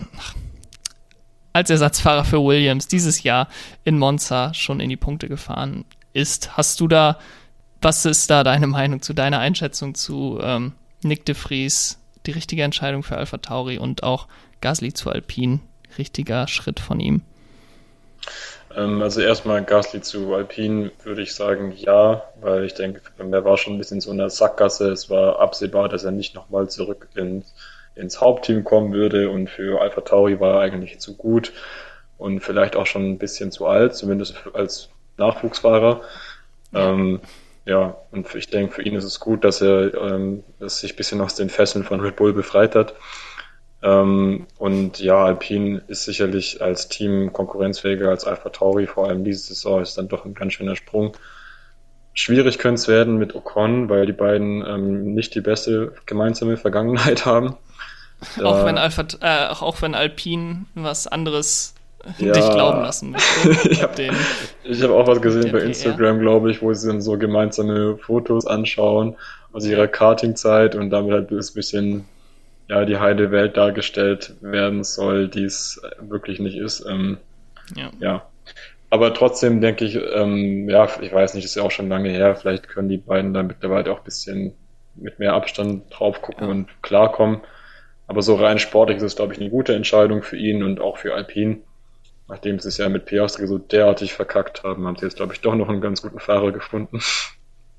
als 1.52 1.70
Ersatzfahrer 1.70 2.24
für 2.24 2.42
Williams 2.44 2.88
dieses 2.88 3.22
Jahr 3.22 3.48
in 3.84 3.98
Monza 3.98 4.52
schon 4.52 4.80
in 4.80 4.90
die 4.90 4.96
Punkte 4.96 5.28
gefahren 5.28 5.84
ist. 6.12 6.56
Hast 6.56 6.80
du 6.80 6.88
da 6.88 7.18
was 7.80 8.04
ist 8.04 8.30
da 8.30 8.44
deine 8.44 8.66
Meinung 8.66 9.02
zu 9.02 9.12
deiner 9.12 9.38
Einschätzung 9.38 9.94
zu 9.94 10.38
ähm, 10.42 10.72
Nick 11.02 11.24
de 11.24 11.34
Vries, 11.34 11.98
die 12.26 12.32
richtige 12.32 12.62
Entscheidung 12.62 13.02
für 13.02 13.16
Alpha 13.16 13.38
Tauri 13.38 13.78
und 13.78 14.02
auch 14.02 14.26
Gasly 14.60 14.92
zu 14.92 15.10
Alpine? 15.10 15.60
Richtiger 15.98 16.46
Schritt 16.48 16.80
von 16.80 17.00
ihm. 17.00 17.22
Ähm, 18.74 19.00
also 19.00 19.20
erstmal 19.20 19.64
Gasly 19.64 20.02
zu 20.02 20.34
Alpine 20.34 20.90
würde 21.04 21.22
ich 21.22 21.34
sagen 21.34 21.72
ja, 21.76 22.24
weil 22.40 22.64
ich 22.64 22.74
denke, 22.74 23.00
er 23.18 23.44
war 23.44 23.56
schon 23.56 23.74
ein 23.74 23.78
bisschen 23.78 24.00
so 24.00 24.10
in 24.10 24.18
der 24.18 24.30
Sackgasse. 24.30 24.90
Es 24.90 25.08
war 25.08 25.38
absehbar, 25.38 25.88
dass 25.88 26.04
er 26.04 26.10
nicht 26.10 26.34
nochmal 26.34 26.68
zurück 26.68 27.08
in, 27.14 27.44
ins 27.94 28.20
Hauptteam 28.20 28.64
kommen 28.64 28.92
würde 28.92 29.30
und 29.30 29.48
für 29.48 29.80
Alpha 29.80 30.00
Tauri 30.02 30.40
war 30.40 30.56
er 30.56 30.60
eigentlich 30.60 30.98
zu 30.98 31.14
gut. 31.14 31.52
und 32.18 32.40
vielleicht 32.40 32.76
auch 32.76 32.86
schon 32.86 33.10
ein 33.10 33.18
bisschen 33.18 33.52
zu 33.52 33.66
alt, 33.66 33.94
zumindest 33.94 34.36
als 34.54 34.88
Nachwuchsfahrer. 35.18 36.00
Ja. 36.72 36.90
Ähm, 36.90 37.20
ja, 37.66 37.96
und 38.12 38.32
ich 38.34 38.48
denke, 38.48 38.74
für 38.74 38.82
ihn 38.82 38.94
ist 38.94 39.04
es 39.04 39.18
gut, 39.18 39.44
dass 39.44 39.60
er 39.60 39.92
ähm, 39.94 40.44
dass 40.60 40.80
sich 40.80 40.94
ein 40.94 40.96
bisschen 40.96 41.20
aus 41.20 41.34
den 41.34 41.50
Fesseln 41.50 41.84
von 41.84 42.00
Red 42.00 42.16
Bull 42.16 42.32
befreit 42.32 42.76
hat. 42.76 42.94
Ähm, 43.82 44.46
und 44.56 45.00
ja, 45.00 45.24
Alpine 45.24 45.82
ist 45.88 46.04
sicherlich 46.04 46.62
als 46.62 46.88
Team 46.88 47.32
konkurrenzfähiger 47.32 48.08
als 48.08 48.24
Alpha 48.24 48.50
Tauri, 48.50 48.86
vor 48.86 49.08
allem 49.08 49.24
diese 49.24 49.48
Saison 49.48 49.82
ist 49.82 49.98
dann 49.98 50.08
doch 50.08 50.24
ein 50.24 50.34
ganz 50.34 50.54
schöner 50.54 50.76
Sprung. 50.76 51.16
Schwierig 52.14 52.58
könnte 52.58 52.80
es 52.80 52.88
werden 52.88 53.18
mit 53.18 53.34
Ocon, 53.34 53.88
weil 53.90 54.06
die 54.06 54.12
beiden 54.12 54.64
ähm, 54.64 55.14
nicht 55.14 55.34
die 55.34 55.42
beste 55.42 55.92
gemeinsame 56.06 56.56
Vergangenheit 56.56 57.26
haben. 57.26 57.56
Auch 58.42 58.64
wenn 58.64 58.78
Alpha, 58.78 59.04
äh, 59.20 59.48
auch 59.48 59.82
wenn 59.82 59.94
Alpine 59.94 60.66
was 60.74 61.06
anderes 61.06 61.75
ja. 62.18 62.32
dich 62.32 62.48
glauben 62.50 62.80
lassen 62.80 63.10
möchte. 63.12 63.68
ich 63.68 63.82
habe 63.82 64.10
hab 64.64 64.90
auch 64.90 65.06
was 65.06 65.20
gesehen 65.20 65.52
bei 65.52 65.60
Instagram, 65.60 66.20
glaube 66.20 66.50
ich, 66.50 66.62
wo 66.62 66.72
sie 66.72 66.88
dann 66.88 67.00
so 67.00 67.18
gemeinsame 67.18 67.98
Fotos 67.98 68.46
anschauen 68.46 69.16
aus 69.52 69.66
ihrer 69.66 69.88
Kartingzeit 69.88 70.74
und 70.74 70.90
damit 70.90 71.12
halt 71.12 71.30
ein 71.30 71.36
bisschen 71.54 72.04
ja, 72.68 72.84
die 72.84 72.98
heile 72.98 73.30
Welt 73.30 73.56
dargestellt 73.56 74.34
werden 74.40 74.82
soll, 74.84 75.28
die 75.28 75.44
es 75.44 75.80
wirklich 76.00 76.40
nicht 76.40 76.56
ist. 76.56 76.84
Ähm, 76.88 77.18
ja. 77.76 77.90
ja. 78.00 78.26
Aber 78.90 79.14
trotzdem 79.14 79.60
denke 79.60 79.84
ich, 79.84 79.98
ähm, 80.14 80.68
ja, 80.68 80.88
ich 81.00 81.12
weiß 81.12 81.34
nicht, 81.34 81.44
ist 81.44 81.56
ja 81.56 81.62
auch 81.62 81.70
schon 81.70 81.88
lange 81.88 82.08
her, 82.08 82.36
vielleicht 82.36 82.68
können 82.68 82.88
die 82.88 82.98
beiden 82.98 83.34
da 83.34 83.42
mittlerweile 83.42 83.92
auch 83.92 83.98
ein 83.98 84.04
bisschen 84.04 84.54
mit 84.94 85.18
mehr 85.18 85.34
Abstand 85.34 85.84
drauf 85.90 86.22
gucken 86.22 86.46
ja. 86.46 86.50
und 86.52 86.82
klarkommen. 86.82 87.40
Aber 88.06 88.22
so 88.22 88.36
rein 88.36 88.58
sportlich 88.58 88.98
ist 88.98 89.02
es, 89.02 89.16
glaube 89.16 89.34
ich, 89.34 89.40
eine 89.40 89.50
gute 89.50 89.74
Entscheidung 89.74 90.22
für 90.22 90.36
ihn 90.36 90.62
und 90.62 90.80
auch 90.80 90.98
für 90.98 91.14
Alpine. 91.14 91.58
Nachdem 92.28 92.58
sie 92.58 92.68
es 92.68 92.78
ja 92.78 92.88
mit 92.88 93.06
Piastri 93.06 93.46
so 93.46 93.58
derartig 93.58 94.12
verkackt 94.12 94.64
haben, 94.64 94.86
haben 94.86 94.96
sie 94.96 95.04
jetzt, 95.04 95.16
glaube 95.16 95.32
ich, 95.32 95.40
doch 95.40 95.54
noch 95.54 95.68
einen 95.68 95.80
ganz 95.80 96.02
guten 96.02 96.18
Fahrer 96.18 96.52
gefunden. 96.52 97.00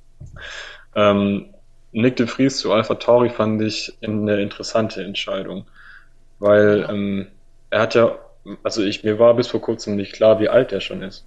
ähm, 0.95 1.53
Nick 1.91 2.15
de 2.15 2.27
Vries 2.27 2.57
zu 2.57 2.71
Alpha 2.71 2.95
Tauri 2.95 3.29
fand 3.29 3.61
ich 3.61 3.97
eine 4.01 4.41
interessante 4.41 5.03
Entscheidung, 5.03 5.65
weil 6.39 6.85
ähm, 6.89 7.27
er 7.69 7.81
hat 7.81 7.95
ja, 7.95 8.17
also 8.63 8.83
ich 8.83 9.03
mir 9.03 9.19
war 9.19 9.33
bis 9.33 9.47
vor 9.47 9.61
kurzem 9.61 9.95
nicht 9.95 10.13
klar, 10.13 10.39
wie 10.39 10.49
alt 10.49 10.71
er 10.71 10.81
schon 10.81 11.01
ist. 11.01 11.25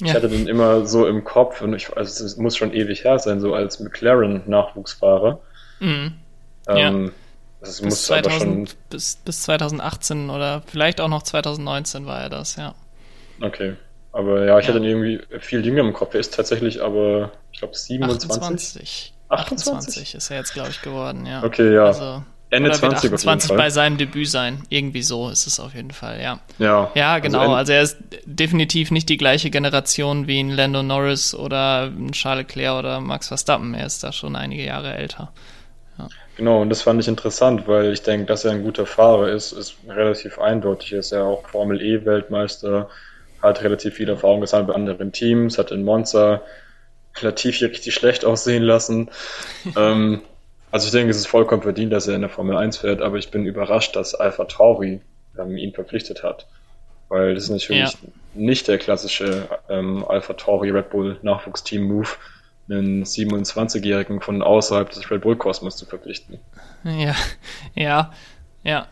Ja. 0.00 0.06
Ich 0.06 0.14
hatte 0.14 0.28
den 0.28 0.48
immer 0.48 0.86
so 0.86 1.06
im 1.06 1.24
Kopf 1.24 1.60
und 1.60 1.74
ich, 1.74 1.96
also 1.96 2.24
es 2.24 2.36
muss 2.36 2.56
schon 2.56 2.72
ewig 2.72 3.04
her 3.04 3.18
sein, 3.18 3.40
so 3.40 3.54
als 3.54 3.80
McLaren-Nachwuchsfahrer. 3.80 5.40
Mhm. 5.80 6.12
Ähm, 6.68 7.04
ja. 7.06 7.12
Das 7.64 7.80
bis, 7.80 8.04
2000, 8.04 8.76
bis, 8.90 9.16
bis 9.24 9.42
2018 9.42 10.30
oder 10.30 10.62
vielleicht 10.66 11.00
auch 11.00 11.08
noch 11.08 11.22
2019 11.22 12.06
war 12.06 12.20
er 12.22 12.30
das, 12.30 12.56
ja. 12.56 12.74
Okay. 13.40 13.74
Aber 14.12 14.44
ja, 14.44 14.58
ich 14.58 14.66
ja. 14.66 14.74
hatte 14.74 14.84
irgendwie 14.84 15.20
viel 15.40 15.64
jünger 15.66 15.80
im 15.80 15.92
Kopf. 15.92 16.14
Er 16.14 16.20
ist 16.20 16.34
tatsächlich 16.34 16.82
aber, 16.82 17.32
ich 17.52 17.58
glaube, 17.58 17.74
27. 17.74 19.12
28. 19.28 19.72
28 19.72 20.14
ist 20.14 20.30
er 20.30 20.36
jetzt, 20.36 20.52
glaube 20.52 20.70
ich, 20.70 20.82
geworden, 20.82 21.26
ja. 21.26 21.42
Okay, 21.42 21.74
ja. 21.74 21.86
Also, 21.86 22.22
Ende 22.50 22.70
20 22.70 23.12
28 23.12 23.56
bei 23.56 23.70
seinem 23.70 23.96
Debüt 23.96 24.28
sein. 24.28 24.62
Irgendwie 24.68 25.02
so 25.02 25.28
ist 25.28 25.46
es 25.48 25.58
auf 25.58 25.74
jeden 25.74 25.90
Fall, 25.90 26.20
ja. 26.20 26.38
Ja, 26.58 26.90
ja 26.94 27.18
genau. 27.18 27.40
Also, 27.40 27.54
also, 27.54 27.72
er 27.72 27.82
ist 27.82 27.96
definitiv 28.24 28.92
nicht 28.92 29.08
die 29.08 29.16
gleiche 29.16 29.50
Generation 29.50 30.28
wie 30.28 30.38
ein 30.38 30.50
Lando 30.50 30.84
Norris 30.84 31.34
oder 31.34 31.86
ein 31.86 32.12
Charles 32.12 32.46
Leclerc 32.46 32.78
oder 32.78 33.00
Max 33.00 33.28
Verstappen. 33.28 33.74
Er 33.74 33.86
ist 33.86 34.04
da 34.04 34.12
schon 34.12 34.36
einige 34.36 34.64
Jahre 34.64 34.94
älter. 34.94 35.32
Genau, 36.36 36.62
und 36.62 36.68
das 36.68 36.82
fand 36.82 37.00
ich 37.00 37.08
interessant, 37.08 37.68
weil 37.68 37.92
ich 37.92 38.02
denke, 38.02 38.26
dass 38.26 38.44
er 38.44 38.52
ein 38.52 38.64
guter 38.64 38.86
Fahrer 38.86 39.28
ist, 39.28 39.52
ist 39.52 39.76
relativ 39.88 40.38
eindeutig. 40.38 40.92
Er 40.92 40.98
ist 40.98 41.12
ja 41.12 41.22
auch 41.22 41.46
Formel 41.48 41.80
E-Weltmeister, 41.80 42.88
hat 43.40 43.62
relativ 43.62 43.94
viel 43.94 44.08
Erfahrung 44.08 44.40
gesammelt 44.40 44.68
bei 44.68 44.74
anderen 44.74 45.12
Teams, 45.12 45.58
hat 45.58 45.70
in 45.70 45.84
Monza 45.84 46.42
Latifi 47.20 47.66
richtig 47.66 47.94
schlecht 47.94 48.24
aussehen 48.24 48.64
lassen. 48.64 49.10
ähm, 49.76 50.22
also 50.72 50.86
ich 50.86 50.92
denke, 50.92 51.10
es 51.10 51.18
ist 51.18 51.28
vollkommen 51.28 51.62
verdient, 51.62 51.92
dass 51.92 52.08
er 52.08 52.16
in 52.16 52.22
der 52.22 52.30
Formel 52.30 52.56
1 52.56 52.78
fährt, 52.78 53.00
aber 53.00 53.16
ich 53.16 53.30
bin 53.30 53.46
überrascht, 53.46 53.94
dass 53.94 54.16
Alpha 54.16 54.44
Tauri 54.46 55.00
ähm, 55.38 55.56
ihn 55.56 55.72
verpflichtet 55.72 56.24
hat. 56.24 56.48
Weil 57.08 57.34
das 57.34 57.44
ist 57.44 57.50
natürlich 57.50 57.92
ja. 57.92 57.98
nicht 58.34 58.66
der 58.66 58.78
klassische 58.78 59.48
ähm, 59.68 60.04
Alpha 60.08 60.32
Tauri 60.32 60.70
Red 60.70 60.90
Bull 60.90 61.18
Nachwuchsteam-Move, 61.22 62.08
einen 62.68 63.04
27-Jährigen 63.04 64.20
von 64.20 64.42
außerhalb 64.42 64.90
des 64.90 65.10
Red 65.10 65.22
Bull 65.22 65.36
Kosmos 65.36 65.76
zu 65.76 65.86
verpflichten. 65.86 66.38
Ja, 66.84 67.14
ja, 67.74 68.12
ja, 68.62 68.86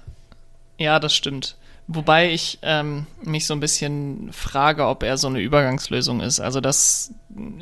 ja, 0.79 0.99
das 0.99 1.15
stimmt. 1.15 1.57
Wobei 1.89 2.31
ich 2.33 2.59
ähm, 2.63 3.07
mich 3.23 3.47
so 3.47 3.55
ein 3.55 3.61
bisschen 3.61 4.33
frage, 4.33 4.87
ob 4.87 5.03
er 5.03 5.19
so 5.19 5.27
eine 5.27 5.41
Übergangslösung 5.41 6.21
ist. 6.21 6.41
Also 6.41 6.61
das 6.61 7.13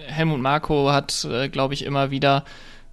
Helmut 0.06 0.40
Marko 0.40 0.92
hat, 0.92 1.24
äh, 1.24 1.48
glaube 1.48 1.74
ich, 1.74 1.84
immer 1.84 2.10
wieder 2.10 2.44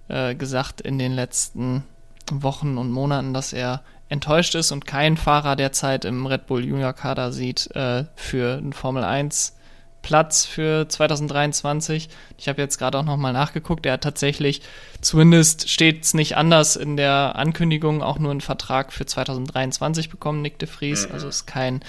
äh, 0.08 0.34
gesagt 0.34 0.80
in 0.80 0.98
den 0.98 1.12
letzten 1.12 1.84
Wochen 2.30 2.78
und 2.78 2.90
Monaten, 2.90 3.34
dass 3.34 3.52
er 3.52 3.82
enttäuscht 4.08 4.54
ist 4.54 4.72
und 4.72 4.86
keinen 4.86 5.16
Fahrer 5.16 5.54
derzeit 5.54 6.04
im 6.04 6.26
Red 6.26 6.46
Bull 6.46 6.64
Junior 6.64 6.92
Kader 6.94 7.30
sieht 7.30 7.70
äh, 7.76 8.04
für 8.16 8.56
einen 8.56 8.72
Formel 8.72 9.04
1 9.04 9.57
Platz 10.02 10.44
für 10.44 10.88
2023. 10.88 12.08
Ich 12.38 12.48
habe 12.48 12.62
jetzt 12.62 12.78
gerade 12.78 12.98
auch 12.98 13.04
nochmal 13.04 13.32
nachgeguckt. 13.32 13.84
Er 13.86 13.94
hat 13.94 14.02
tatsächlich, 14.02 14.62
zumindest 15.00 15.68
steht 15.68 16.04
es 16.04 16.14
nicht 16.14 16.36
anders 16.36 16.76
in 16.76 16.96
der 16.96 17.36
Ankündigung, 17.36 18.02
auch 18.02 18.18
nur 18.18 18.30
einen 18.30 18.40
Vertrag 18.40 18.92
für 18.92 19.06
2023 19.06 20.08
bekommen, 20.08 20.42
Nick 20.42 20.58
de 20.58 20.68
Vries. 20.68 21.06
Mhm. 21.06 21.14
Also 21.14 21.28
ist 21.28 21.46
kein, 21.46 21.80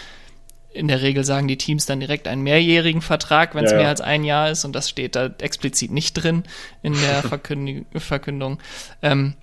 in 0.72 0.88
der 0.88 1.01
Regel 1.01 1.24
sagen 1.24 1.47
die 1.47 1.57
Teams 1.57 1.86
dann 1.86 1.99
direkt 1.99 2.28
einen 2.28 2.41
mehrjährigen 2.41 3.01
Vertrag, 3.01 3.55
wenn 3.55 3.66
es 3.66 3.72
ja, 3.72 3.78
mehr 3.78 3.89
als 3.89 4.01
ein 4.01 4.24
Jahr 4.24 4.49
ist. 4.49 4.66
Und 4.66 4.74
das 4.74 4.89
steht 4.89 5.16
da 5.16 5.30
explizit 5.39 5.91
nicht 5.91 6.14
drin 6.14 6.43
in 6.82 6.93
der 6.93 7.24
Verkündung. 7.99 8.60
Ähm, 9.01 9.36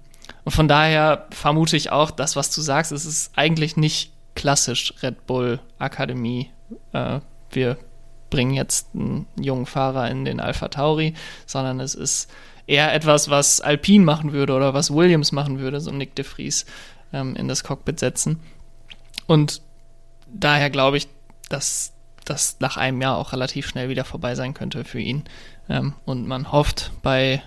und 0.45 0.53
von 0.53 0.69
daher 0.69 1.27
vermute 1.31 1.77
ich 1.77 1.91
auch, 1.91 2.11
das, 2.11 2.37
was 2.37 2.55
du 2.55 2.61
sagst, 2.61 2.93
es 2.93 3.05
ist 3.05 3.33
eigentlich 3.37 3.77
nicht 3.77 4.13
klassisch 4.35 4.95
Red 5.03 5.27
Bull 5.27 5.61
Akademie. 5.79 6.51
Äh, 6.93 7.21
wir 7.51 7.79
bringen 8.31 8.55
jetzt 8.55 8.89
einen 8.95 9.27
jungen 9.41 9.67
Fahrer 9.67 10.11
in 10.11 10.25
den 10.25 10.41
Alpha 10.41 10.69
Tauri, 10.69 11.15
sondern 11.47 11.81
es 11.81 11.95
ist 11.95 12.31
eher 12.67 12.93
etwas, 12.93 13.31
was 13.31 13.61
Alpine 13.61 14.05
machen 14.05 14.33
würde 14.33 14.55
oder 14.55 14.75
was 14.75 14.93
Williams 14.93 15.33
machen 15.33 15.59
würde, 15.59 15.81
so 15.81 15.91
Nick 15.91 16.15
de 16.15 16.25
Vries 16.25 16.67
ähm, 17.13 17.37
in 17.37 17.49
das 17.49 17.65
Cockpit 17.65 18.01
setzen. 18.01 18.41
Und 19.27 19.63
daher 20.27 20.71
glaube 20.71 20.97
ich, 20.97 21.09
dass 21.49 21.93
das 22.25 22.57
nach 22.59 22.77
einem 22.77 23.01
Jahr 23.01 23.19
auch 23.19 23.33
relativ 23.33 23.69
schnell 23.69 23.89
wieder 23.89 24.05
vorbei 24.05 24.35
sein 24.35 24.55
könnte 24.55 24.85
für 24.85 25.01
ihn. 25.01 25.25
Ähm, 25.69 25.95
und 26.05 26.27
man 26.27 26.51
hofft 26.51 26.91
bei 27.03 27.43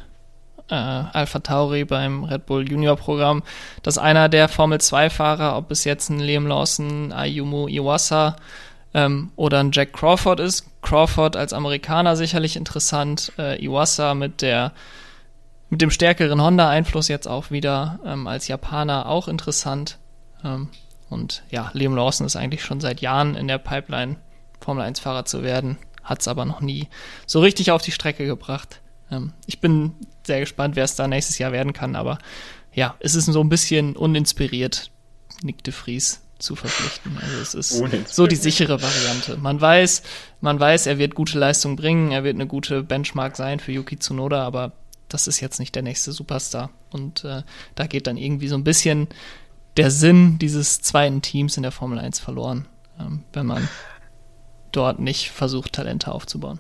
äh, 0.69 0.75
Alpha 0.75 1.39
Tauri 1.39 1.83
beim 1.83 2.23
Red 2.23 2.45
Bull 2.45 2.69
Junior 2.69 2.95
Programm, 2.95 3.43
dass 3.83 3.97
einer 3.97 4.29
der 4.29 4.47
Formel 4.47 4.79
2 4.79 5.09
Fahrer, 5.09 5.57
ob 5.57 5.71
es 5.71 5.83
jetzt 5.83 6.09
ein 6.09 6.19
Liam 6.19 6.47
Lawson, 6.47 7.11
Ayumu 7.11 7.67
Iwasa 7.67 8.35
ähm, 8.93 9.31
oder 9.35 9.59
ein 9.59 9.71
Jack 9.71 9.93
Crawford 9.93 10.39
ist. 10.39 10.65
Crawford 10.81 11.35
als 11.35 11.53
Amerikaner 11.53 12.15
sicherlich 12.15 12.55
interessant, 12.55 13.31
äh, 13.37 13.63
Iwasa 13.63 14.13
mit 14.13 14.41
der 14.41 14.73
mit 15.69 15.81
dem 15.81 15.91
stärkeren 15.91 16.41
Honda-Einfluss 16.41 17.09
jetzt 17.09 17.27
auch 17.27 17.51
wieder 17.51 17.99
ähm, 18.03 18.25
als 18.25 18.47
Japaner 18.47 19.07
auch 19.07 19.27
interessant. 19.27 19.99
Ähm, 20.43 20.69
und 21.09 21.43
ja, 21.51 21.69
Liam 21.73 21.95
Lawson 21.95 22.25
ist 22.25 22.35
eigentlich 22.35 22.63
schon 22.63 22.79
seit 22.79 23.01
Jahren 23.01 23.35
in 23.35 23.47
der 23.47 23.59
Pipeline, 23.59 24.17
Formel 24.59 24.83
1-Fahrer 24.83 25.25
zu 25.25 25.43
werden, 25.43 25.77
hat 26.03 26.21
es 26.21 26.27
aber 26.27 26.45
noch 26.45 26.61
nie 26.61 26.87
so 27.27 27.39
richtig 27.39 27.71
auf 27.71 27.83
die 27.83 27.91
Strecke 27.91 28.25
gebracht. 28.25 28.81
Ähm, 29.11 29.33
ich 29.45 29.59
bin 29.59 29.93
sehr 30.25 30.39
gespannt, 30.39 30.75
wer 30.75 30.85
es 30.85 30.95
da 30.95 31.07
nächstes 31.07 31.37
Jahr 31.37 31.51
werden 31.51 31.73
kann, 31.73 31.95
aber 31.95 32.17
ja, 32.73 32.95
es 32.99 33.13
ist 33.13 33.25
so 33.25 33.41
ein 33.41 33.49
bisschen 33.49 33.95
uninspiriert, 33.95 34.89
Nick 35.43 35.63
de 35.63 35.73
Vries 35.73 36.21
zu 36.39 36.55
verpflichten. 36.55 37.17
Also 37.21 37.37
es 37.39 37.53
ist 37.53 38.15
so 38.15 38.27
die 38.27 38.35
sichere 38.35 38.81
Variante. 38.81 39.37
Man 39.37 39.59
weiß, 39.59 40.03
man 40.41 40.59
weiß, 40.59 40.87
er 40.87 40.97
wird 40.97 41.13
gute 41.13 41.37
Leistung 41.37 41.75
bringen, 41.75 42.11
er 42.11 42.23
wird 42.23 42.35
eine 42.35 42.47
gute 42.47 42.81
Benchmark 42.83 43.35
sein 43.35 43.59
für 43.59 43.71
Yuki 43.71 43.99
Tsunoda, 43.99 44.43
aber 44.43 44.71
das 45.09 45.27
ist 45.27 45.39
jetzt 45.41 45.59
nicht 45.59 45.75
der 45.75 45.83
nächste 45.83 46.11
Superstar. 46.11 46.69
Und 46.91 47.25
äh, 47.25 47.43
da 47.75 47.87
geht 47.87 48.07
dann 48.07 48.17
irgendwie 48.17 48.47
so 48.47 48.55
ein 48.55 48.63
bisschen 48.63 49.07
der 49.77 49.91
Sinn 49.91 50.39
dieses 50.39 50.81
zweiten 50.81 51.21
Teams 51.21 51.57
in 51.57 51.63
der 51.63 51.71
Formel 51.71 51.99
1 51.99 52.19
verloren, 52.19 52.67
ähm, 52.99 53.23
wenn 53.33 53.45
man 53.45 53.67
dort 54.71 54.99
nicht 54.99 55.31
versucht, 55.31 55.73
Talente 55.73 56.11
aufzubauen. 56.11 56.59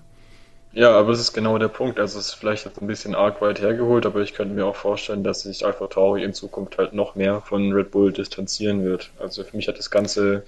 Ja, 0.71 0.91
aber 0.91 1.11
es 1.11 1.19
ist 1.19 1.33
genau 1.33 1.57
der 1.57 1.67
Punkt. 1.67 1.99
Also 1.99 2.19
es 2.19 2.27
ist 2.27 2.33
vielleicht 2.33 2.65
jetzt 2.65 2.81
ein 2.81 2.87
bisschen 2.87 3.15
arg 3.15 3.41
weit 3.41 3.59
hergeholt, 3.59 4.05
aber 4.05 4.21
ich 4.21 4.33
könnte 4.33 4.53
mir 4.53 4.65
auch 4.65 4.75
vorstellen, 4.75 5.23
dass 5.23 5.41
sich 5.41 5.65
Alpha 5.65 5.87
Tauri 5.87 6.23
in 6.23 6.33
Zukunft 6.33 6.77
halt 6.77 6.93
noch 6.93 7.15
mehr 7.15 7.41
von 7.41 7.73
Red 7.73 7.91
Bull 7.91 8.13
distanzieren 8.13 8.83
wird. 8.83 9.09
Also 9.19 9.43
für 9.43 9.57
mich 9.57 9.67
hat 9.67 9.79
das 9.79 9.89
Ganze, 9.89 10.43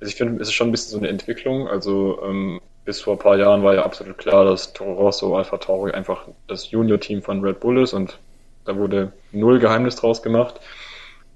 also 0.00 0.10
ich 0.10 0.16
finde, 0.16 0.40
es 0.40 0.48
ist 0.48 0.54
schon 0.54 0.68
ein 0.68 0.72
bisschen 0.72 0.92
so 0.92 0.98
eine 0.98 1.08
Entwicklung. 1.08 1.68
Also 1.68 2.22
ähm, 2.24 2.60
bis 2.86 3.02
vor 3.02 3.14
ein 3.14 3.18
paar 3.18 3.36
Jahren 3.36 3.62
war 3.64 3.74
ja 3.74 3.84
absolut 3.84 4.16
klar, 4.16 4.46
dass 4.46 4.72
Toro 4.72 4.94
Rosso 4.94 5.36
Alpha 5.36 5.58
Tauri 5.58 5.92
einfach 5.92 6.26
das 6.46 6.70
Junior-Team 6.70 7.22
von 7.22 7.42
Red 7.42 7.60
Bull 7.60 7.82
ist 7.82 7.92
und 7.92 8.18
da 8.64 8.76
wurde 8.76 9.12
null 9.32 9.58
Geheimnis 9.58 9.96
draus 9.96 10.22
gemacht. 10.22 10.58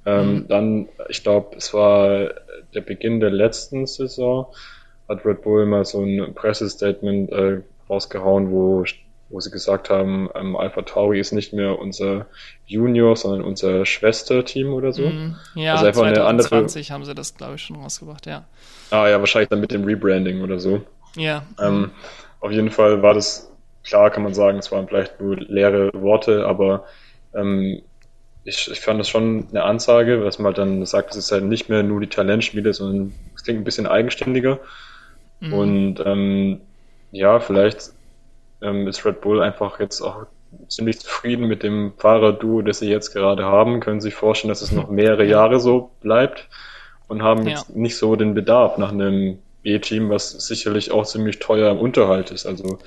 Ähm, 0.07 0.34
mhm. 0.34 0.49
Dann, 0.49 0.88
ich 1.09 1.22
glaube, 1.22 1.57
es 1.57 1.74
war 1.74 2.30
der 2.74 2.80
Beginn 2.80 3.20
der 3.20 3.30
letzten 3.30 3.86
Saison, 3.86 4.47
hat 5.09 5.26
Red 5.26 5.43
Bull 5.43 5.66
mal 5.66 5.84
so 5.84 6.03
ein 6.03 6.34
Pressestatement 6.34 7.30
äh, 7.32 7.61
rausgehauen, 7.91 8.51
wo, 8.51 8.84
wo 9.28 9.41
sie 9.41 9.51
gesagt 9.51 9.91
haben, 9.91 10.30
ähm, 10.34 10.57
Alpha 10.57 10.82
Tauri 10.82 11.20
ist 11.20 11.32
nicht 11.32 11.53
mehr 11.53 11.78
unser 11.78 12.26
Junior, 12.66 13.16
sondern 13.16 13.43
unser 13.43 13.84
Schwesterteam 13.84 14.72
oder 14.72 14.93
so. 14.93 15.03
Mm, 15.09 15.36
ja, 15.55 15.74
also 15.74 15.86
einfach 15.86 16.03
2020 16.03 16.11
eine 16.14 16.26
andere... 16.26 16.95
haben 16.95 17.05
sie 17.05 17.14
das, 17.14 17.34
glaube 17.34 17.55
ich, 17.57 17.62
schon 17.62 17.76
rausgebracht, 17.76 18.26
ja. 18.26 18.45
Ah 18.91 19.09
ja, 19.09 19.18
wahrscheinlich 19.20 19.51
dann 19.51 19.61
mit 19.61 19.72
dem 19.72 19.84
Rebranding 19.84 20.43
oder 20.43 20.59
so. 20.59 20.82
Ja. 21.16 21.43
Ähm, 21.61 21.91
auf 22.41 22.53
jeden 22.53 22.70
Fall 22.70 23.03
war 23.03 23.14
das, 23.14 23.51
klar 23.84 24.11
kann 24.11 24.22
man 24.22 24.34
sagen, 24.34 24.59
es 24.59 24.72
waren 24.72 24.88
vielleicht 24.88 25.20
nur 25.20 25.36
leere 25.36 25.91
Worte, 25.95 26.47
aber 26.47 26.84
ähm, 27.34 27.82
ich, 28.45 28.70
ich 28.70 28.80
fand 28.80 28.99
das 28.99 29.09
schon 29.09 29.47
eine 29.51 29.64
Ansage, 29.64 30.22
dass 30.22 30.38
man 30.38 30.55
dann 30.55 30.86
sagt, 30.86 31.11
es 31.11 31.16
ist 31.16 31.32
halt 31.32 31.45
nicht 31.45 31.68
mehr 31.68 31.82
nur 31.82 32.01
die 32.01 32.07
Talentspiele, 32.09 32.72
sondern 32.72 33.12
es 33.34 33.45
klingt 33.45 33.61
ein 33.61 33.64
bisschen 33.64 33.86
eigenständiger. 33.86 34.61
Mhm. 35.41 35.53
Und 35.53 36.03
ähm, 36.05 36.61
ja, 37.13 37.41
vielleicht 37.41 37.91
ähm, 38.63 38.87
ist 38.89 39.05
Red 39.05 39.21
Bull 39.21 39.43
einfach 39.43 39.81
jetzt 39.81 40.01
auch 40.01 40.27
ziemlich 40.69 41.01
zufrieden 41.01 41.47
mit 41.47 41.63
dem 41.63 41.93
Fahrerduo, 41.97 42.63
das 42.63 42.81
sie 42.81 42.91
jetzt 42.91 43.13
gerade 43.13 43.45
haben, 43.45 43.81
können 43.81 44.01
sich 44.01 44.15
vorstellen, 44.15 44.51
dass 44.51 44.63
es 44.63 44.73
noch 44.73 44.91
mehrere 44.91 45.25
Jahre 45.25 45.61
so 45.61 45.91
bleibt 46.01 46.49
und 47.09 47.23
haben 47.23 47.45
ja. 47.45 47.51
jetzt 47.51 47.75
nicht 47.75 47.97
so 47.97 48.17
den 48.17 48.35
Bedarf 48.35 48.79
nach 48.79 48.93
einem 48.93 49.39
E-Team, 49.63 50.11
was 50.11 50.31
sicherlich 50.31 50.91
auch 50.91 51.05
ziemlich 51.05 51.39
teuer 51.39 51.71
im 51.71 51.79
Unterhalt 51.79 52.31
ist. 52.31 52.47
Also 52.47 52.79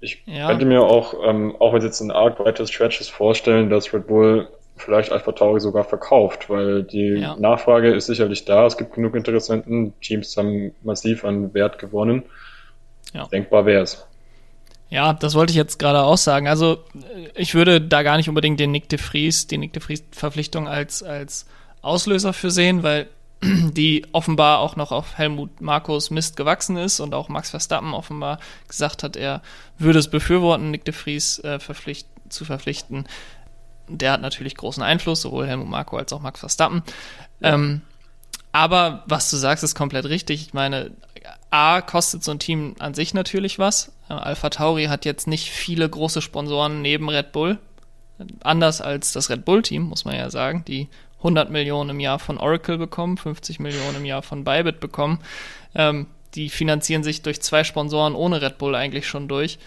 ich 0.00 0.22
ja. 0.26 0.48
könnte 0.48 0.66
mir 0.66 0.82
auch, 0.82 1.14
ähm, 1.24 1.56
auch 1.58 1.72
wenn 1.72 1.78
es 1.78 1.84
jetzt 1.84 2.00
ein 2.00 2.10
arg 2.10 2.38
weites 2.38 2.70
Stretch 2.70 3.00
ist, 3.00 3.10
vorstellen, 3.10 3.70
dass 3.70 3.92
Red 3.92 4.06
Bull 4.06 4.48
vielleicht 4.76 5.12
Alpha 5.12 5.32
Tauri 5.32 5.60
sogar 5.60 5.84
verkauft, 5.84 6.50
weil 6.50 6.82
die 6.82 7.20
ja. 7.20 7.36
Nachfrage 7.36 7.94
ist 7.94 8.06
sicherlich 8.06 8.44
da. 8.44 8.66
Es 8.66 8.76
gibt 8.76 8.94
genug 8.94 9.14
Interessenten. 9.14 9.94
Teams 10.00 10.36
haben 10.36 10.74
massiv 10.82 11.24
an 11.24 11.54
Wert 11.54 11.78
gewonnen. 11.78 12.24
Ja. 13.14 13.26
Denkbar 13.26 13.64
wäre 13.64 13.82
es. 13.82 14.06
Ja, 14.90 15.12
das 15.12 15.34
wollte 15.34 15.50
ich 15.50 15.56
jetzt 15.56 15.78
gerade 15.78 16.02
auch 16.02 16.18
sagen. 16.18 16.46
Also 16.46 16.84
ich 17.34 17.54
würde 17.54 17.80
da 17.80 18.02
gar 18.02 18.16
nicht 18.16 18.28
unbedingt 18.28 18.60
den 18.60 18.70
Nick 18.70 18.88
de 18.88 18.98
Vries, 18.98 19.46
die 19.46 19.58
Nick 19.58 19.72
de 19.72 19.82
Vries 19.82 20.04
Verpflichtung 20.12 20.68
als, 20.68 21.02
als 21.02 21.46
Auslöser 21.80 22.32
für 22.32 22.50
sehen, 22.50 22.82
weil 22.82 23.08
die 23.42 24.06
offenbar 24.12 24.58
auch 24.58 24.76
noch 24.76 24.92
auf 24.92 25.16
Helmut 25.16 25.60
Markus 25.60 26.10
Mist 26.10 26.36
gewachsen 26.36 26.76
ist 26.76 27.00
und 27.00 27.14
auch 27.14 27.28
Max 27.28 27.50
Verstappen 27.50 27.94
offenbar 27.94 28.38
gesagt 28.68 29.02
hat, 29.02 29.16
er 29.16 29.42
würde 29.78 29.98
es 29.98 30.08
befürworten, 30.08 30.70
Nick 30.70 30.84
de 30.84 30.94
Vries 30.94 31.38
äh, 31.40 31.58
verpflicht, 31.58 32.06
zu 32.28 32.44
verpflichten 32.44 33.06
der 33.88 34.12
hat 34.12 34.20
natürlich 34.20 34.56
großen 34.56 34.82
Einfluss, 34.82 35.22
sowohl 35.22 35.46
Helmut 35.46 35.68
Marko 35.68 35.96
als 35.96 36.12
auch 36.12 36.20
Max 36.20 36.40
Verstappen. 36.40 36.82
Ja. 37.40 37.54
Ähm, 37.54 37.82
aber 38.52 39.02
was 39.06 39.30
du 39.30 39.36
sagst, 39.36 39.64
ist 39.64 39.74
komplett 39.74 40.04
richtig. 40.06 40.42
Ich 40.42 40.54
meine, 40.54 40.92
A, 41.54 41.82
kostet 41.82 42.24
so 42.24 42.32
ein 42.32 42.40
Team 42.40 42.74
an 42.80 42.94
sich 42.94 43.14
natürlich 43.14 43.60
was. 43.60 43.92
Äh, 44.10 44.14
Alpha 44.14 44.50
Tauri 44.50 44.86
hat 44.86 45.04
jetzt 45.04 45.28
nicht 45.28 45.50
viele 45.50 45.88
große 45.88 46.20
Sponsoren 46.20 46.82
neben 46.82 47.08
Red 47.08 47.30
Bull. 47.30 47.58
Anders 48.42 48.80
als 48.80 49.12
das 49.12 49.30
Red 49.30 49.44
Bull-Team, 49.44 49.82
muss 49.82 50.04
man 50.04 50.16
ja 50.16 50.30
sagen, 50.30 50.64
die 50.66 50.88
100 51.18 51.50
Millionen 51.50 51.90
im 51.90 52.00
Jahr 52.00 52.18
von 52.18 52.38
Oracle 52.38 52.76
bekommen, 52.76 53.16
50 53.16 53.60
Millionen 53.60 53.98
im 53.98 54.04
Jahr 54.04 54.22
von 54.22 54.42
Bybit 54.42 54.80
bekommen. 54.80 55.20
Ähm, 55.76 56.08
die 56.34 56.48
finanzieren 56.50 57.04
sich 57.04 57.22
durch 57.22 57.40
zwei 57.40 57.62
Sponsoren 57.62 58.16
ohne 58.16 58.42
Red 58.42 58.58
Bull 58.58 58.74
eigentlich 58.74 59.06
schon 59.06 59.28
durch. 59.28 59.58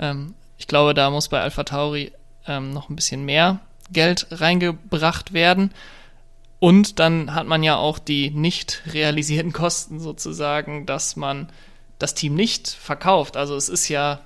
Ähm, 0.00 0.34
ich 0.58 0.66
glaube, 0.66 0.94
da 0.94 1.10
muss 1.10 1.28
bei 1.28 1.40
Alpha 1.40 1.62
Tauri 1.62 2.10
ähm, 2.48 2.72
noch 2.72 2.88
ein 2.90 2.96
bisschen 2.96 3.24
mehr 3.24 3.60
Geld 3.92 4.26
reingebracht 4.32 5.32
werden. 5.32 5.72
Und 6.58 6.98
dann 6.98 7.34
hat 7.34 7.46
man 7.46 7.62
ja 7.62 7.76
auch 7.76 7.98
die 7.98 8.30
nicht 8.30 8.82
realisierten 8.86 9.52
Kosten 9.52 10.00
sozusagen, 10.00 10.86
dass 10.86 11.16
man 11.16 11.48
das 11.98 12.14
Team 12.14 12.34
nicht 12.34 12.68
verkauft. 12.68 13.36
Also 13.36 13.56
es 13.56 13.68
ist 13.68 13.88
ja 13.88 14.20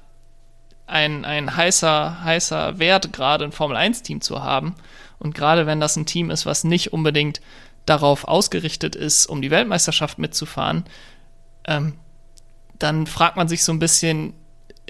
ein, 0.86 1.24
ein 1.24 1.56
heißer, 1.56 2.22
heißer 2.24 2.78
Wert, 2.78 3.12
gerade 3.12 3.44
ein 3.44 3.52
Formel-1-Team 3.52 4.20
zu 4.20 4.42
haben. 4.42 4.74
Und 5.18 5.34
gerade 5.34 5.66
wenn 5.66 5.80
das 5.80 5.96
ein 5.96 6.06
Team 6.06 6.30
ist, 6.30 6.46
was 6.46 6.64
nicht 6.64 6.92
unbedingt 6.92 7.40
darauf 7.86 8.24
ausgerichtet 8.24 8.96
ist, 8.96 9.26
um 9.26 9.42
die 9.42 9.50
Weltmeisterschaft 9.50 10.18
mitzufahren, 10.18 10.84
ähm, 11.64 11.94
dann 12.78 13.06
fragt 13.06 13.36
man 13.36 13.48
sich 13.48 13.62
so 13.62 13.72
ein 13.72 13.78
bisschen, 13.78 14.34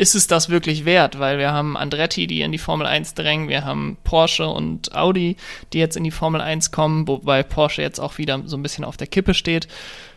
ist 0.00 0.14
es 0.14 0.26
das 0.26 0.48
wirklich 0.48 0.86
wert? 0.86 1.18
Weil 1.18 1.36
wir 1.36 1.52
haben 1.52 1.76
Andretti, 1.76 2.26
die 2.26 2.40
in 2.40 2.52
die 2.52 2.58
Formel 2.58 2.86
1 2.86 3.12
drängen, 3.12 3.50
wir 3.50 3.66
haben 3.66 3.98
Porsche 4.02 4.48
und 4.48 4.96
Audi, 4.96 5.36
die 5.74 5.78
jetzt 5.78 5.94
in 5.94 6.04
die 6.04 6.10
Formel 6.10 6.40
1 6.40 6.70
kommen, 6.70 7.06
wobei 7.06 7.42
Porsche 7.42 7.82
jetzt 7.82 7.98
auch 7.98 8.16
wieder 8.16 8.40
so 8.46 8.56
ein 8.56 8.62
bisschen 8.62 8.86
auf 8.86 8.96
der 8.96 9.08
Kippe 9.08 9.34
steht. 9.34 9.68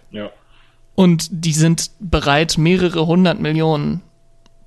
Ja. 0.10 0.30
Und 0.96 1.28
die 1.32 1.52
sind 1.52 1.92
bereit, 2.00 2.58
mehrere 2.58 3.06
hundert 3.08 3.42
Millionen 3.42 4.02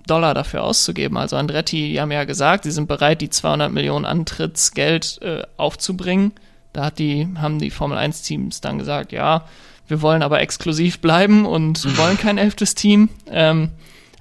Dollar 0.06 0.34
dafür 0.34 0.62
auszugeben. 0.64 1.16
Also 1.16 1.36
Andretti, 1.36 1.92
die 1.92 2.00
haben 2.00 2.12
ja 2.12 2.24
gesagt, 2.24 2.64
sie 2.64 2.70
sind 2.70 2.86
bereit, 2.86 3.22
die 3.22 3.30
200 3.30 3.72
Millionen 3.72 4.04
Antrittsgeld 4.04 5.22
äh, 5.22 5.44
aufzubringen. 5.56 6.32
Da 6.74 6.84
hat 6.84 6.98
die, 6.98 7.26
haben 7.38 7.58
die 7.58 7.70
Formel 7.70 7.96
1 7.96 8.20
Teams 8.20 8.60
dann 8.60 8.78
gesagt, 8.78 9.12
ja, 9.12 9.46
wir 9.88 10.02
wollen 10.02 10.22
aber 10.22 10.42
exklusiv 10.42 11.00
bleiben 11.00 11.46
und 11.46 11.96
wollen 11.96 12.18
kein 12.18 12.36
elftes 12.36 12.74
Team. 12.74 13.08
Ähm, 13.30 13.70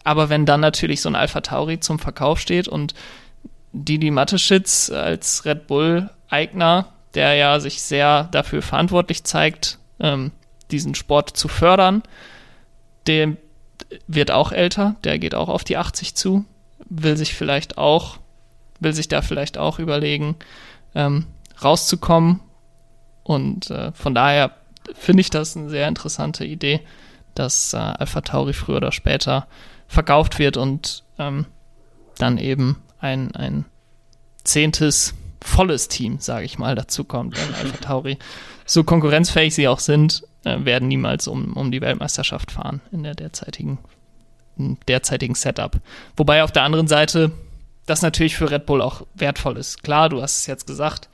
aber 0.06 0.30
wenn 0.30 0.46
dann 0.46 0.62
natürlich 0.62 1.02
so 1.02 1.10
ein 1.10 1.16
Alpha 1.16 1.42
Tauri 1.42 1.80
zum 1.80 2.00
Verkauf 2.00 2.40
steht 2.40 2.70
und 2.70 2.94
Didi 3.74 4.12
Mateschitz 4.12 4.90
als 4.90 5.44
Red 5.46 5.68
Bull-Eigner, 5.68 6.86
der 7.16 7.34
ja 7.34 7.60
sich 7.60 7.82
sehr 7.82 8.26
dafür 8.26 8.62
verantwortlich 8.62 9.24
zeigt, 9.24 9.80
ähm, 10.00 10.32
diesen 10.72 10.96
Sport 10.96 11.36
zu 11.36 11.48
fördern, 11.48 12.04
der 13.08 13.36
wird 14.08 14.30
auch 14.32 14.52
älter, 14.52 14.96
der 15.04 15.18
geht 15.18 15.34
auch 15.34 15.50
auf 15.50 15.64
die 15.64 15.76
80 15.76 16.16
zu, 16.16 16.46
will 16.88 17.18
sich 17.18 17.34
vielleicht 17.34 17.80
auch, 17.80 18.18
will 18.80 18.94
sich 18.94 19.08
da 19.08 19.24
vielleicht 19.24 19.58
auch 19.58 19.80
überlegen, 19.80 20.36
ähm, 20.94 21.26
rauszukommen. 21.64 22.42
Und 23.24 23.72
äh, 23.72 23.92
von 23.94 24.14
daher 24.14 24.52
finde 24.94 25.22
ich 25.22 25.32
das 25.32 25.58
eine 25.58 25.70
sehr 25.70 25.88
interessante 25.88 26.46
Idee, 26.46 26.82
dass 27.34 27.74
äh, 27.74 27.78
Alpha 27.78 28.22
Tauri 28.22 28.54
früher 28.54 28.78
oder 28.78 28.92
später 28.92 29.48
verkauft 29.88 30.40
wird 30.40 30.58
und 30.58 31.04
ähm, 31.18 31.46
dann 32.18 32.38
eben 32.38 32.82
ein, 33.00 33.36
ein 33.36 33.66
zehntes 34.44 35.14
volles 35.42 35.88
Team, 35.88 36.20
sage 36.20 36.46
ich 36.46 36.58
mal, 36.58 36.76
dazu 36.76 37.04
kommt. 37.04 37.38
Denn 37.38 37.54
Alpha 37.56 37.78
Tauri, 37.82 38.18
so 38.66 38.84
konkurrenzfähig 38.84 39.54
sie 39.54 39.68
auch 39.68 39.80
sind, 39.80 40.24
äh, 40.44 40.64
werden 40.66 40.88
niemals 40.88 41.28
um, 41.28 41.54
um 41.54 41.72
die 41.72 41.82
Weltmeisterschaft 41.82 42.52
fahren 42.52 42.82
in 42.92 43.04
der 43.04 43.16
derzeitigen, 43.16 43.78
derzeitigen 44.88 45.36
Setup. 45.36 45.80
Wobei 46.18 46.44
auf 46.44 46.52
der 46.52 46.64
anderen 46.64 46.88
Seite 46.88 47.32
das 47.86 48.02
natürlich 48.02 48.36
für 48.36 48.50
Red 48.50 48.66
Bull 48.66 48.82
auch 48.82 49.06
wertvoll 49.14 49.58
ist. 49.58 49.84
Klar, 49.84 50.10
du 50.10 50.22
hast 50.22 50.40
es 50.40 50.48
jetzt 50.48 50.66
gesagt, 50.66 51.10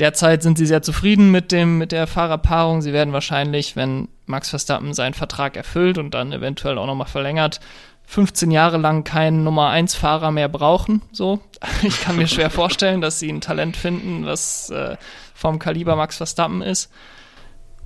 Derzeit 0.00 0.42
sind 0.42 0.58
sie 0.58 0.66
sehr 0.66 0.82
zufrieden 0.82 1.30
mit 1.30 1.52
dem, 1.52 1.78
mit 1.78 1.92
der 1.92 2.06
Fahrerpaarung. 2.06 2.82
Sie 2.82 2.92
werden 2.92 3.12
wahrscheinlich, 3.12 3.76
wenn 3.76 4.08
Max 4.26 4.50
Verstappen 4.50 4.92
seinen 4.92 5.14
Vertrag 5.14 5.56
erfüllt 5.56 5.98
und 5.98 6.14
dann 6.14 6.32
eventuell 6.32 6.78
auch 6.78 6.86
nochmal 6.86 7.06
verlängert, 7.06 7.60
15 8.06 8.50
Jahre 8.50 8.76
lang 8.76 9.04
keinen 9.04 9.44
Nummer 9.44 9.70
1 9.70 9.94
Fahrer 9.94 10.30
mehr 10.30 10.48
brauchen. 10.48 11.02
So, 11.12 11.40
ich 11.82 12.00
kann 12.00 12.16
mir 12.16 12.26
schwer 12.26 12.50
vorstellen, 12.50 13.00
dass 13.00 13.18
sie 13.18 13.30
ein 13.30 13.40
Talent 13.40 13.76
finden, 13.76 14.26
was 14.26 14.70
äh, 14.70 14.96
vom 15.34 15.58
Kaliber 15.58 15.96
Max 15.96 16.16
Verstappen 16.16 16.60
ist. 16.60 16.90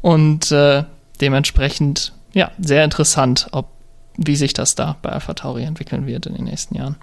Und 0.00 0.50
äh, 0.50 0.84
dementsprechend, 1.20 2.12
ja, 2.32 2.50
sehr 2.59 2.84
interessant, 2.84 3.48
ob 3.52 3.68
wie 4.18 4.36
sich 4.36 4.52
das 4.52 4.74
da 4.74 4.96
bei 5.00 5.11
Alpha 5.11 5.34
Tauri 5.34 5.62
entwickeln 5.62 6.06
wird 6.06 6.26
in 6.26 6.34
den 6.34 6.44
nächsten 6.44 6.74
Jahren. 6.74 6.96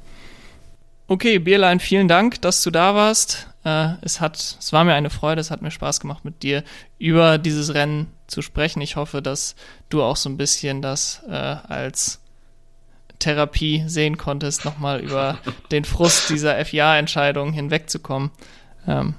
Okay, 1.08 1.40
Bierlein, 1.40 1.80
vielen 1.80 2.10
Dank, 2.10 2.42
dass 2.42 2.62
du 2.62 2.72
da 2.72 2.94
warst. 2.94 3.48
Äh, 3.66 3.96
es 4.02 4.22
hat, 4.22 4.38
es 4.38 4.72
war 4.72 4.84
mir 4.84 4.94
eine 4.94 5.10
Freude, 5.10 5.42
es 5.42 5.52
hat 5.52 5.62
mir 5.62 5.72
Spaß 5.72 6.00
gemacht, 6.00 6.24
mit 6.24 6.44
dir 6.44 6.64
über 7.00 7.38
dieses 7.38 7.74
Rennen 7.74 8.14
zu 8.28 8.42
sprechen. 8.42 8.82
Ich 8.82 8.96
hoffe, 8.96 9.22
dass 9.22 9.56
du 9.90 10.04
auch 10.04 10.16
so 10.16 10.30
ein 10.30 10.38
bisschen 10.38 10.82
das 10.82 11.24
äh, 11.28 11.32
als 11.34 12.22
Therapie 13.20 13.84
sehen 13.88 14.18
konntest, 14.18 14.66
nochmal 14.66 15.02
über 15.02 15.40
den 15.72 15.84
Frust 15.84 16.30
dieser 16.30 16.64
FIA-Entscheidung 16.64 17.52
hinwegzukommen. 17.54 18.32
Ähm, 18.88 19.16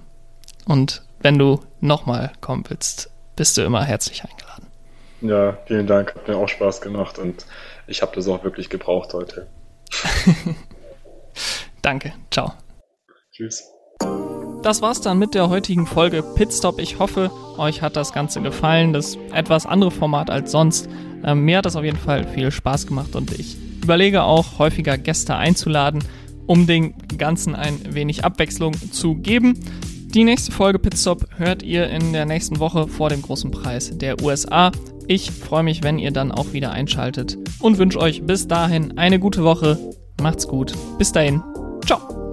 und 0.65 1.03
wenn 1.21 1.39
du 1.39 1.61
nochmal 1.81 2.33
kommen 2.41 2.65
willst, 2.69 3.11
bist 3.35 3.57
du 3.57 3.63
immer 3.63 3.85
herzlich 3.85 4.23
eingeladen. 4.25 4.67
Ja, 5.23 5.59
vielen 5.67 5.87
Dank, 5.87 6.15
hat 6.15 6.29
mir 6.29 6.37
auch 6.37 6.49
Spaß 6.49 6.81
gemacht 6.81 7.19
und 7.19 7.47
ich 7.87 8.03
habe 8.03 8.15
das 8.15 8.29
auch 8.29 8.45
wirklich 8.45 8.69
gebraucht 8.69 9.13
heute. 9.13 9.49
Danke. 11.83 12.13
Ciao. 12.31 12.53
Tschüss. 13.33 13.65
Das 14.63 14.83
war's 14.83 15.01
dann 15.01 15.19
mit 15.19 15.35
der 15.35 15.49
heutigen 15.49 15.87
Folge 15.87 16.23
Pitstop. 16.23 16.81
Ich 16.81 16.99
hoffe, 16.99 17.31
euch 17.59 17.83
hat 17.83 17.97
das 17.97 18.13
Ganze 18.13 18.41
gefallen. 18.41 18.93
Das 18.93 19.17
etwas 19.33 19.67
andere 19.67 19.91
Format 19.91 20.31
als 20.31 20.51
sonst. 20.51 20.89
Ähm, 21.25 21.45
mir 21.45 21.59
hat 21.59 21.67
das 21.67 21.77
auf 21.77 21.85
jeden 21.85 21.99
Fall 21.99 22.27
viel 22.27 22.51
Spaß 22.51 22.87
gemacht 22.87 23.15
und 23.17 23.33
ich 23.39 23.57
überlege 23.83 24.25
auch 24.25 24.59
häufiger 24.59 24.99
Gäste 24.99 25.37
einzuladen, 25.37 26.03
um 26.47 26.67
den 26.67 26.95
Ganzen 27.17 27.55
ein 27.55 27.95
wenig 27.95 28.25
Abwechslung 28.25 28.75
zu 28.93 29.15
geben. 29.15 29.59
Die 30.17 30.25
nächste 30.25 30.51
Folge 30.51 30.79
Pitstop 30.79 31.27
hört 31.37 31.63
ihr 31.63 31.89
in 31.89 32.13
der 32.13 32.27
nächsten 32.27 32.59
Woche 32.59 32.89
vor 32.89 33.11
dem 33.11 33.23
großen 33.23 33.51
Preis 33.51 33.97
der 33.97 34.23
USA. 34.23 34.73
Ich 35.09 35.31
freue 35.31 35.63
mich, 35.63 35.83
wenn 35.83 35.99
ihr 35.99 36.11
dann 36.11 36.33
auch 36.33 36.53
wieder 36.53 36.73
einschaltet 36.73 37.39
und 37.61 37.79
wünsche 37.79 38.01
euch 38.01 38.23
bis 38.23 38.49
dahin 38.49 38.99
eine 38.99 39.21
gute 39.21 39.45
Woche. 39.45 39.79
Macht's 40.21 40.49
gut. 40.49 40.73
Bis 40.99 41.13
dahin. 41.13 41.43
Ciao. 41.85 42.26